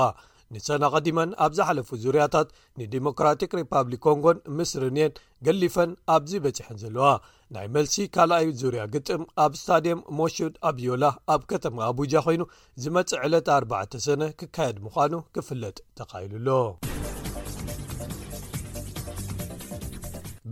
ንሰን 0.55 0.85
ኣቐዲመን 0.87 1.31
ኣብ 1.45 1.53
ዝሓለፉ 1.57 1.89
ዙርያታት 2.05 2.49
ንዲሞክራትክ 2.81 3.51
ሪፓብሊክ 3.61 4.01
ኮንጎን 4.07 4.39
ምስርንየን 4.59 5.13
ገሊፈን 5.49 5.91
ኣብዚ 6.15 6.33
በፂሐን 6.47 6.79
ዘለዋ 6.85 7.09
ናይ 7.55 7.67
መልሲ 7.75 7.95
ካልኣይ 8.15 8.45
ዙርያ 8.59 8.83
ግጥም 8.95 9.23
ኣብ 9.45 9.53
እስታድየም 9.57 10.01
ሞሹድ 10.19 10.53
ኣብዮላ 10.69 11.05
ኣብ 11.35 11.41
ከተማ 11.51 11.77
ኣቡጃ 11.91 12.13
ኾይኑ 12.27 12.43
ዝመጽእ 12.83 13.21
ዕለት 13.29 13.49
4 13.55 13.97
ሰነ 14.05 14.23
ክካየድ 14.41 14.77
ምዃኑ 14.85 15.13
ክፍለጥ 15.35 15.77
ተኻኢሉሎ 15.99 16.49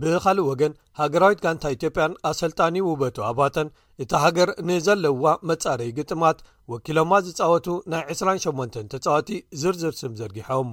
ብኻልእ 0.01 0.45
ወገን 0.49 0.73
ሃገራዊት 0.99 1.39
ጋንታ 1.45 1.63
ኢትዮጵያን 1.77 2.13
ኣሰልጣኒ 2.29 2.75
ውበቱ 2.89 3.17
ኣባተን 3.29 3.69
እቲ 4.03 4.11
ሃገር 4.25 4.49
ንዘለውዋ 4.67 5.25
መጻረዪ 5.49 5.89
ግጥማት 5.97 6.37
ወኪሎማ 6.73 7.11
ዝጻወቱ 7.27 7.67
ናይ 7.93 8.03
28 8.19 8.79
ተጻወቲ 8.93 9.29
ዝርዝርስም 9.61 10.13
ዘድጊሖም 10.19 10.69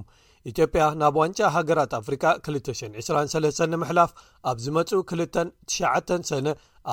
ኢትዮጵያ 0.51 0.83
ናብ 0.99 1.15
ዋንጫ 1.21 1.39
ሃገራት 1.55 1.91
ኣፍሪካ 1.99 2.25
223 2.49 3.59
ንምሕላፍ 3.71 4.11
ኣብ 4.49 4.57
ዝመፁ 4.65 4.89
29 5.11 6.23
ሰነ 6.29 6.47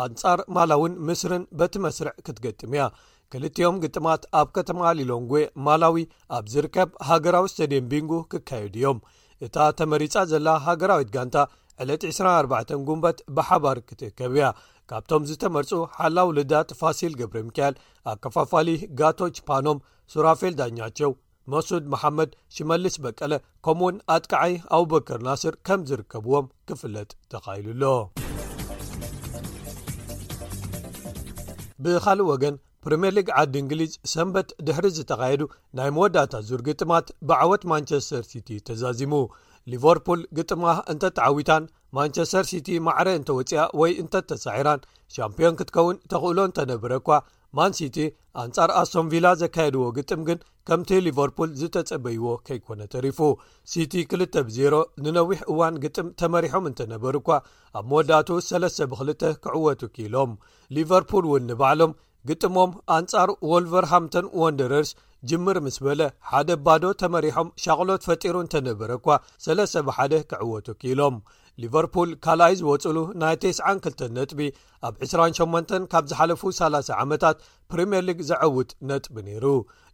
ኣንጻር 0.05 0.41
ማላዊን 0.57 0.95
ምስርን 1.09 1.43
በቲመስርዕ 1.59 2.15
ክትገጥም 2.27 2.73
ያ 2.79 2.85
ክልቲዮም 3.33 3.77
ግጥማት 3.85 4.23
ኣብ 4.41 4.49
ከተማ 4.57 4.81
ሊሎንጎ 4.99 5.33
ማላዊ 5.67 6.03
ኣብ 6.37 6.45
ዝርከብ 6.55 6.89
ሃገራዊ 7.11 7.47
ስተድየም 7.53 7.87
ቢንጉ 7.93 8.13
ክካየዱ 8.33 8.75
እዮም 8.81 8.99
እታ 9.47 9.57
ተመሪፃ 9.81 10.15
ዘላ 10.33 10.49
ሃገራዊት 10.67 11.11
ጋንታ 11.17 11.37
ዕለ 11.83 11.91
24 12.11 12.75
ጉንበት 12.89 13.21
ብሓባር 13.37 13.79
ክትከብያ 13.91 14.47
ካብቶም 14.91 15.23
ዝተመርጹ 15.31 15.73
ሓላው 15.99 16.29
ልዳት 16.39 16.71
ፋሲል 16.81 17.13
ገብሪ 17.21 17.39
ሚካኤል 17.49 17.77
ኣከፋፋሊ 18.13 18.69
ጋቶ 19.01 19.19
ችፓኖም 19.39 19.79
ሱራፌል 20.15 20.55
ዳኛቸው 20.63 21.13
መሱድ 21.53 21.85
መሓመድ 21.93 22.31
ሽመልስ 22.57 22.95
በቀለ 23.05 23.33
ከምኡውን 23.65 23.97
ኣጥቃዓይ 24.15 24.55
አቡበከር 24.77 25.19
ናስር 25.29 25.55
ከም 25.69 25.81
ዝርከብዎም 25.89 26.47
ክፍለጥ 26.69 27.09
ተኻይሉሎ 27.33 27.83
ብካልእ 31.85 32.27
ወገን 32.33 32.55
ፕሪምየር 32.85 33.13
ሊግ 33.17 33.29
ዓዲ 33.41 33.55
እንግሊዝ 33.63 33.93
ሰንበት 34.13 34.49
ድሕሪ 34.67 34.87
ዝተካየዱ 34.97 35.43
ናይ 35.79 35.91
መወዳታ 35.97 36.33
ዙር 36.49 36.61
ግጥማት 36.69 37.07
ብዓወት 37.29 37.63
ማንቸስተር 37.73 38.25
ሲቲ 38.31 38.49
ተዛዚሙ 38.69 39.15
ሊቨርፑል 39.73 40.21
ግጥማ 40.39 40.65
እንተተዓዊታን 40.93 41.65
ማንቸስተር 41.99 42.45
ሲቲ 42.51 42.69
ማዕረ 42.87 43.09
እንተወፅያ 43.19 43.61
ወይ 43.81 43.93
እንተ 44.03 44.15
ተሳዒራን 44.31 44.81
ሻምፒዮን 45.17 45.59
ክትከውን 45.61 46.01
ተክእሎን 46.13 46.55
ተነብረእኳ 46.59 47.09
ማን 47.57 47.73
ሲቲ 47.79 47.97
ኣንጻር 48.43 48.71
ኣሶምቪላ 48.81 49.27
ዘካየድዎ 49.43 49.83
ግጥም 49.97 50.21
ግን 50.29 50.39
ከምቲ 50.69 50.91
ሊቨርፑል 51.07 51.51
ዝተጸበይዎ 51.61 52.27
ከይኮነ 52.47 52.81
ተሪፉ 52.95 53.19
ሲቲ 53.73 53.95
2 54.15 54.39
ብ0 54.49 54.81
ንነዊሕ 55.05 55.41
እዋን 55.53 55.75
ግጥም 55.85 56.09
ተመሪሖም 56.21 56.67
እንተ 56.71 56.81
ነበሩ 56.93 57.15
እኳ 57.23 57.31
ኣብ 57.79 57.85
መወዳእቱ 57.91 58.31
ሰለሰ 58.51 58.77
ብ2 58.95 59.23
ክዕወቱ 59.45 59.83
ኪኢሎም 59.97 60.33
ሊቨርፑል 60.79 61.27
እውን 61.31 61.47
ንባዕሎም 61.53 61.95
ግጥሞም 62.31 62.71
ኣንጻር 62.97 63.31
ዎልቨርሃምቶን 63.53 64.29
ዋንደረርስ 64.43 64.91
ጅምር 65.31 65.57
ምስ 65.65 65.77
በለ 65.87 66.03
ሓደ 66.31 66.49
ባዶ 66.65 66.85
ተመሪሖም 67.03 67.49
ሻቅሎት 67.65 68.03
ፈጢሩ 68.09 68.35
እንተ 68.45 68.55
ነበረ 68.69 68.91
እኳ 69.01 69.09
ሰለሰ 69.47 69.73
ብ1ደ 69.89 70.15
ክዕወቱ 70.31 70.67
ኪኢሎም 70.81 71.17
ሊቨርፑል 71.63 72.11
ካልኣይ 72.25 72.55
ዝወፅሉ 72.61 72.97
ናይ 73.23 73.35
9ስ2 73.43 74.07
ነጥቢ 74.17 74.41
ኣብ 74.87 74.95
28 75.09 75.75
ካብ 75.93 76.05
ዝሓለፉ 76.11 76.43
30 76.61 76.91
ዓመታት 77.05 77.39
ፕሪምየርሊግ 77.73 78.19
ዘዐውጥ 78.31 78.71
ነጥቢ 78.91 79.15
ነይሩ 79.29 79.45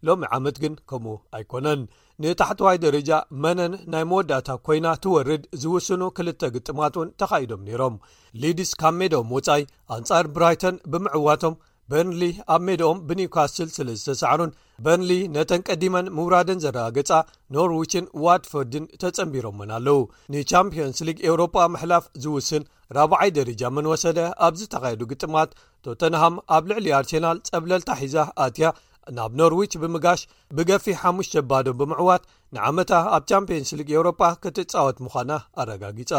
ሎሚ 0.09 0.23
ዓመት 0.37 0.59
ግን 0.63 0.75
ከምኡ 0.91 1.15
ኣይኮነን 1.39 1.83
ንታሕተዋይ 2.23 2.77
ደረጃ 2.87 3.11
መነን 3.43 3.75
ናይ 3.95 4.05
መወዳእታ 4.13 4.49
ኮይና 4.69 4.87
ትወርድ 5.05 5.45
ዝውስኑ 5.65 6.03
ክልተ 6.19 6.51
ግጥማት 6.57 6.95
እውን 6.99 7.13
ተኻይዶም 7.23 7.65
ነይሮም 7.69 7.97
ሊድስ 8.45 8.73
ካሜዶ 8.83 9.15
ውፃይ 9.35 9.65
ኣንጻር 9.97 10.27
ብራይቶን 10.37 10.77
ብምዕዋቶም 10.93 11.55
በርንሊ 11.93 12.22
ኣብ 12.55 12.61
ሜድኦም 12.66 12.99
ብኒውካስትል 13.07 13.68
ስለ 13.76 13.86
ዝተሳዕሩን 14.01 14.51
በርንሊ 14.84 15.12
ነተን 15.36 15.62
ቀዲመን 15.68 16.07
ምውራደን 16.16 16.61
ዘረጋገፃ 16.64 17.11
ኖርዊችን 17.55 18.05
ዋድፎርድን 18.24 18.84
ተጸንቢሮን 19.03 19.72
ኣለው 19.78 19.99
ንቻምፕየንስ 20.34 21.01
ሊግ 21.09 21.18
ኤውሮጳ 21.28 21.57
ምሕላፍ 21.76 22.05
ዝውስን 22.26 22.64
ራብዓይ 22.99 23.30
ደረጃ 23.38 23.62
መን 23.78 23.88
ወሰደ 23.93 24.18
ኣብ 24.49 24.55
ዝተኻየዱ 24.61 25.03
ግጥማት 25.14 25.51
ቶተንሃም 25.86 26.36
ኣብ 26.59 26.64
ልዕሊ 26.72 26.86
ኣርሴናል 27.01 27.41
ጸብለልታሒዛ 27.51 28.16
ኣትያ 28.47 28.70
ናብ 29.16 29.32
ኖርዊች 29.41 29.72
ብምጋሽ 29.82 30.20
ብገፊ 30.57 30.86
ሓሙሽ 31.03 31.28
ዘባዶም 31.36 31.78
ብምዕዋት 31.80 32.24
ንዓመታ 32.57 32.91
ኣብ 33.16 33.22
ቻምፒየንስ 33.30 33.70
ሊግ 33.78 33.88
ኤውሮጳ 33.97 34.22
ክትፃወት 34.43 34.97
ምዃና 35.07 35.30
ኣረጋጊጻ 35.62 36.12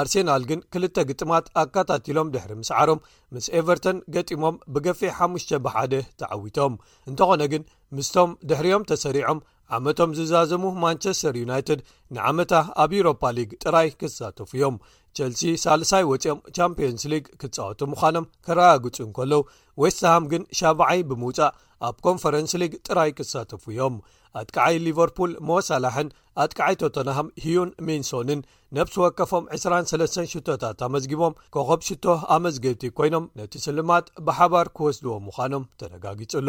ኣርሴናል 0.00 0.42
ግን 0.50 0.60
ክልተ 0.72 0.96
ግጥማት 1.08 1.44
ኣከታቲሎም 1.62 2.30
ድሕሪ 2.34 2.50
ምስ 2.60 2.70
ዓሮም 2.80 3.00
ምስ 3.34 3.46
ኤቨርቶን 3.60 3.98
ገጢሞም 4.14 4.56
ብገፊ 4.74 5.00
5ሙሽ 5.18 5.46
በ1ደ 5.64 5.94
ተዓዊቶም 6.20 6.74
እንተኾነ 7.10 7.42
ግን 7.52 7.62
ምስቶም 7.96 8.30
ድሕርዮም 8.50 8.84
ተሰሪዖም 8.90 9.40
ዓመቶም 9.76 10.10
ዝዛዘሙ 10.18 10.64
ማንቸስተር 10.82 11.34
ዩናይትድ 11.42 11.80
ንዓመታ 12.16 12.52
ኣብ 12.82 12.92
ኤሮፓ 13.00 13.22
ሊግ 13.36 13.50
ጥራይ 13.62 13.88
ክሳተፉ 14.00 14.50
እዮም 14.58 14.76
ቸልሲ 15.18 15.42
ሳልሳይ 15.64 16.04
ወፂኦም 16.10 16.40
ቻምፕዮንስ 16.56 17.04
ሊግ 17.12 17.24
ክትሳወቱ 17.40 17.80
ምዃኖም 17.92 18.28
ከረጋግጹ 18.46 18.96
ንከሎዉ 19.08 19.34
ዌስትሃም 19.82 20.24
ግን 20.32 20.42
7ዓይ 20.58 21.00
ብምውጻእ 21.08 21.54
ኣብ 21.86 21.96
ኮንፈረንስ 22.04 22.52
ሊግ 22.60 22.72
ጥራይ 22.86 23.10
ክሳተፉ 23.16 23.64
ዮም 23.78 23.96
ኣትከዓይ 24.40 24.76
ሊቨርፑል 24.86 25.32
መወሳላሕን 25.48 26.08
ኣጥከዓይ 26.42 26.74
ቶተናሃም 26.82 27.28
ህዩን 27.44 27.70
ሚንሶንን 27.86 28.40
ነብሲ 28.76 28.96
ወከፎም 29.02 29.44
23ሽቶታት 29.58 30.80
ኣመዝጊቦም 30.86 31.36
ከኸብ 31.54 31.80
ሽቶ 31.88 32.04
ኣመዝገብቲ 32.36 32.84
ኮይኖም 32.98 33.26
ነቲ 33.40 33.54
ስልማት 33.66 34.06
ብሓባር 34.28 34.68
ክወስድዎ 34.78 35.14
ምዃኖም 35.26 35.66
ተረጋጊጹሎ 35.82 36.48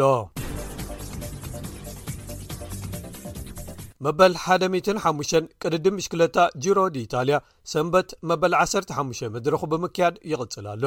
መበል 4.06 4.34
15 4.56 5.38
ቅድዲም 5.62 5.94
ምሽክለታ 5.98 6.36
ጅሮ 6.64 6.78
ድኢታልያ 6.96 7.36
ሰንበት 7.72 8.10
መበል 8.30 8.54
15 8.64 9.24
ምድረኹ 9.36 9.62
ብምክያድ 9.72 10.16
ይቕጽል 10.32 10.66
ኣሎ 10.74 10.84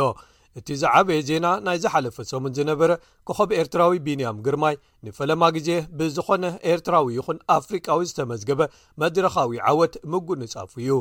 እቲ 0.60 0.68
ዝዓበየ 0.82 1.20
ዜና 1.28 1.45
ናይ 1.66 1.78
ዝሓለፈ 1.84 2.16
ሰሙን 2.32 2.54
ዝነበረ 2.58 2.89
ከኸብ 3.28 3.49
ኤርትራዊ 3.60 3.91
ቢንያም 4.06 4.41
ግርማይ 4.45 4.76
ንፈለማ 5.08 5.43
ግዜ 5.58 5.70
ብዝኾነ 5.99 6.43
ኤርትራዊ 6.72 7.08
ይኹን 7.18 7.38
ኣፍሪቃዊ 7.58 7.99
ዝተመዝገበ 8.10 8.62
መድረኻዊ 9.04 9.52
ዓወት 9.72 9.93
ምጉ 10.14 10.28
ንጻፉ 10.41 10.74
እዩ 10.84 10.97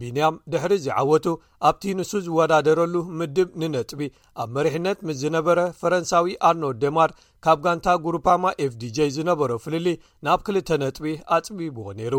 ቢንያም 0.00 0.38
ድሕሪዚዓወቱ 0.52 1.26
ኣብቲ 1.68 1.82
ንሱ 1.98 2.10
ዝወዳደረሉ 2.28 2.94
ምድብ 3.18 3.50
ንነጥቢ 3.62 4.00
ኣብ 4.42 4.48
መሪሕነት 4.56 4.98
ምስ 5.06 5.18
ዝነበረ 5.24 5.58
ፈረንሳዊ 5.82 6.30
ኣርኖል 6.48 6.74
ደማር 6.84 7.10
ካብ 7.46 7.58
ጋንታ 7.66 7.86
ጉሩፓማ 8.06 8.44
ኤፍdj 8.64 8.96
ዝነበሮ 9.18 9.50
ፍልሊ 9.66 9.86
ናብ 10.28 10.40
ክልተ 10.48 10.68
ነጥቢ 10.84 11.12
ኣፅቢብዎ 11.36 11.84
ነይሩ 12.00 12.16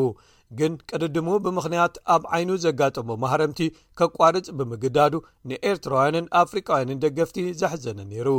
ግን 0.60 0.74
ቅድድሙ 0.90 1.28
ብምኽንያት 1.46 1.96
ኣብ 2.14 2.24
ዓይኑ 2.36 2.50
ዘጋጠሞ 2.66 3.10
ማህረምቲ 3.24 3.60
ኬቋርፅ 4.00 4.48
ብምግዳዱ 4.58 5.14
ንኤርትራውያንን 5.50 6.28
ኣፍሪቃውያንን 6.44 7.02
ደገፍቲ 7.06 7.38
ዘሕዘነ 7.62 7.98
ነይሩ 8.14 8.30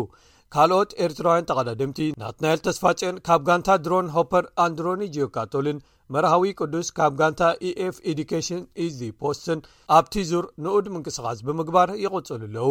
ካልኦት 0.54 0.90
ኤርትራውያን 1.04 1.46
ተቐዳደምቲ 1.50 2.00
ናትናኤል 2.22 2.60
ተስፋጨዮን 2.66 3.16
ካብ 3.26 3.40
ጋንታ 3.48 3.68
ድሮን 3.84 4.10
ሆፐር 4.16 4.44
ኣንድሮኒጂዮካቶሊን 4.64 5.82
መርሃዊ 6.14 6.44
ቅዱስ 6.60 6.88
ካብ 6.98 7.14
ጋንታ 7.20 7.42
ኤኤፍ 7.68 7.96
ኤድካሽን 8.10 8.60
ኢ 8.84 8.86
ፖስትን 9.22 9.60
ኣብቲ 9.96 10.14
ዙር 10.30 10.44
ንኡድ 10.66 10.88
ምንቅስቃስ 10.96 11.38
ብምግባር 11.48 11.90
ይቕፅሉ 12.04 12.34
ኣለዉ 12.48 12.68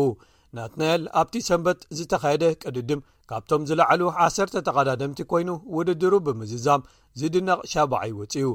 ናትናኤል 0.58 1.04
ኣብቲ 1.22 1.36
ሰንበት 1.50 1.80
ዝተካየደ 1.98 2.44
ቅድድም 2.64 3.02
ካብቶም 3.32 3.64
ዝለዕሉ 3.70 4.02
1ሰርተ 4.28 4.56
ተቐዳድምቲ 4.70 5.20
ኮይኑ 5.34 5.50
ውድድሩ 5.78 6.14
ብምዝዛም 6.26 6.82
ዝድነቕ 7.20 7.60
ሻባዓይ 7.74 8.10
ይውፅኡ 8.14 8.46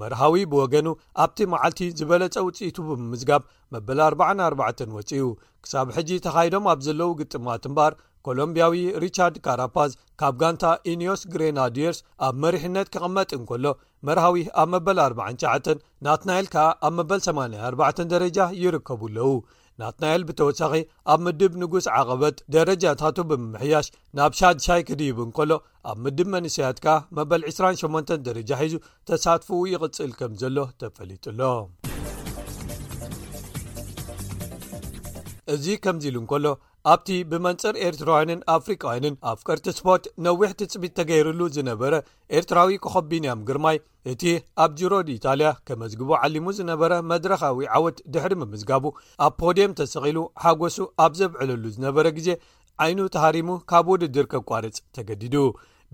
መርሃዊ 0.00 0.34
ብወገኑ 0.50 0.86
ኣብቲ 1.22 1.38
መዓልቲ 1.52 1.78
ዝበለፀ 1.98 2.34
ውፅኢቱ 2.46 2.76
ብምምዝጋብ 2.88 3.42
መበለ 3.74 3.98
4 4.08 4.24
4ባን 4.50 4.90
ወፂኡ 4.96 5.24
ክሳብ 5.64 5.86
ሕጂ 5.96 6.08
ተኻይዶም 6.26 6.64
ኣብ 6.72 6.80
ዘለዉ 6.86 7.10
ግጥማት 7.20 7.64
እምባር 7.68 7.92
ኮሎምብያዊ 8.26 8.72
ሪቻርድ 9.04 9.36
ካራፓዝ 9.44 9.92
ካብ 10.20 10.34
ጋንታ 10.40 10.64
ኢንዮስ 10.92 11.20
ግሬናድርስ 11.32 11.98
ኣብ 12.26 12.34
መሪሕነት 12.44 12.88
ክቕመጥ 12.94 13.30
እንከሎ 13.38 13.64
መርሃዊ 14.08 14.38
ኣብ 14.62 14.68
መበል 14.74 14.98
49 15.06 15.80
ናትናኤል 16.06 16.46
ከኣ 16.54 16.66
ኣብ 16.88 16.92
መበል84 16.98 18.04
ደረጃ 18.12 18.38
ይርከቡኣለው 18.64 19.32
ናት 19.80 19.96
ናኤል 20.02 20.22
ብተወሳኺ 20.28 20.72
ኣብ 21.12 21.20
ምድብ 21.26 21.52
ንጉስ 21.60 21.86
ዓቐበት 21.98 22.36
ደረጃታቱ 22.54 23.16
ብምምሕያሽ 23.30 23.86
ናብ 24.18 24.32
ሻድሻይ 24.40 24.82
ክድይብ 24.88 25.18
እንከሎ 25.24 25.50
ኣብ 25.90 25.98
ምድብ 26.04 26.28
መንስያት 26.34 26.80
ከኣ 26.86 26.96
መበል 27.18 27.44
28 27.52 28.14
ደረጃ 28.28 28.50
ሒዙ 28.64 28.74
ተሳትፈ 29.10 29.48
ይቕፅል 29.74 30.12
ከም 30.20 30.34
ዘሎ 30.42 30.58
ተፈሊጡሎ 30.82 31.40
እዚ 35.54 35.64
ከምዚ 35.84 36.04
ኢሉ 36.10 36.16
እንከሎ 36.22 36.46
ኣብቲ 36.90 37.08
ብመንፅር 37.30 37.74
ኤርትራውያንን 37.86 38.40
ኣፍሪቃውያንን 38.54 39.14
ኣፍ 39.30 39.40
ቅርቲ 39.48 39.66
ስፖት 39.78 40.04
ነዊሕ 40.26 40.50
ትፅቢት 40.60 40.92
ተገይሩሉ 40.98 41.40
ዝነበረ 41.56 41.94
ኤርትራዊ 42.38 42.78
ኮኸቢንያም 42.84 43.42
ግርማይ 43.48 43.78
እቲ 44.12 44.22
ኣብ 44.64 44.70
ጅሮድ 44.80 45.08
ኢታልያ 45.16 45.48
ከመዝግቡ 45.70 46.10
ዓሊሙ 46.20 46.46
ዝነበረ 46.58 46.92
መድረኻዊ 47.10 47.58
ዓወት 47.78 47.98
ድሕሪ 48.14 48.32
መምዝጋቡ 48.42 48.84
ኣብ 49.26 49.34
ፖዴየም 49.42 49.76
ተሰቒሉ 49.80 50.18
ሓጐሱ 50.44 50.78
ኣብ 51.06 51.12
ዘብዕለሉ 51.20 51.64
ዝነበረ 51.76 52.06
ግዜ 52.20 52.28
ዓይኑ 52.84 53.00
ተሃሪሙ 53.16 53.48
ካብ 53.72 53.86
ውድድር 53.94 54.28
ኬቋርጽ 54.34 54.78
ተገዲዱ 54.98 55.36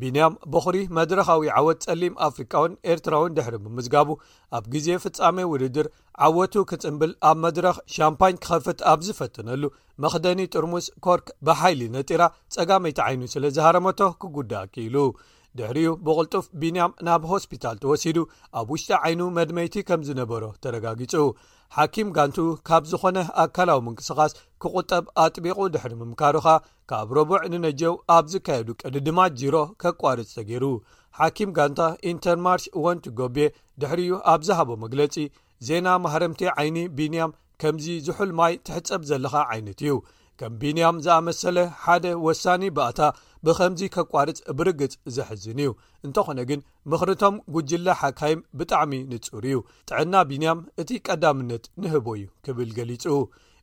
ቢንያም 0.03 0.33
በዅሪ 0.53 0.77
መድረኻዊ 0.99 1.43
ዓወት 1.59 1.79
ጸሊም 1.85 2.17
ኣፍሪካውን 2.27 2.73
ኤርትራውን 2.93 3.35
ድሕሪ 3.37 3.55
ብምዝጋቡ 3.65 4.09
ኣብ 4.57 4.65
ግዜ 4.75 4.89
ፍጻሜ 5.05 5.39
ውድድር 5.53 5.87
ዓወቱ 6.27 6.55
ክፅምብል 6.73 7.13
ኣብ 7.29 7.37
መድረኽ 7.45 7.77
ሻምፓኝ 7.97 8.37
ክኸፍት 8.47 8.81
ኣብ 8.93 9.01
ዝፈትነሉ 9.07 9.63
መኽደኒ 10.05 10.41
ጥርሙስ 10.55 10.89
ኮርክ 11.07 11.29
ብሓይሊ 11.49 11.81
ነጢራ 11.97 12.23
ጸጋመይቲ 12.57 13.01
ዓይኑ 13.09 13.23
ስለ 13.37 13.45
ዝሃረመቶ 13.59 14.01
ክጉዳእ 14.23 14.69
ኪኢሉ 14.75 14.97
ድሕሪኡ 15.59 15.91
ብቕልጡፍ 16.07 16.47
ቢንያም 16.63 16.97
ናብ 17.07 17.23
ሆስፒታል 17.35 17.77
ተወሲዱ 17.83 18.19
ኣብ 18.61 18.71
ውሽጢ 18.73 18.91
ዓይኑ 19.05 19.21
መድመይቲ 19.39 19.75
ከም 19.89 20.01
ዝነበሮ 20.09 20.43
ተረጋጊጹ 20.65 21.15
ሓኪም 21.75 22.09
ጋንቱ 22.17 22.39
ካብ 22.69 22.83
ዝኾነ 22.91 23.17
ኣካላዊ 23.43 23.79
ምንቅስኻስ 23.87 24.33
ክቝጠብ 24.63 25.05
ኣጥቢቑ 25.25 25.59
ድሕሪ 25.75 25.93
ምምካርኻ 26.01 26.47
ካብ 26.91 27.09
ረቡዕ 27.19 27.41
ንነጀው 27.53 27.95
ኣብ 28.17 28.25
ዝካየዱ 28.33 28.69
ቀድድማ 28.83 29.19
ዚሮ 29.41 29.57
ኬቋርፅ 29.83 30.31
ተገይሩ 30.37 30.65
ሓኪም 31.19 31.51
ጋንታ 31.57 31.81
ኢንተርማርች 32.13 32.65
እወንቲ 32.79 33.05
ጎቤ 33.21 33.39
ድሕሪዩ 33.83 34.13
ኣብ 34.33 34.41
ዝሃቦ 34.49 34.71
መግለጺ 34.85 35.15
ዜና 35.69 35.87
ማህረምቲ 36.05 36.41
ዓይኒ 36.59 36.79
ቢንያም 36.99 37.37
ከምዚ 37.63 37.87
ዝሑል 38.07 38.33
ማይ 38.41 38.55
ትሕፀብ 38.67 39.03
ዘለኻ 39.11 39.35
ዓይነት 39.55 39.79
እዩ 39.85 39.93
ከም 40.41 40.53
ቢንያም 40.63 40.97
ዝኣመሰለ 41.05 41.59
ሓደ 41.83 42.05
ወሳኒ 42.27 42.63
በእታ 42.77 42.99
ብኸምዚ 43.47 43.81
ከቋርፅ 43.95 44.39
ብርግጽ 44.59 44.95
ዘሕዝን 45.17 45.59
እዩ 45.65 45.71
እንተኾነ 46.07 46.39
ግን 46.51 46.61
ምኽርቶም 46.91 47.35
ጉጅለ 47.55 47.87
ሓካይም 48.01 48.41
ብጣዕሚ 48.59 48.93
ንፁር 49.13 49.45
እዩ 49.51 49.59
ጥዕና 49.91 50.15
ቢንያም 50.31 50.61
እቲ 50.83 50.91
ቀዳምነት 51.07 51.65
ንህቦ 51.83 52.07
እዩ 52.19 52.27
ክብል 52.47 52.71
ገሊጹ 52.79 53.05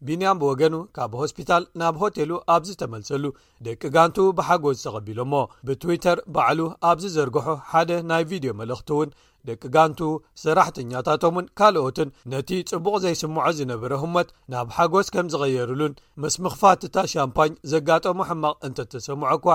ቢንያም 0.08 0.42
ወገኑ 0.50 0.76
ካብ 0.96 1.12
ሆስፒታል 1.20 1.64
ናብ 1.82 1.96
ሆቴሉ 2.02 2.32
ኣብዝ 2.56 2.72
ተመልሰሉ 2.82 3.26
ደቂ 3.66 3.82
ጋንቱ 3.96 4.18
ብሓጎዝ 4.38 4.78
ተቐቢሎ 4.86 5.20
ሞ 5.34 5.44
ብትዊተር 5.68 6.20
ባዕሉ 6.38 6.60
ኣብዝዘርግሖ 6.92 7.48
ሓደ 7.72 7.92
ናይ 8.10 8.24
ቪድዮ 8.32 8.54
መልእኽቲ 8.62 8.90
እውን 8.96 9.12
ደቂ 9.48 9.64
ጋንቱ 9.76 10.00
ሰራሕተኛታቶን 10.44 11.46
ካልኦትን 11.60 12.10
ነቲ 12.34 12.50
ጽቡቕ 12.70 12.94
ዘይስምዖ 13.04 13.46
ዝነበረ 13.58 13.94
ህመት 14.04 14.30
ናብ 14.54 14.68
ሓጎስ 14.76 15.08
ከም 15.16 15.28
ዝቐየሩሉን 15.34 15.98
ምስ 16.24 16.36
ምኽፋት 16.44 16.84
እታ 16.88 16.98
ሻምፓኝ 17.14 17.54
ዘጋጠሙ 17.72 18.18
ሕማቕ 18.30 18.56
እንተተሰምዐ 18.68 19.30
እኳ 19.40 19.48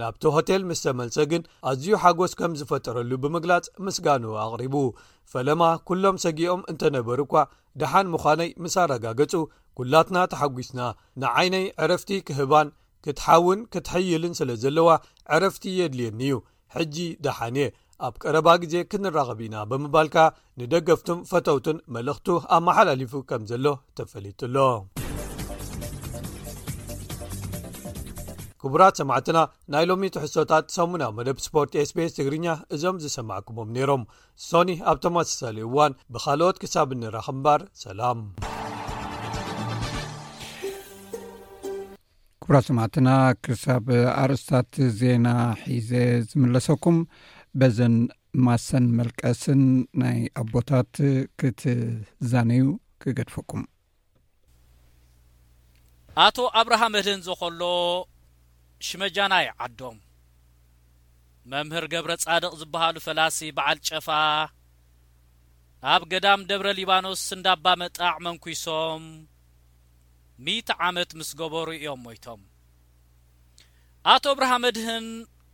ናብቲ 0.00 0.24
ሆቴል 0.36 0.62
ምስ 0.70 0.80
ተመልሰ 0.86 1.18
ግን 1.32 1.42
ኣዝዩ 1.68 1.88
ሓጐስ 2.04 2.32
ከም 2.40 2.54
ዝፈጠረሉ 2.62 3.10
ብምግላጽ 3.24 3.66
ምስጋኑ 3.86 4.24
ኣቕሪቡ 4.46 4.74
ፈለማ 5.34 5.62
ኩሎም 5.90 6.16
ሰጊኦም 6.24 6.64
እንተነበሩ 6.72 7.18
እኳ 7.28 7.36
ደሓን 7.82 8.10
ምዃነይ 8.14 8.50
ምስ 8.64 8.74
ኣረጋገጹ 8.86 9.32
ጉላትና 9.78 10.18
ተሓጒስና 10.34 10.80
ንዓይነይ 11.22 11.66
ዕረፍቲ 11.84 12.10
ክህባን 12.28 12.68
ክትሓውን 13.06 13.60
ክትሕይልን 13.72 14.34
ስለ 14.42 14.50
ዘለዋ 14.64 14.88
ዕረፍቲ 15.36 15.64
የድልየኒእዩ 15.80 16.36
ሕጂ 16.76 16.96
ደሓን 17.24 17.56
እየ 17.60 17.66
ኣብ 18.04 18.14
ቀረባ 18.22 18.48
ግዜ 18.62 18.74
ክንራኸብና 18.90 19.54
ብምባልካ 19.70 20.16
ንደገፍቱም 20.60 21.18
ፈተውትን 21.30 21.78
መልእኽቱ 21.94 22.26
ኣመሓላሊፉ 22.56 23.12
ከም 23.28 23.42
ዘሎ 23.50 23.66
ተፈሊጡኣሎ 23.98 24.56
ክቡራት 28.60 28.94
ሰማዕትና 29.00 29.38
ናይ 29.72 29.84
ሎሚ 29.88 30.02
ትሕሶታት 30.14 30.64
ሰሙናዊ 30.76 31.10
መደብ 31.18 31.38
ስፖርት 31.46 31.72
ስቤስ 31.90 32.14
ትግርኛ 32.18 32.46
እዞም 32.76 32.96
ዝሰማዕኩሞም 33.02 33.68
ነይሮም 33.76 34.02
ሶኒ 34.48 34.70
ኣብቶምኣሰሳለ 34.92 35.56
እዋን 35.66 35.92
ብኻልኦት 36.16 36.56
ክሳብ 36.62 36.92
እንራ 36.96 37.16
ክምባር 37.26 37.60
ሰላም 37.84 38.20
ክቡራት 42.44 42.66
ሰማዕትና 42.70 43.08
ክሳብ 43.44 43.86
ኣርእስታት 44.24 44.74
ዜና 44.98 45.28
ሒዜ 45.70 45.90
ዝመለሰኩም 46.30 46.98
በዘን 47.60 47.94
ማሰን 48.46 48.86
መልቀስን 48.96 49.60
ናይ 50.00 50.18
ኣቦታት 50.40 50.94
ክትዛነዩ 51.40 52.64
ክገድፍኩም 53.02 53.62
ኣቶ 56.24 56.36
ኣብርሃ 56.60 56.82
መድህን 56.94 57.22
ዞኸሎ 57.26 57.62
ሽመጃና 58.88 59.34
ይዓዶም 59.46 59.96
መምህር 61.52 61.86
ገብረ 61.94 62.12
ጻድቕ 62.24 62.52
ዝብሃሉ 62.60 62.96
ፈላሲ 63.06 63.38
በዓል 63.56 63.78
ጨፋ 63.88 64.08
ኣብ 65.94 66.02
ገዳም 66.12 66.40
ደብረ 66.50 66.66
ሊባኖስ 66.78 67.20
ስንዳባ 67.28 67.64
መጣዕ 67.82 68.12
መንኲሶም 68.26 69.04
ሚቲ 70.44 70.68
ዓመት 70.86 71.10
ምስ 71.18 71.30
ገበሩ 71.40 71.68
እዮም 71.78 72.00
ሞይቶም 72.06 72.40
ኣቶ 74.14 74.24
ኣብርሃ 74.34 74.52
መድህን 74.64 75.06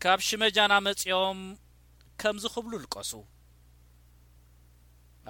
ካብ 0.04 0.20
ሽመጃና 0.28 0.72
መጺኦም 0.86 1.38
ከምዝ 2.20 2.44
ኽብሉ 2.54 2.72
ልቀሱ 2.84 3.12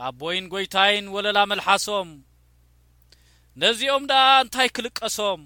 ኣብ 0.06 0.14
ቦይን 0.20 0.46
ጐይታይን 0.52 1.06
ወለላ 1.14 1.38
መልሓሶም 1.50 2.10
ነዚኦምደኣ 3.62 4.22
እንታይ 4.42 4.68
ክልቀሶም 4.76 5.40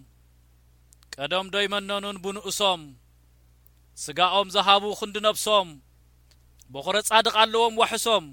ቀደምዶይ 1.14 1.66
መነኑን 1.72 2.16
ብንእሶም 2.24 2.82
ስጋኦም 4.02 4.48
ዘሃቡ 4.54 4.84
ኽንዲነብሶም 5.00 5.68
በዅረ 6.72 6.96
ጻድቕ 7.08 7.34
ኣለዎም 7.42 7.74
ዋሕሶም 7.82 8.24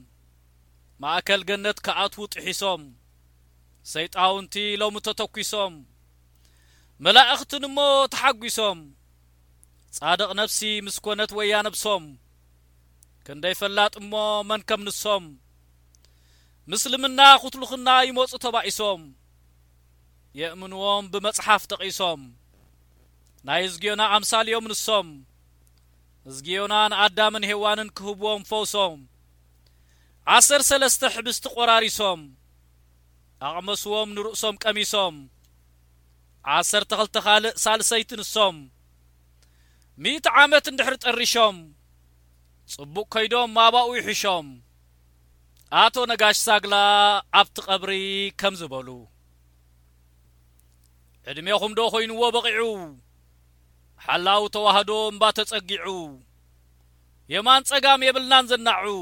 ማእከል 1.02 1.42
ገነት 1.50 1.78
ከኣትዉ 1.86 2.24
ጥሒሶም 2.34 2.82
ሰይጣውንቲ 3.94 4.54
ሎሚ 4.82 4.96
ተተኲሶም 5.06 5.74
መላእኽትን 7.06 7.64
እሞ 7.70 7.78
ተሓጒሶም 8.14 8.80
ጻድቕ 9.98 10.30
ነፍሲ 10.42 10.60
ምስ 10.86 10.98
ኰነት 11.06 11.32
ወያነብሶም 11.38 12.04
ክንደይ 13.28 13.54
ፈላጥ 13.62 13.92
እሞ 14.02 14.14
መንከም 14.52 14.82
ንሶም 14.88 15.26
ምስልምና 16.72 17.20
ኽትልኽና 17.42 17.90
ይመጹ 18.08 18.32
ተባዒሶም 18.46 19.02
የእምንዎም 20.40 21.06
ብመጽሓፍ 21.14 21.64
ጠቒሶም 21.72 22.22
ናይ 23.48 23.62
እዝግዮና 23.68 24.02
ኣምሳልዮም 24.16 24.68
ንሶም 24.72 25.08
እዝግዮና 26.30 26.74
ንኣዳምን 26.94 27.48
ሄዋንን 27.52 27.90
ክህብዎም 28.00 28.42
ፈውሶም 28.50 28.96
ዓሠር 30.38 30.62
ሠለስተ 30.70 31.12
ሕብስቲ 31.16 31.46
ቖራሪሶም 31.56 32.22
ኣቕመስዎም 33.50 34.10
ንርእሶም 34.16 34.58
ቀሚሶም 34.64 35.16
ዓሠርተ 36.58 36.92
ኽልተ 37.00 37.18
ኻልእ 37.28 37.54
ሳልሰይቲ 37.64 38.12
ንሶም 38.22 38.56
ሚእቲ 40.04 40.26
ዓመት 40.42 40.66
እንድኅሪ 40.72 40.94
ጠሪሾም 41.06 41.58
ጽቡቕ 42.74 43.06
ከይዶም 43.14 43.50
ማእባኡ 43.56 43.90
ይሕሾም 43.98 44.46
ኣቶ 45.84 45.96
ነጋሽ 46.12 46.38
ሳግላ 46.48 46.76
ኣብቲ 47.40 47.56
ቐብሪ 47.70 47.92
ከም 48.40 48.54
ዝበሉ 48.60 48.88
ዕድሜኹምዶ 51.30 51.80
ዀይንዎ 51.94 52.22
በቒዑ 52.36 52.58
ሓላው 54.06 54.44
ተዋህዶ 54.56 54.90
እምባ 55.12 55.24
ተጸጊዑ 55.38 55.86
የማን 57.36 57.62
ጸጋም 57.70 58.02
የብልናን 58.08 58.50
ዘናዕዑ 58.54 58.98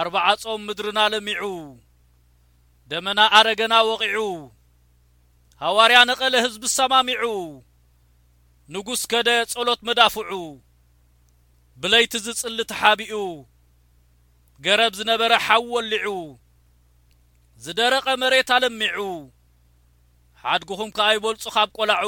ኣርባዓጾም 0.00 0.60
ምድርና 0.68 0.98
ለሚዑ 1.16 1.44
ደመና 2.90 3.20
ኣረገና 3.40 3.74
ወቒዑ 3.90 4.20
ሃዋርያ 5.64 5.98
ኣቐለ 6.12 6.34
ሕዝቢሰማሚዑ 6.44 7.24
ንጉሥ 8.74 9.02
ከደ 9.12 9.28
ጸሎት 9.52 9.80
መዳፍዑ 9.88 10.32
ብለይቲ 11.82 12.12
ዝጽሊ 12.26 12.58
ትሓቢኡ 12.70 13.16
ገረብ 14.64 14.92
ዝነበረ 15.00 15.32
ሓወኣሊዑ 15.46 16.08
ዝደረቐ 17.64 18.06
መሬት 18.22 18.50
ኣለሚዑ 18.56 19.00
ሓድጉኹም 20.44 20.90
ከኣይበልጹ 20.96 21.44
ኻብ 21.56 21.68
ቈላዑ 21.76 22.06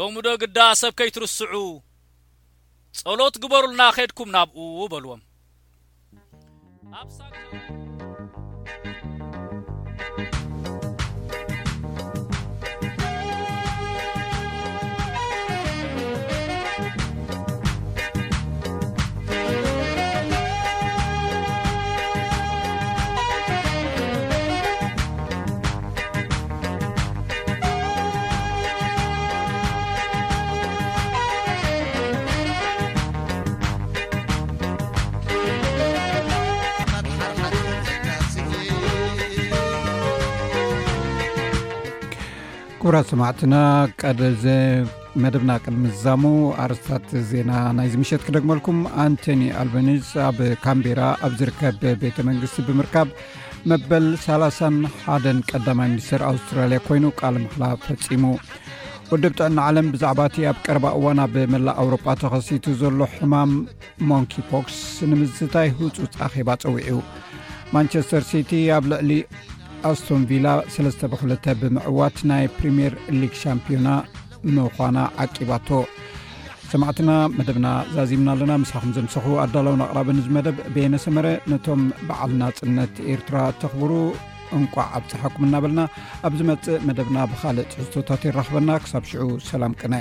ሎሚዶ 0.00 0.26
ግዳ 0.42 0.58
ሰብከይትርስዑ 0.82 1.54
ጸሎት 3.00 3.36
ግበሩልና 3.44 3.82
ኼድኩም 3.98 4.30
ናብኡ 4.36 4.60
በልዎም 4.92 5.22
ጉራት 42.86 43.06
ሰማዕትና 43.10 43.56
መደብና 45.22 45.50
ቅድምዛሙ 45.64 46.22
ኣርስታት 46.62 47.06
ዜና 47.30 47.50
ናይ 47.76 47.86
ዝምሸት 47.92 48.22
ክደግመልኩም 48.26 48.78
ኣንቶኒ 49.02 49.42
ኣልበኒዝ 49.60 50.08
ኣብ 50.24 50.38
ካምቢራ 50.64 51.00
ኣብ 51.26 51.32
ዝርከብ 51.40 51.80
ቤተ 52.02 52.16
መንግስቲ 52.28 52.58
ብምርካብ 52.68 53.08
መበል 53.72 54.06
3 54.24 54.68
1ን 55.14 55.38
ቀዳማ 55.50 55.78
ሚኒስትር 55.92 56.24
ኣውስትራልያ 56.30 56.80
ኮይኑ 56.88 57.04
ቃል 57.20 57.36
ምክላ 57.44 57.62
ፈፂሙ 57.86 58.24
ወደ 59.14 59.22
ብጥዕኒ 59.32 59.56
ዓለም 59.68 59.88
ብዛዕባ 59.94 60.20
እቲ 60.30 60.36
ኣብ 60.52 60.58
ቀረባ 60.66 60.86
እዋን 60.98 61.20
ኣብ 61.26 61.34
መላእ 61.54 61.76
ኣውሮጳ 61.84 62.06
ተኸሲቱ 62.24 62.66
ዘሎ 62.82 62.98
ሕማም 63.14 63.52
ሞንኪፖክስ 64.10 64.78
ንምዝታይ 65.12 65.70
ህፁፅ 65.80 66.22
ኣባ 66.42 66.50
ፀውዑ 66.66 67.00
ማንቸስተር 67.76 68.24
ሲቲ 68.32 68.50
ኣብ 68.78 68.84
ልዕሊ 68.92 69.10
ኣስቶን 69.90 70.22
ቪላ 70.30 70.48
3ስተ 70.74 71.02
ብ2ልተ 71.12 71.44
ብምዕዋት 71.60 72.18
ናይ 72.30 72.44
ፕሪምየር 72.58 72.92
ሊግ 73.20 73.32
ሻምፒዮና 73.42 73.88
ምዃና 74.56 74.98
ዓቂባቶ 75.24 75.68
ሰማዕትና 76.70 77.10
መደብና 77.38 77.68
ዘዚምና 77.96 78.28
ኣለና 78.34 78.52
ምስኹም 78.62 78.92
ዘምሰኹ 78.96 79.26
ኣዳላው 79.42 79.74
ንኣቕራብ 79.82 80.08
ንዝመደብ 80.18 80.56
ብኤነሰመረ 80.76 81.26
ነቶም 81.52 81.82
በዓልናጽነት 82.08 82.94
ኤርትራ 83.14 83.36
ተኽብሩ 83.62 83.92
እንቋዕ 84.58 84.86
ኣብፅሓኩም 85.00 85.44
ና 85.52 85.62
በልና 85.64 85.80
ኣብ 86.26 86.32
ዝመጽእ 86.42 86.82
መደብና 86.90 87.18
ብኻልእ 87.32 87.70
ፅሕዝቶታት 87.74 88.24
ይራኽበና 88.30 88.70
ክሳብ 88.84 89.06
ሽዑ 89.12 89.28
ሰላም 89.52 89.74
ቅነ 89.82 89.96